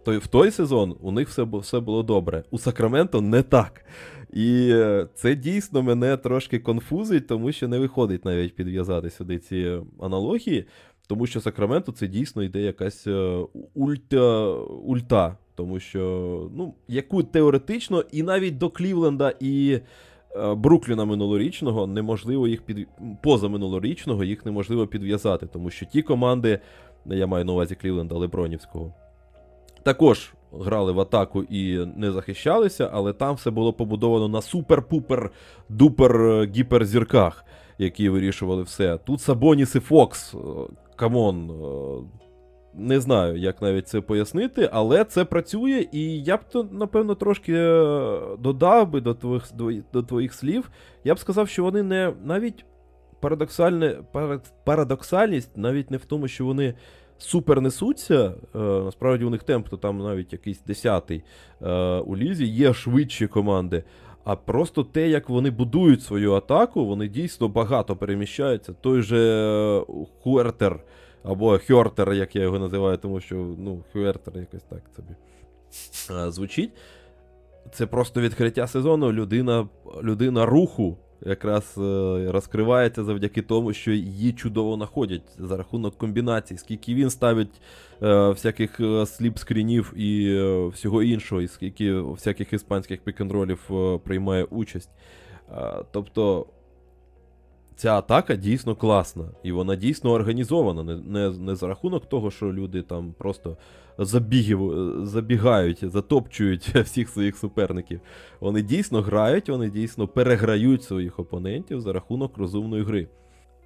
[0.05, 2.45] той, в той сезон у них все, все було добре.
[2.50, 3.84] У Сакраменто не так.
[4.33, 9.79] І е, це дійсно мене трошки конфузить, тому що не виходить навіть підв'язати сюди ці
[10.00, 10.67] аналогії.
[11.07, 13.38] Тому що Сакраменто це дійсно йде якась е,
[13.75, 15.37] ульта, ульта.
[15.61, 19.80] Тому що, ну, яку теоретично, і навіть до Клівленда і
[20.37, 22.88] е, Брукліна минулорічного неможливо їх під
[23.22, 26.61] поза минулорічного їх неможливо підв'язати, тому що ті команди,
[27.07, 28.95] я маю на увазі Клівленда Лебронівського,
[29.82, 35.30] також грали в атаку і не захищалися, але там все було побудовано на супер-пупер
[35.68, 37.45] дупер е, гіперзірках,
[37.78, 38.99] які вирішували все.
[38.99, 40.34] Тут Сабоніс і Фокс.
[40.34, 40.38] е,
[40.96, 41.50] Come on.
[42.80, 47.52] Не знаю, як навіть це пояснити, але це працює, і я б то, напевно, трошки
[47.54, 49.44] е, додав би до твоїх,
[49.92, 50.70] до- твоїх слів.
[51.04, 52.64] Я б сказав, що вони не навіть
[53.20, 53.96] парадоксальне,
[54.64, 56.74] парадоксальність навіть не в тому, що вони
[57.18, 58.34] супер несуться.
[58.54, 61.22] Е, насправді у них темп, то там навіть якийсь десятий
[61.62, 63.84] е, у лізі, є швидші команди.
[64.24, 68.72] А просто те, як вони будують свою атаку, вони дійсно багато переміщаються.
[68.72, 69.82] Той же
[70.22, 70.80] Хуертер,
[71.22, 75.14] або Хьортер, як я його називаю, тому що ну, Хьортер якось так собі
[76.33, 76.71] звучить.
[77.72, 79.13] Це просто відкриття сезону.
[79.13, 79.68] Людина,
[80.03, 86.95] людина руху якраз е, розкривається завдяки тому, що її чудово знаходять за рахунок комбінацій, скільки
[86.95, 87.61] він ставить
[88.03, 93.71] е, всяких е, сліп-скрінів і всього іншого, і скільки всяких іспанських пікенролів
[94.05, 94.91] приймає участь.
[95.92, 96.47] Тобто.
[97.80, 100.82] Ця атака дійсно класна, і вона дійсно організована.
[100.82, 103.57] Не, не, не за рахунок того, що люди там просто
[103.98, 104.72] забігів,
[105.07, 108.00] забігають, затопчують всіх своїх суперників.
[108.40, 113.08] Вони дійсно грають, вони дійсно переграють своїх опонентів за рахунок розумної гри.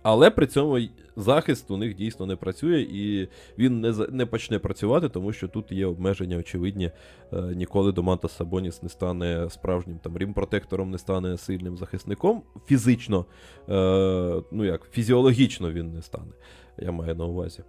[0.05, 0.78] Але при цьому
[1.16, 3.28] захист у них дійсно не працює, і
[3.59, 6.90] він не не почне працювати, тому що тут є обмеження очевидні.
[7.32, 12.43] Е, Ніколи Домантас Сабоніс не стане справжнім там рімпротектором, не стане сильним захисником.
[12.66, 13.26] Фізично,
[13.68, 16.32] е, ну як, фізіологічно він не стане.
[16.78, 17.62] Я маю на увазі.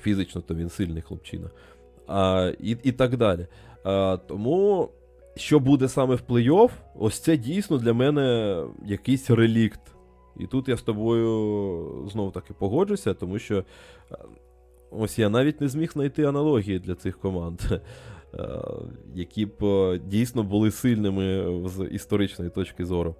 [0.00, 1.50] Фізично то він сильний хлопчина.
[2.06, 3.46] А, і, і так далі.
[3.84, 4.88] А, тому,
[5.36, 8.56] що буде саме в плей-офф, ось це дійсно для мене
[8.86, 9.95] якийсь релікт.
[10.38, 13.64] І тут я з тобою знов таки погоджуся, тому що
[14.12, 14.16] е,
[14.90, 17.80] ось я навіть не зміг знайти аналогії для цих команд, е,
[19.14, 23.14] які б е, дійсно були сильними з історичної точки зору.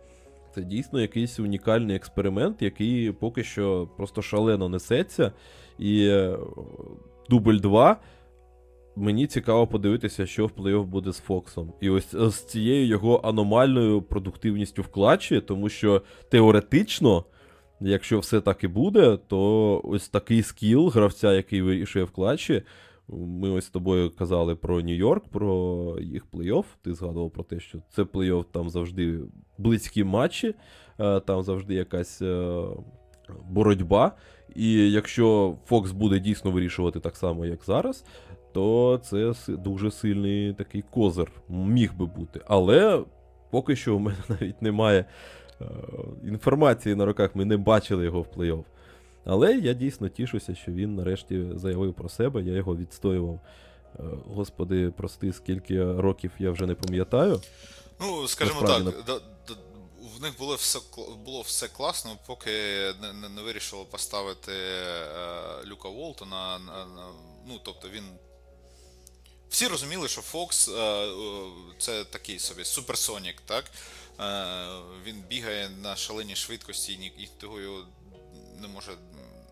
[0.55, 5.33] Це дійсно якийсь унікальний експеримент, який поки що просто шалено несеться.
[5.79, 6.23] І
[7.29, 7.97] дубль 2.
[8.99, 11.73] Мені цікаво подивитися, що в плей-офф буде з Фоксом.
[11.81, 17.25] І ось з цією його аномальною продуктивністю в клатчі, тому що теоретично,
[17.81, 22.63] якщо все так і буде, то ось такий скіл гравця, який вирішує в клатчі.
[23.09, 26.65] Ми ось з тобою казали про Нью-Йорк, про їх плей-офф.
[26.83, 29.21] Ти згадував про те, що це плей-офф там завжди
[29.59, 30.55] близькі матчі,
[31.01, 32.63] е, там завжди якась е,
[33.51, 34.13] боротьба.
[34.55, 38.05] І якщо Фокс буде дійсно вирішувати так само, як зараз,
[38.57, 41.33] то це дуже сильний такий козир.
[41.49, 42.41] Міг би бути.
[42.47, 43.05] Але
[43.51, 45.05] поки що у мене навіть немає
[45.61, 45.65] е,
[46.25, 48.65] інформації на руках, ми не бачили його в плей-офф.
[49.25, 53.41] Але я дійсно тішуся, що він нарешті заявив про себе, я його відстоював.
[53.99, 54.03] Е,
[54.35, 57.41] Господи, прости, скільки років я вже не пам'ятаю.
[58.01, 59.55] Ну, скажімо Насправді, так, да, да,
[60.19, 60.79] в них було все,
[61.25, 62.51] було все класно, поки
[63.03, 66.59] не, не, не вирішили поставити е, Люка Волтона.
[66.59, 67.07] На, на,
[67.47, 68.05] ну, тобто він.
[69.51, 73.65] Всі розуміли, що Фокс е, е, це такий собі суперсонік, так?
[74.21, 77.87] Е, він бігає на шаленій швидкості і ні- і того його
[78.61, 78.97] не може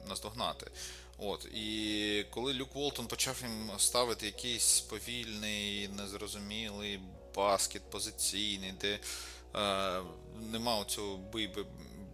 [0.09, 0.71] наздогнати.
[1.19, 7.01] От, і коли Люк Волтон почав їм ставити якийсь повільний, незрозумілий
[7.35, 8.99] баскет позиційний, де
[9.55, 10.01] е,
[10.41, 11.67] нема оцього бий, бий-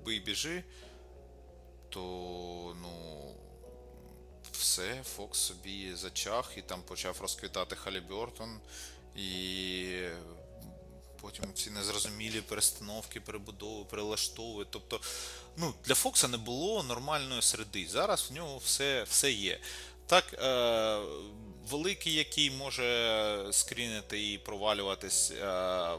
[0.05, 0.65] бий біжи,
[1.89, 2.01] то
[2.83, 3.35] ну.
[4.61, 8.61] Все, Фокс собі зачах і там почав розквітати Халібертон,
[9.17, 9.87] і
[11.21, 14.69] потім ці незрозумілі перестановки, перебудови, перелаштовують.
[14.71, 15.01] Тобто,
[15.57, 17.87] ну, для Фокса не було нормальної середи.
[17.91, 19.61] Зараз в нього все, все є.
[20.07, 20.99] Так, е,
[21.69, 25.91] великий, який може скрінити і провалюватись, е,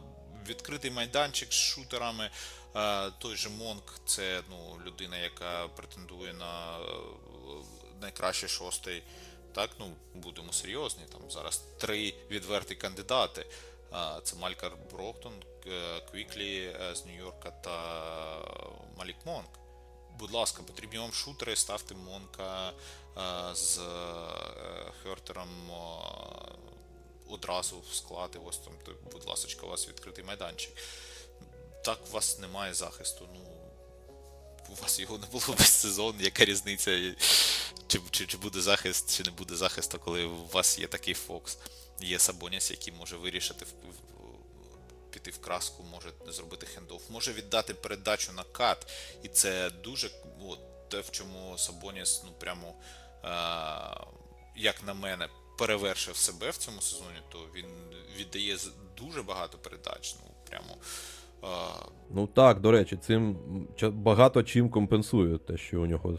[0.47, 2.29] відкритий майданчик з шутерами.
[2.75, 6.77] Е, той же Монк це ну, людина, яка претендує на
[8.01, 9.03] е, найкращий шостий.
[9.53, 11.03] Так, ну будемо серйозні.
[11.11, 13.45] Там зараз три відверті кандидати.
[14.23, 15.33] Це Малкольм Брогдон,
[15.63, 17.77] К- Квіклі е, з Нью-Йорка та
[18.97, 19.49] Малік Монк.
[20.19, 22.69] Будь ласка, потрібні вам шутери, ставте Монка
[23.17, 23.83] е, з е,
[25.03, 25.71] Хертером
[27.29, 28.73] одразу в склад, ось там,
[29.11, 30.73] будь ласка, у вас відкритий майданчик.
[31.85, 33.29] Так у вас немає захисту.
[33.33, 33.39] Ну,
[34.71, 37.15] у вас його не було весь сезон, яка різниця,
[37.87, 41.57] чи, чи, чи буде захист, чи не буде захисту, коли у вас є такий Фокс.
[41.99, 43.65] Є Сабоніс, який може вирішити
[45.09, 48.87] піти в краску, може зробити хендоф, може віддати передачу на кат.
[49.23, 50.09] І це дуже
[50.47, 52.73] от, те, в чому Сабоніс, ну прямо,
[53.23, 53.29] е,
[54.55, 57.65] як на мене, перевершив себе в цьому сезоні, то він
[58.15, 58.57] віддає
[58.97, 60.15] дуже багато передач.
[60.19, 60.77] Ну, прямо.
[62.13, 63.35] Ну так, до речі, цим
[63.93, 66.17] багато чим компенсує те, що у нього.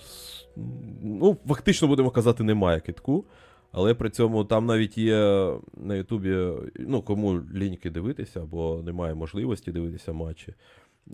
[1.03, 3.25] Ну, фактично будемо казати, немає китку.
[3.73, 9.73] Але при цьому там навіть є на Ютубі, ну, кому ліньки дивитися, або немає можливості
[9.73, 10.55] дивитися матчі.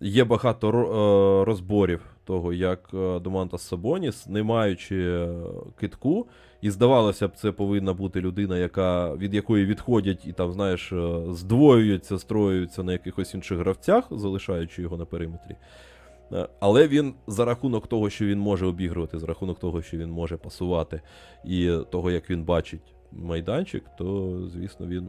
[0.03, 5.29] Є багато е, розборів того, як е, Домантас Сабоніс, не маючи е,
[5.81, 6.27] китку,
[6.61, 11.23] і здавалося б, це повинна бути людина, яка, від якої відходять і там, знаєш, е,
[11.31, 15.57] здвоюються, строюються на якихось інших гравцях, залишаючи його на периметрі.
[16.33, 20.11] Е, Але він за рахунок того, що він може обігрувати, за рахунок того, що він
[20.11, 21.01] може пасувати,
[21.45, 25.09] і того, як він бачить майданчик, то, звісно, він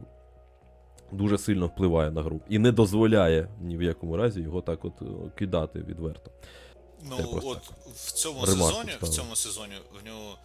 [1.12, 5.02] дуже сильно впливає на гру і не дозволяє ні в якому разі його так от
[5.02, 5.04] е,
[5.38, 6.30] кидати відверто.
[7.10, 10.38] Ну, от в цьому сезоні, в цьому сезоні в нього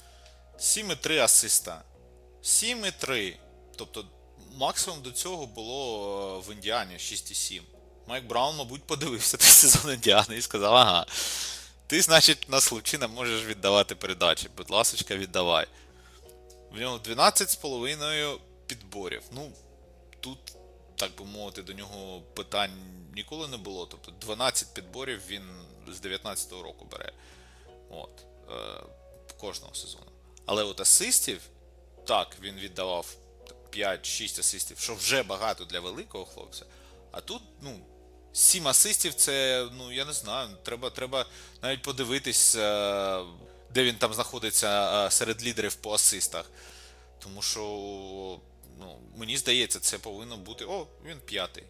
[0.60, 1.84] 7,3 асиста.
[2.44, 3.36] 7,3.
[3.76, 4.06] Тобто
[4.56, 7.62] максимум до цього було е, в Індіані 6,7.
[8.08, 11.06] Майк Браун, мабуть, подивився той сезон Індіани і сказав, ага.
[11.88, 14.50] Ти, значить, на Случина можеш віддавати передачі.
[14.58, 15.68] Будь ласочка, віддавай.
[16.72, 19.22] В нього 12,5 підборів.
[19.32, 19.52] Ну,
[20.20, 20.40] тут,
[20.96, 22.72] так би мовити, до нього питань
[23.16, 23.86] ніколи не було.
[23.86, 25.44] Тобто 12 підборів він
[25.88, 27.12] з 19-го року бере.
[27.90, 28.26] От.
[28.50, 28.84] Е,
[29.38, 30.15] кожного сезону.
[30.46, 31.42] Але от асистів,
[32.08, 33.16] так, він віддавав
[33.72, 36.66] 5-6 асистів, що вже багато для великого хлопця.
[37.12, 37.80] А тут, ну,
[38.34, 41.26] 7 асистів це, ну, я не знаю, треба, треба
[41.62, 43.24] навіть подивитись, е,
[43.74, 46.52] де він там знаходиться е, серед лідерів по асистах.
[47.20, 47.60] Тому що,
[48.80, 50.66] ну, мені здається, це повинно бути.
[50.66, 51.64] О, він п'ятий.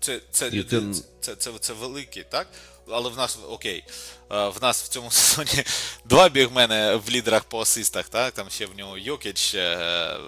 [0.00, 2.48] Це, це, це- це, це, це, великий, так?
[2.88, 3.84] Але в нас, окей,
[4.30, 5.64] е, в нас в цьому сезоні
[6.04, 8.34] два бігмени в лідерах по асистах, так?
[8.34, 10.18] Там ще в нього Йокіч, е,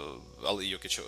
[0.44, 1.02] але Йокіч е,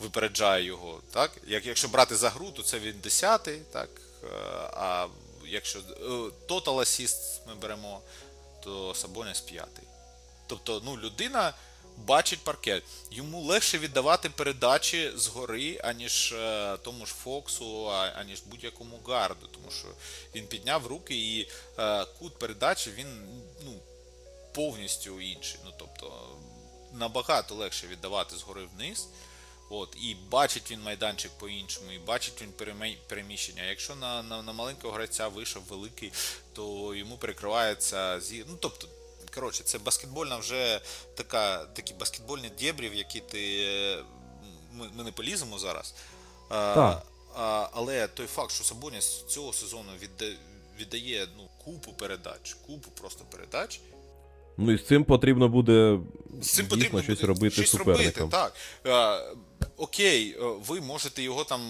[0.00, 1.30] випереджає його, так?
[1.46, 3.88] Як, якщо брати за гру, то це він 10-й, так?
[4.72, 5.06] А
[5.46, 5.78] якщо
[6.48, 8.00] Total Assist ми беремо,
[8.64, 9.84] то Сабоніс п'ятий.
[10.46, 11.52] Тобто, ну, людина
[11.96, 12.82] бачить паркет.
[13.10, 19.88] Йому легше віддавати передачі згори, аніж е, тому ж Фоксу, аніж будь-якому гарду, тому що
[20.34, 21.48] він підняв руки і
[21.78, 23.06] е, кут передачі він
[23.64, 23.72] ну,
[24.54, 25.60] повністю інший.
[25.64, 26.28] Ну, тобто,
[26.92, 29.08] набагато легше віддавати згори вниз.
[29.70, 32.52] От, і бачить він майданчик по-іншому, і бачить він
[33.08, 33.64] переміщення.
[33.64, 36.12] Якщо на, на, на маленького гравця вийшов великий,
[36.52, 38.44] то йому перекривається зі.
[38.48, 38.88] Ну, тобто,
[39.36, 40.80] коротше, це баскетбольна вже
[41.16, 43.56] така, такі баскетбольні дєбрі, в які ти.
[43.64, 44.04] е,
[44.72, 45.94] Ми, ми не поліземо зараз.
[46.48, 47.06] А, Так.
[47.36, 50.26] а, але той факт, що Сабоніс цього сезону відда,
[50.80, 53.80] віддає ну, купу передач, купу просто передач.
[54.58, 55.98] Ну і з цим потрібно буде
[56.42, 58.30] З цим дійсно потрібно щось буде робити щось суперникам.
[58.30, 58.54] Робити, так.
[58.86, 59.36] Е,
[59.76, 61.60] окей, е, ви можете його там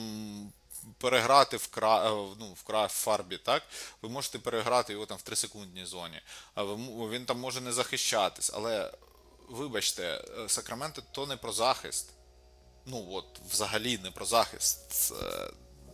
[0.98, 2.06] переграти в кра...
[2.06, 2.86] е, ну, в кра...
[2.86, 3.62] в фарбі, так?
[4.02, 6.20] Ви можете переграти його там в 3-секундній зоні.
[7.10, 8.92] Він там може не захищатись, але
[9.48, 12.12] вибачте, е, Сакраменто то не про захист.
[12.86, 15.12] Ну, от, взагалі не про захист.
[15.22, 15.50] Е,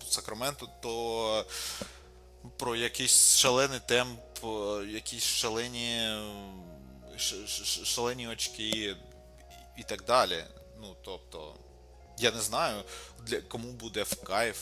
[0.09, 1.47] Сакраменто то
[2.59, 4.21] про якийсь шалений темп,
[4.89, 6.23] якісь шалені,
[7.85, 8.97] шалені очки
[9.79, 10.45] і так далі.
[10.81, 11.55] Ну, тобто,
[12.19, 12.85] я не знаю,
[13.21, 14.57] для кому буде в кайф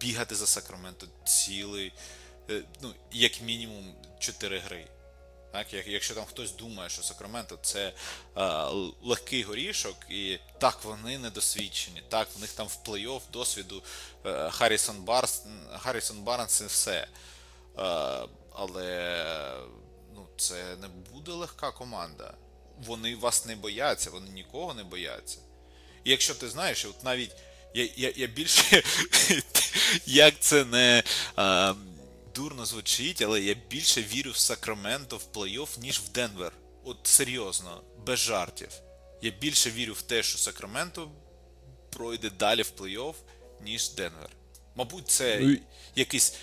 [0.00, 1.92] бігати за Сакраменто цілий,
[2.50, 4.86] е, ну, як мінімум 4 гри.
[5.52, 7.92] Так, якщо там хтось думає, що Сакраменто це
[8.36, 8.42] е,
[9.02, 13.82] легкий горішок, і так, вони недосвідчені, так, в них там в плей-офф досвіду
[14.26, 15.42] е, Харрісон Барс,
[15.78, 16.96] Харрісон Барнс і все.
[16.98, 17.08] Е,
[18.52, 19.26] але
[20.14, 22.34] ну, це не буде легка команда.
[22.78, 25.38] Вони вас не бояться, вони нікого не бояться.
[26.04, 27.32] І якщо ти знаєш, от навіть
[27.74, 28.82] я, я, я більше,
[30.06, 31.02] як це не
[31.36, 31.74] а,
[32.34, 36.52] дурно звучить, але я більше вірю в Сакраменто в плей-офф, ніж в Денвер.
[36.84, 38.68] От серйозно, без жартів.
[39.22, 41.10] Я більше вірю в те, що Сакраменто
[41.90, 43.14] пройде далі в плей-офф,
[43.64, 44.30] ніж Денвер.
[44.76, 45.56] Мабуть, це Ну
[45.96, 46.38] якесь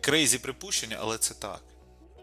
[0.00, 1.60] crazy припущення, але це так.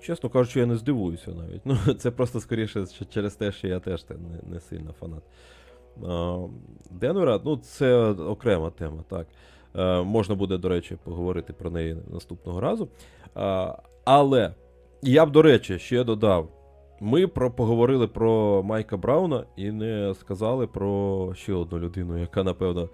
[0.01, 1.61] Чесно кажучи, я не здивуюся навіть.
[1.65, 5.23] Ну, це просто скоріше через те, що я теж не, не сильно фанат.
[6.91, 9.27] Денвера, ну, це окрема тема, так.
[9.75, 12.87] Е, можна буде, до речі, поговорити про неї наступного разу.
[14.05, 14.53] Але
[15.01, 16.49] я б, до речі, ще додав.
[16.99, 22.89] Ми про, поговорили про Майка Брауна і не сказали про ще одну людину, яка, напевно,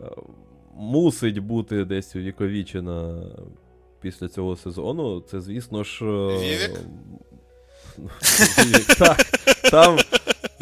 [0.00, 0.02] е,
[0.76, 3.22] мусить бути десь увіковічена
[4.00, 5.20] після цього сезону.
[5.20, 6.04] Це, звісно ж.
[6.04, 6.80] е, Вівік?
[8.64, 9.16] Вівік, так.
[9.70, 9.96] Там,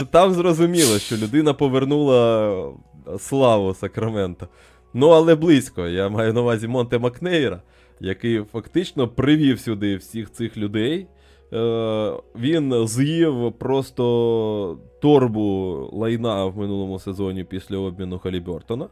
[0.05, 2.73] там зрозуміло, що людина повернула
[3.19, 4.49] славу Сакрамента.
[4.95, 5.87] Ну, але близько.
[5.87, 7.63] Я маю на увазі Монте Макнейра,
[8.01, 11.07] який фактично привів сюди всіх цих людей.
[11.53, 18.89] Е, він з'їв просто торбу лайна в минулому сезоні після обміну Халібертона е,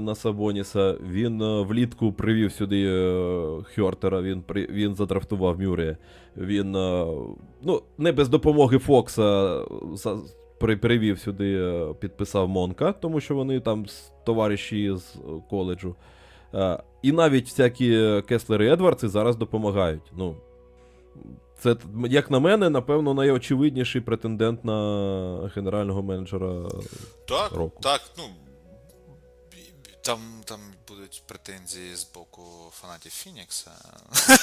[0.00, 0.94] на Сабоніса.
[1.10, 5.96] Він е, влітку привів сюди е, Хьортера, він, він задрафтував Мюррея.
[6.36, 7.06] Він е,
[7.62, 9.58] ну, не без допомоги Фокса
[10.62, 13.86] привів сюди, е, підписав Монка, тому що вони там
[14.24, 15.18] товариші з е,
[15.50, 15.94] коледжу.
[16.54, 20.12] Е, І навіть всякі Кеслер і Едвардси зараз допомагають.
[20.16, 20.36] Ну,
[21.58, 21.76] це,
[22.08, 26.62] як на мене, напевно, найочевидніший претендент на генерального менеджера.
[27.28, 27.80] Так, року.
[27.82, 28.24] так, ну.
[30.02, 33.70] Там, там будуть претензії з боку фанатів Фінікса.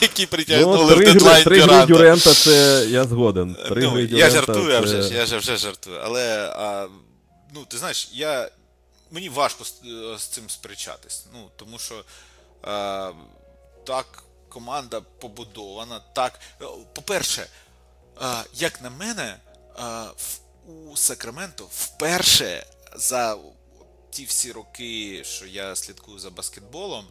[0.00, 3.56] Які Ну, притягнули в три, гри, дедлайн три гри Дюрента це я згоден.
[3.70, 6.00] Ну, я жартую, я вже жартую.
[6.04, 6.88] Але,
[7.54, 8.50] ну, ти знаєш, я,
[9.10, 11.26] мені важко з, цим сперечатись.
[11.34, 12.04] Ну, тому що
[13.84, 16.40] так команда побудована, так.
[16.94, 17.46] По-перше,
[18.54, 19.36] як на мене,
[20.66, 23.38] у Сакраменто вперше за
[24.10, 27.06] ті всі роки, що я слідкую за баскетболом,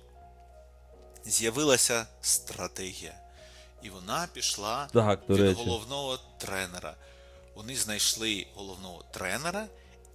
[1.25, 3.15] з'явилася стратегія.
[3.83, 5.59] І вона пішла Так, від речі.
[5.63, 6.95] головного тренера.
[7.55, 9.67] Вони знайшли головного тренера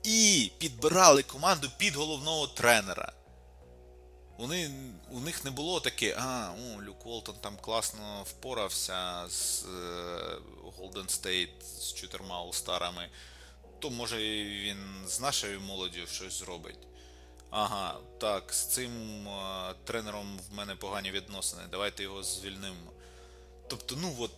[0.03, 3.13] і підбирали команду під головного тренера.
[4.39, 4.71] Вони,
[5.11, 9.69] у них не було таке, а, о, Люк Уолтон там класно впорався з е,
[10.79, 13.09] Golden State з чотирма улстарами,
[13.79, 16.79] то може він з нашою молоддю щось зробить.
[17.51, 22.93] Ага, так, з цим е, тренером в мене погані відносини, давайте його звільнимо.
[23.69, 24.31] Тобто, ну от,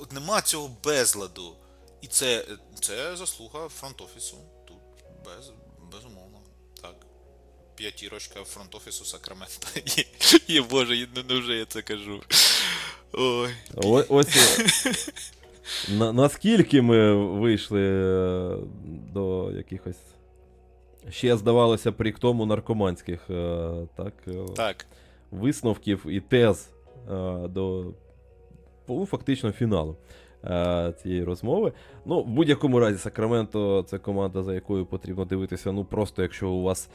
[0.00, 1.56] от, нема цього безладу.
[2.00, 2.46] І це,
[2.80, 4.36] це заслуга фронт-офісу.
[4.68, 4.76] Тут
[5.24, 5.50] без,
[5.92, 6.40] безумовно.
[6.82, 6.94] Так.
[7.74, 9.68] П'ятірочка фронт-офісу Сакрамента.
[10.48, 12.22] Є, Боже, ну невже я це кажу.
[13.12, 13.54] Ой.
[14.08, 14.36] Ось
[15.98, 18.56] на, наскільки ми вийшли е,
[19.12, 20.00] до якихось.
[21.10, 24.86] Ще здавалося рік тому наркоманських е, так, е, Так.
[25.30, 26.70] висновків і тез
[27.48, 27.84] до
[28.88, 29.96] ну, фактично фіналу
[31.02, 31.72] цієї розмови.
[32.06, 35.72] Ну, в будь-якому разі, Сакраменто це команда, за якою потрібно дивитися.
[35.72, 36.90] Ну, просто якщо у вас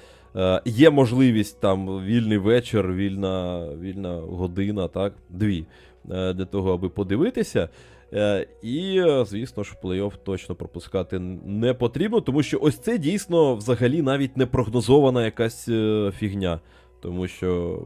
[0.65, 5.65] є можливість там вільний вечір, вільна, вільна година, так, дві,
[6.05, 7.69] для того, аби подивитися.
[8.13, 12.97] Е, І, е, звісно ж, в плей-офф точно пропускати не потрібно, тому що ось це
[12.97, 16.59] дійсно взагалі навіть не прогнозована якась е, фігня.
[17.01, 17.81] Тому що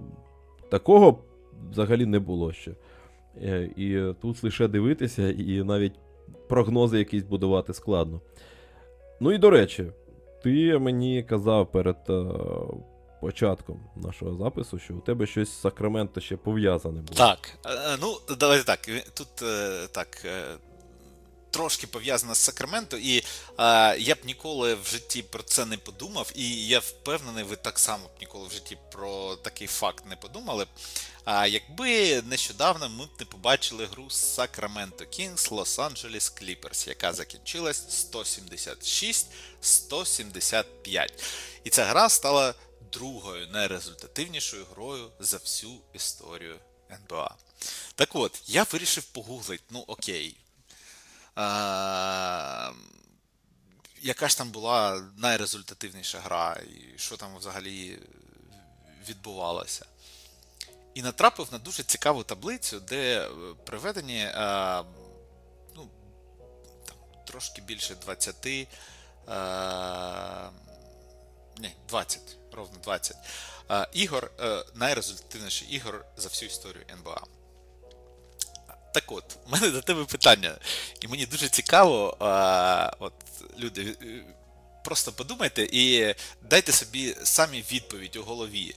[0.70, 1.20] такого
[1.72, 2.72] взагалі не було ще.
[3.78, 5.94] І тут лише дивитися, і навіть
[6.50, 8.22] прогнози якісь будувати складно.
[9.20, 9.86] Ну і до речі,
[10.44, 11.98] ти мені казав перед
[13.24, 17.18] початком нашого запису, що у тебе щось з Сакраменто ще пов'язане було.
[17.18, 17.58] Так.
[17.66, 18.80] Е, Ну, давайте так.
[19.14, 20.22] Тут е, так.
[20.26, 20.44] е,
[21.52, 23.24] Трошки пов'язано з Сакраменто, і е,
[24.00, 28.06] я б ніколи в житті про це не подумав, і я впевнений, ви так само
[28.06, 30.66] б ніколи в житті про такий факт не подумали.
[31.26, 38.08] А якби нещодавно ми б не побачили гру Сакраменто Кінгс Лос-Анджелес Кліперс, яка закінчилась
[39.64, 41.08] 176-175.
[41.64, 42.54] І ця гра стала
[42.94, 46.60] другою найрезультативнішою грою за всю історію
[46.91, 47.36] НБА.
[47.95, 50.38] Так от, я вирішив погуглити, ну окей.
[51.36, 52.72] А,
[54.02, 57.99] яка ж там була найрезультативніша гра, і що там взагалі
[59.10, 59.86] відбувалося.
[60.94, 63.30] І натрапив на дуже цікаву таблицю, де е,
[63.65, 64.84] приведені а,
[65.76, 65.90] ну,
[66.86, 66.98] там,
[67.28, 68.68] трошки більше 20.
[69.28, 70.49] А,
[71.57, 72.19] ні, 20,
[72.51, 73.17] ровно 20.
[73.93, 77.21] Ігор, е, найрезультативніших ігор за всю історію НБА.
[78.93, 80.55] Так от, у мене до тебе питання.
[81.01, 82.17] І мені дуже цікаво,
[82.99, 83.13] от,
[83.59, 84.25] люди, е,
[84.84, 88.75] просто подумайте і дайте собі самі відповідь у голові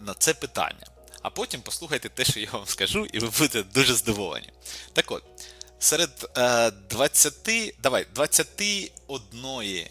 [0.00, 0.86] на це питання.
[1.22, 4.48] А потім послухайте те, що я вам скажу, і ви будете дуже здивовані.
[4.92, 5.24] Так от,
[5.78, 9.86] серед е, 20, давай, 21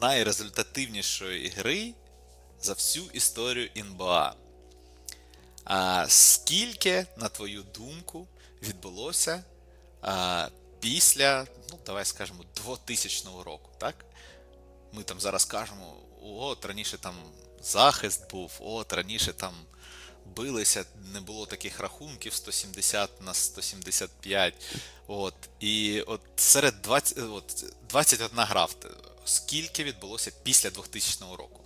[0.00, 1.94] найрезультативнішої гри
[2.60, 4.34] за всю історію НБА.
[5.64, 8.26] А скільки, на твою думку,
[8.62, 9.44] відбулося
[10.02, 10.48] а,
[10.80, 14.04] після, ну, давай скажемо, 2000 року, так?
[14.92, 17.14] Ми там зараз кажемо, от раніше там
[17.62, 19.54] захист був, от раніше там
[20.36, 20.84] билися,
[21.14, 24.54] не було таких рахунків 170 на 175.
[25.06, 28.66] От, і от серед 20, от, 21 гра,
[29.24, 31.60] скільки відбулося після 2000 року?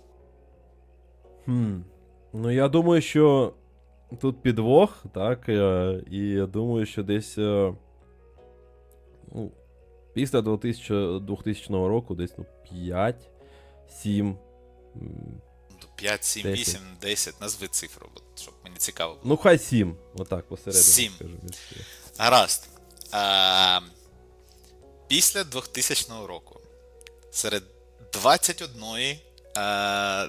[1.45, 1.79] Хм.
[2.33, 3.53] Ну, я думаю, що
[4.21, 5.49] тут підвох, так.
[5.49, 7.37] е, І я думаю, що десь.
[7.37, 7.73] е,
[9.35, 9.51] Ну,
[10.13, 13.29] після 2000, 2000 року десь ну, 5,
[13.89, 14.37] 7.
[15.93, 16.59] М, 5, 7, 10.
[16.67, 19.23] 8, 10, назви цифру, от, щоб мені цікаво було.
[19.25, 19.95] Ну, хай 7.
[20.15, 20.83] Отак, посередині.
[20.83, 21.13] Сім.
[21.15, 21.33] скажу.
[22.17, 22.67] Гаразд.
[23.11, 23.79] А,
[25.07, 26.59] після 2000 року
[27.31, 27.63] серед
[28.13, 29.17] 21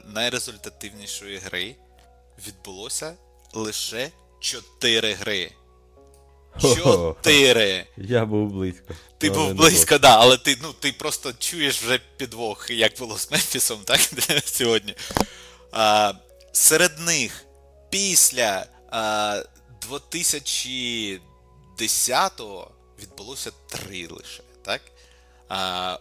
[0.05, 1.77] найрезультативнішої гри
[2.47, 3.15] відбулося
[3.53, 4.11] лише
[4.41, 5.53] 4 гри.
[6.61, 7.17] Хо-хо.
[7.23, 7.87] 4!
[7.97, 8.95] Я був близько.
[9.19, 13.19] Ти Але був близько, да, але ти, ну, ти просто чуєш вже підвох, як було
[13.19, 14.01] з Мемфісом, так,
[14.45, 14.95] сьогодні.
[16.53, 17.45] Серед них
[17.91, 18.67] після
[19.91, 22.71] 2010-го
[23.03, 24.83] відбулося три лише, так?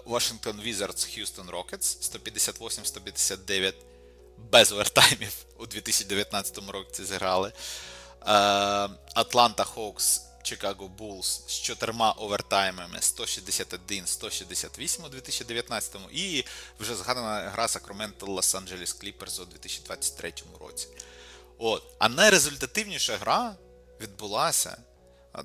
[0.05, 3.73] Washington Wizards Houston Rockets 158-159
[4.51, 7.51] без овертаймів у 2019 році зіграли.
[9.15, 16.45] Атланта Hawks Chicago Bulls з чотирма овертаймами 161-168 у 2019 і
[16.79, 20.87] вже згадана гра Sacramento Los Angeles Clippers у 2023 році.
[21.57, 21.83] От.
[21.99, 23.55] А найрезультативніша гра
[24.01, 24.77] відбулася,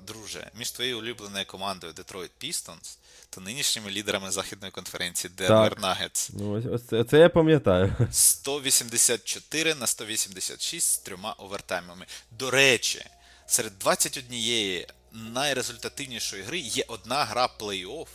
[0.07, 2.97] друже, між твоєю улюбленою командою Detroit Pistons
[3.29, 5.79] та нинішніми лідерами західної конференції Denver.
[5.79, 6.29] Nuggets.
[6.33, 7.95] Ну, це, це я пам'ятаю.
[8.11, 12.05] 184 на 186 з трьома овертаймами.
[12.31, 13.05] До речі,
[13.49, 18.07] серед 21 найрезультативнішої гри є одна гра плей-офф,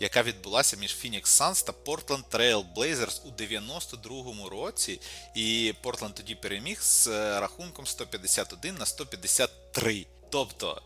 [0.00, 5.00] яка відбулася між Phoenix Suns та Portland Trail Blazers у 92-му році.
[5.34, 10.06] І Портленд тоді переміг з е, рахунком 151 на 153.
[10.30, 10.82] Тобто,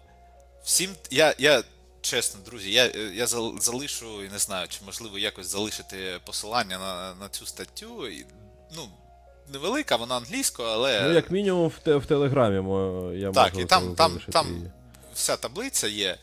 [0.64, 0.96] всім.
[1.10, 1.64] Я, я
[2.00, 3.26] чесно, друзі, я, я
[3.60, 8.08] залишу, і не знаю, чи можливо якось залишити посилання на, на цю статтю.
[8.08, 8.26] І,
[8.72, 8.88] ну,
[9.52, 11.02] невелика, вона англійською, але.
[11.02, 12.56] Ну, як мінімум, в, те, в Телеграмі
[13.18, 14.70] я Так, можу і там, там, там її.
[15.14, 16.18] вся таблиця є.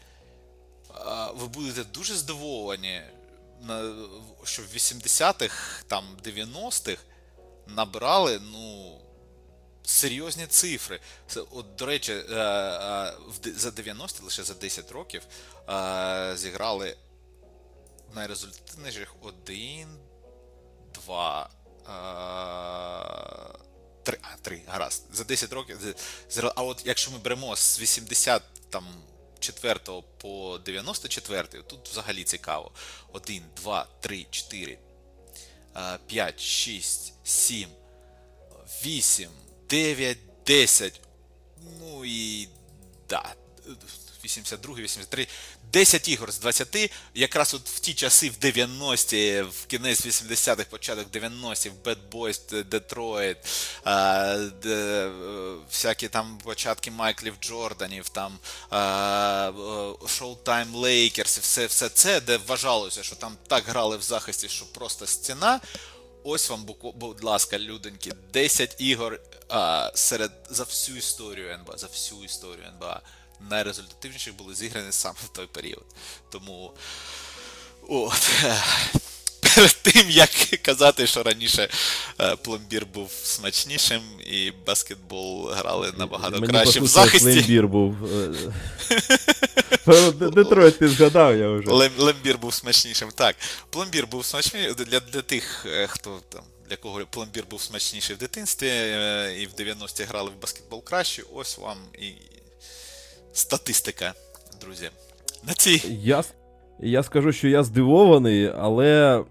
[1.35, 3.01] Ви будете дуже здивовані,
[4.43, 6.97] що в 80-х, там 90-х
[7.67, 8.89] набирали, ну.
[9.85, 10.99] Серйозні цифри.
[11.51, 13.13] От, до речі, е, е,
[13.55, 15.21] за 90 лише за 10 років
[15.69, 16.95] е, зіграли
[18.15, 19.87] найрезультативніших 1,
[21.05, 21.49] 2,
[21.83, 21.91] 3,
[24.21, 25.03] а, 3, гаразд.
[25.11, 25.95] За 10 років.
[26.55, 32.71] А от якщо ми беремо з 84 по 94, тут взагалі цікаво.
[33.11, 34.77] 1, 2, 3, 4,
[36.07, 37.69] 5, 6, 7,
[38.85, 39.29] 8,
[39.69, 41.01] 9, 10.
[41.79, 42.49] Ну і.
[43.09, 43.35] Да.
[44.23, 45.27] 82, 83.
[45.71, 46.91] 10 ігор з 20.
[47.13, 52.63] Якраз от в ті часи, в 90-ті, в кінець 80-х, початок 90-х, в Bad Boys,
[52.63, 53.37] Детройт,
[53.83, 55.11] а, де, е,
[55.69, 58.39] всякі там початки Майклів Джорданів, там
[58.71, 58.75] е,
[60.05, 64.65] Showtime Lakers, і все, все це, де вважалося, що там так грали в захисті, що
[64.65, 65.59] просто стіна.
[66.23, 69.19] Ось вам, будь ласка, людоньки, 10 ігор
[69.49, 73.01] а, серед за всю історію НБА, за всю історію НБА.
[73.49, 75.85] Найрезультативніші були зіграні саме в той період.
[76.29, 76.71] Тому.
[77.89, 78.31] От.
[79.55, 80.29] Перед тим, як
[80.61, 81.69] казати, що раніше
[82.21, 87.25] е, пломбір був смачнішим і баскетбол грали набагато Мені краще в захисті.
[87.25, 87.95] Лембір був.
[89.87, 91.69] е, Детройт ти згадав, я вже.
[91.69, 93.09] Лем, Лембір був смачнішим.
[93.15, 93.35] Так,
[93.69, 98.19] пломбір був смачнішим для, для тих, е, хто там, для кого пломбір був смачніший в
[98.19, 101.23] дитинстві е, і в 90-ті грали в баскетбол краще.
[101.33, 102.11] Ось вам і
[103.33, 104.13] статистика,
[104.61, 104.89] друзі.
[105.47, 105.81] На цій.
[106.01, 106.23] Я,
[106.79, 109.23] я скажу, що я здивований, але.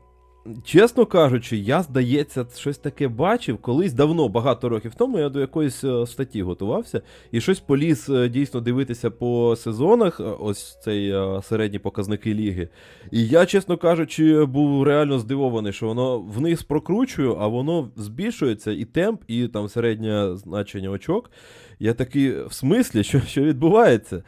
[0.64, 5.84] Чесно кажучи, я, здається, щось таке бачив колись давно, багато років тому, я до якоїсь
[5.84, 11.78] е, статті готувався, і щось поліз е, дійсно дивитися по сезонах, е, ось цей середні
[11.78, 12.68] показники ліги.
[13.10, 18.84] І я, чесно кажучи, був реально здивований, що воно вниз прокручую, а воно збільшується і
[18.84, 21.30] темп, і там середнє значення очок.
[21.78, 24.22] Я такий, в смислі, що, що відбувається?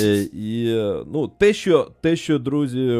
[0.00, 2.98] Е, і е, ну, те, що, те, що, друзі,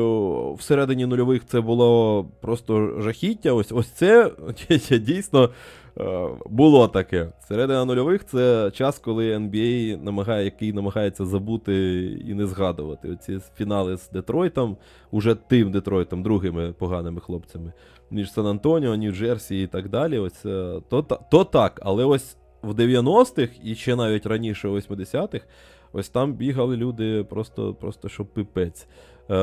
[0.58, 4.30] всередині нульових це було просто жахіття, ось, ось це
[4.98, 5.50] дійсно
[5.98, 7.32] е, було таке.
[7.48, 13.10] Середина нульових це час, коли NBA намагає, який намагається забути і не згадувати.
[13.10, 14.76] Оці фінали з Детройтом,
[15.10, 17.72] уже тим Детройтом, другими поганими хлопцями,
[18.10, 20.18] ніж Сан-Антоніо, Нью-Джерсі і так далі.
[20.18, 25.46] Ось, е, то, то так, але ось в 90-х і ще навіть раніше, у 80-х,
[25.92, 28.86] ось там бігали люди просто, просто що пипець.
[29.30, 29.34] Е,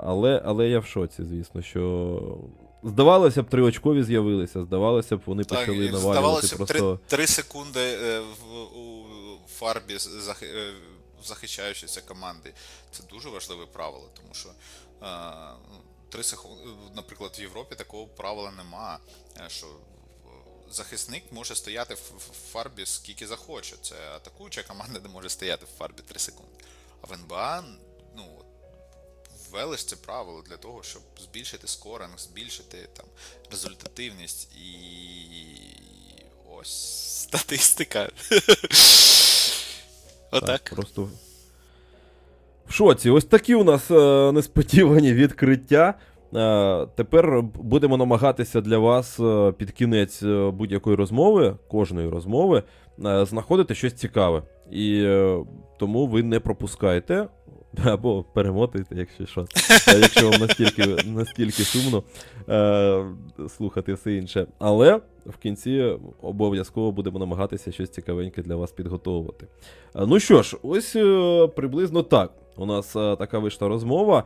[0.00, 2.38] але, але я в шоці, звісно, що.
[2.82, 7.00] Здавалося б, триочкові з'явилися, здавалося б, вони Так, почали навалювати здавалося б, просто.
[7.06, 9.04] 3, 3 секунди е, в, у
[9.48, 9.98] фарбі е,
[11.24, 12.52] захищаючися команди.
[12.90, 14.48] Це дуже важливе правило, тому що.
[15.02, 15.06] е,
[16.08, 16.62] 3 секунди,
[16.96, 18.98] наприклад, в Європі такого правила нема,
[19.48, 19.66] що
[20.70, 21.98] захисник може стояти в
[22.52, 23.76] фарбі скільки захоче.
[23.82, 26.52] Це атакуюча команда не може стояти в фарбі 3 секунди.
[27.02, 27.64] А в НБА,
[28.16, 28.24] ну,
[29.50, 33.06] ввели ж це правило для того, щоб збільшити скоринг, збільшити там
[33.50, 34.66] результативність і
[36.56, 38.10] ось статистика.
[40.30, 40.72] Отак.
[40.74, 41.10] Просто
[42.68, 43.10] в шоці.
[43.10, 45.94] Ось такі у нас е, несподівані відкриття.
[46.36, 52.62] Е, тепер будемо намагатися для вас е, під кінець е, будь-якої розмови, кожної розмови,
[52.98, 54.42] знаходити щось цікаве.
[54.70, 55.16] І
[55.78, 57.26] тому ви не пропускайте
[57.84, 59.46] або перемотуйте, якщо що.
[59.86, 62.02] Якщо вам настільки, настільки сумно
[63.48, 64.46] слухати все інше.
[64.58, 69.46] Але в кінці обов'язково будемо намагатися щось цікавеньке для вас підготовувати.
[69.94, 70.92] Ну що ж, ось
[71.56, 72.32] приблизно так.
[72.56, 74.24] У нас така вийшла розмова.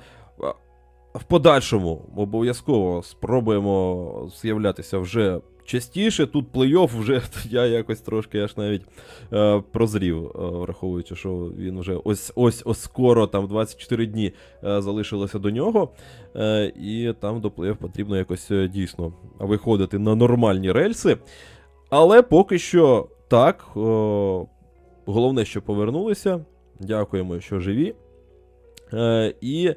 [1.15, 6.27] В подальшому обов'язково спробуємо з'являтися вже частіше.
[6.27, 8.83] Тут плей-офф вже я якось трошки аж навіть
[9.33, 14.33] е, прозрів, е, враховуючи, що він вже ось ось ось скоро, там 24 дні
[14.65, 15.89] е, залишилося до нього.
[16.37, 21.17] Е, і там до плей-офф потрібно якось е, дійсно виходити на нормальні рельси.
[21.91, 23.67] Але поки що так.
[23.77, 23.81] Е,
[25.07, 26.45] головне, що повернулися.
[26.81, 27.95] Дякуємо, що живі.
[28.93, 29.75] Е, і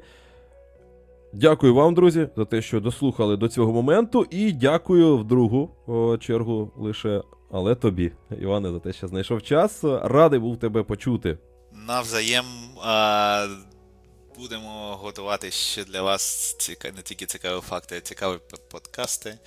[1.34, 4.26] дякую вам, друзі, за те, що дослухали до цього моменту.
[4.30, 5.70] І дякую в другу
[6.20, 9.84] чергу лише, але тобі, Іване, за те, що знайшов час.
[9.84, 11.38] Радий був тебе почути.
[11.86, 12.44] Навзаєм
[12.84, 13.46] а,
[14.38, 16.90] будемо готувати ще для вас ціка...
[16.96, 18.38] не тільки цікаві факти, а цікаві
[18.70, 19.38] подкасти.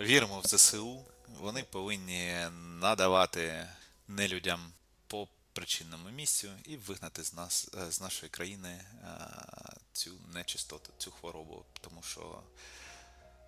[0.00, 0.98] Віримо в ЗСУ.
[1.42, 2.32] Вони повинні
[2.80, 3.52] надавати
[4.08, 4.73] нелюдям по
[5.54, 8.80] причинному місцю і вигнати з нас е, з нашої країни
[9.92, 11.64] цю нечистоту, цю хворобу.
[11.80, 12.20] Тому що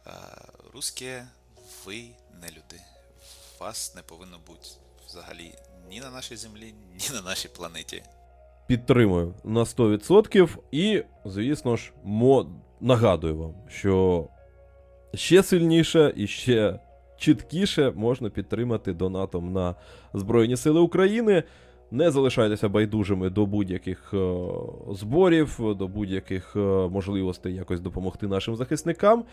[0.05, 0.11] а,
[0.75, 1.13] русські,
[1.85, 1.97] ви
[2.41, 2.81] не люди.
[3.61, 4.69] Вас не повинно бути
[5.07, 5.55] взагалі
[5.89, 8.03] ні на нашій землі, ні на нашій планеті.
[8.67, 10.49] Підтримую на 100%.
[10.71, 12.51] І, звісно ж, мо...
[12.81, 14.29] нагадую вам, що
[15.15, 16.81] ще сильніше і ще
[17.19, 19.75] чіткіше можна підтримати донатом на
[20.15, 21.43] Збройні Сили України.
[21.91, 24.45] Не залишайтеся байдужими до будь-яких е,
[24.91, 26.59] зборів, до будь-яких е,
[26.89, 29.25] можливостей якось допомогти нашим захисникам.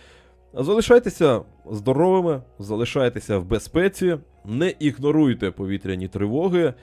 [0.54, 6.74] Залишайтеся здоровими, залишайтеся в безпеці, не ігноруйте повітряні тривоги.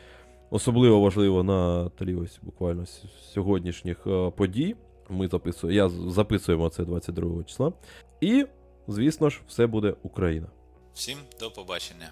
[0.50, 2.86] Особливо важливо на тлі ось буквально
[3.32, 4.76] сьогоднішніх е, подій.
[5.08, 7.72] Ми записуємо, я записуємо це 22 числа.
[8.20, 8.46] І,
[8.88, 10.46] звісно ж, все буде Україна.
[10.94, 12.10] Всім до побачення.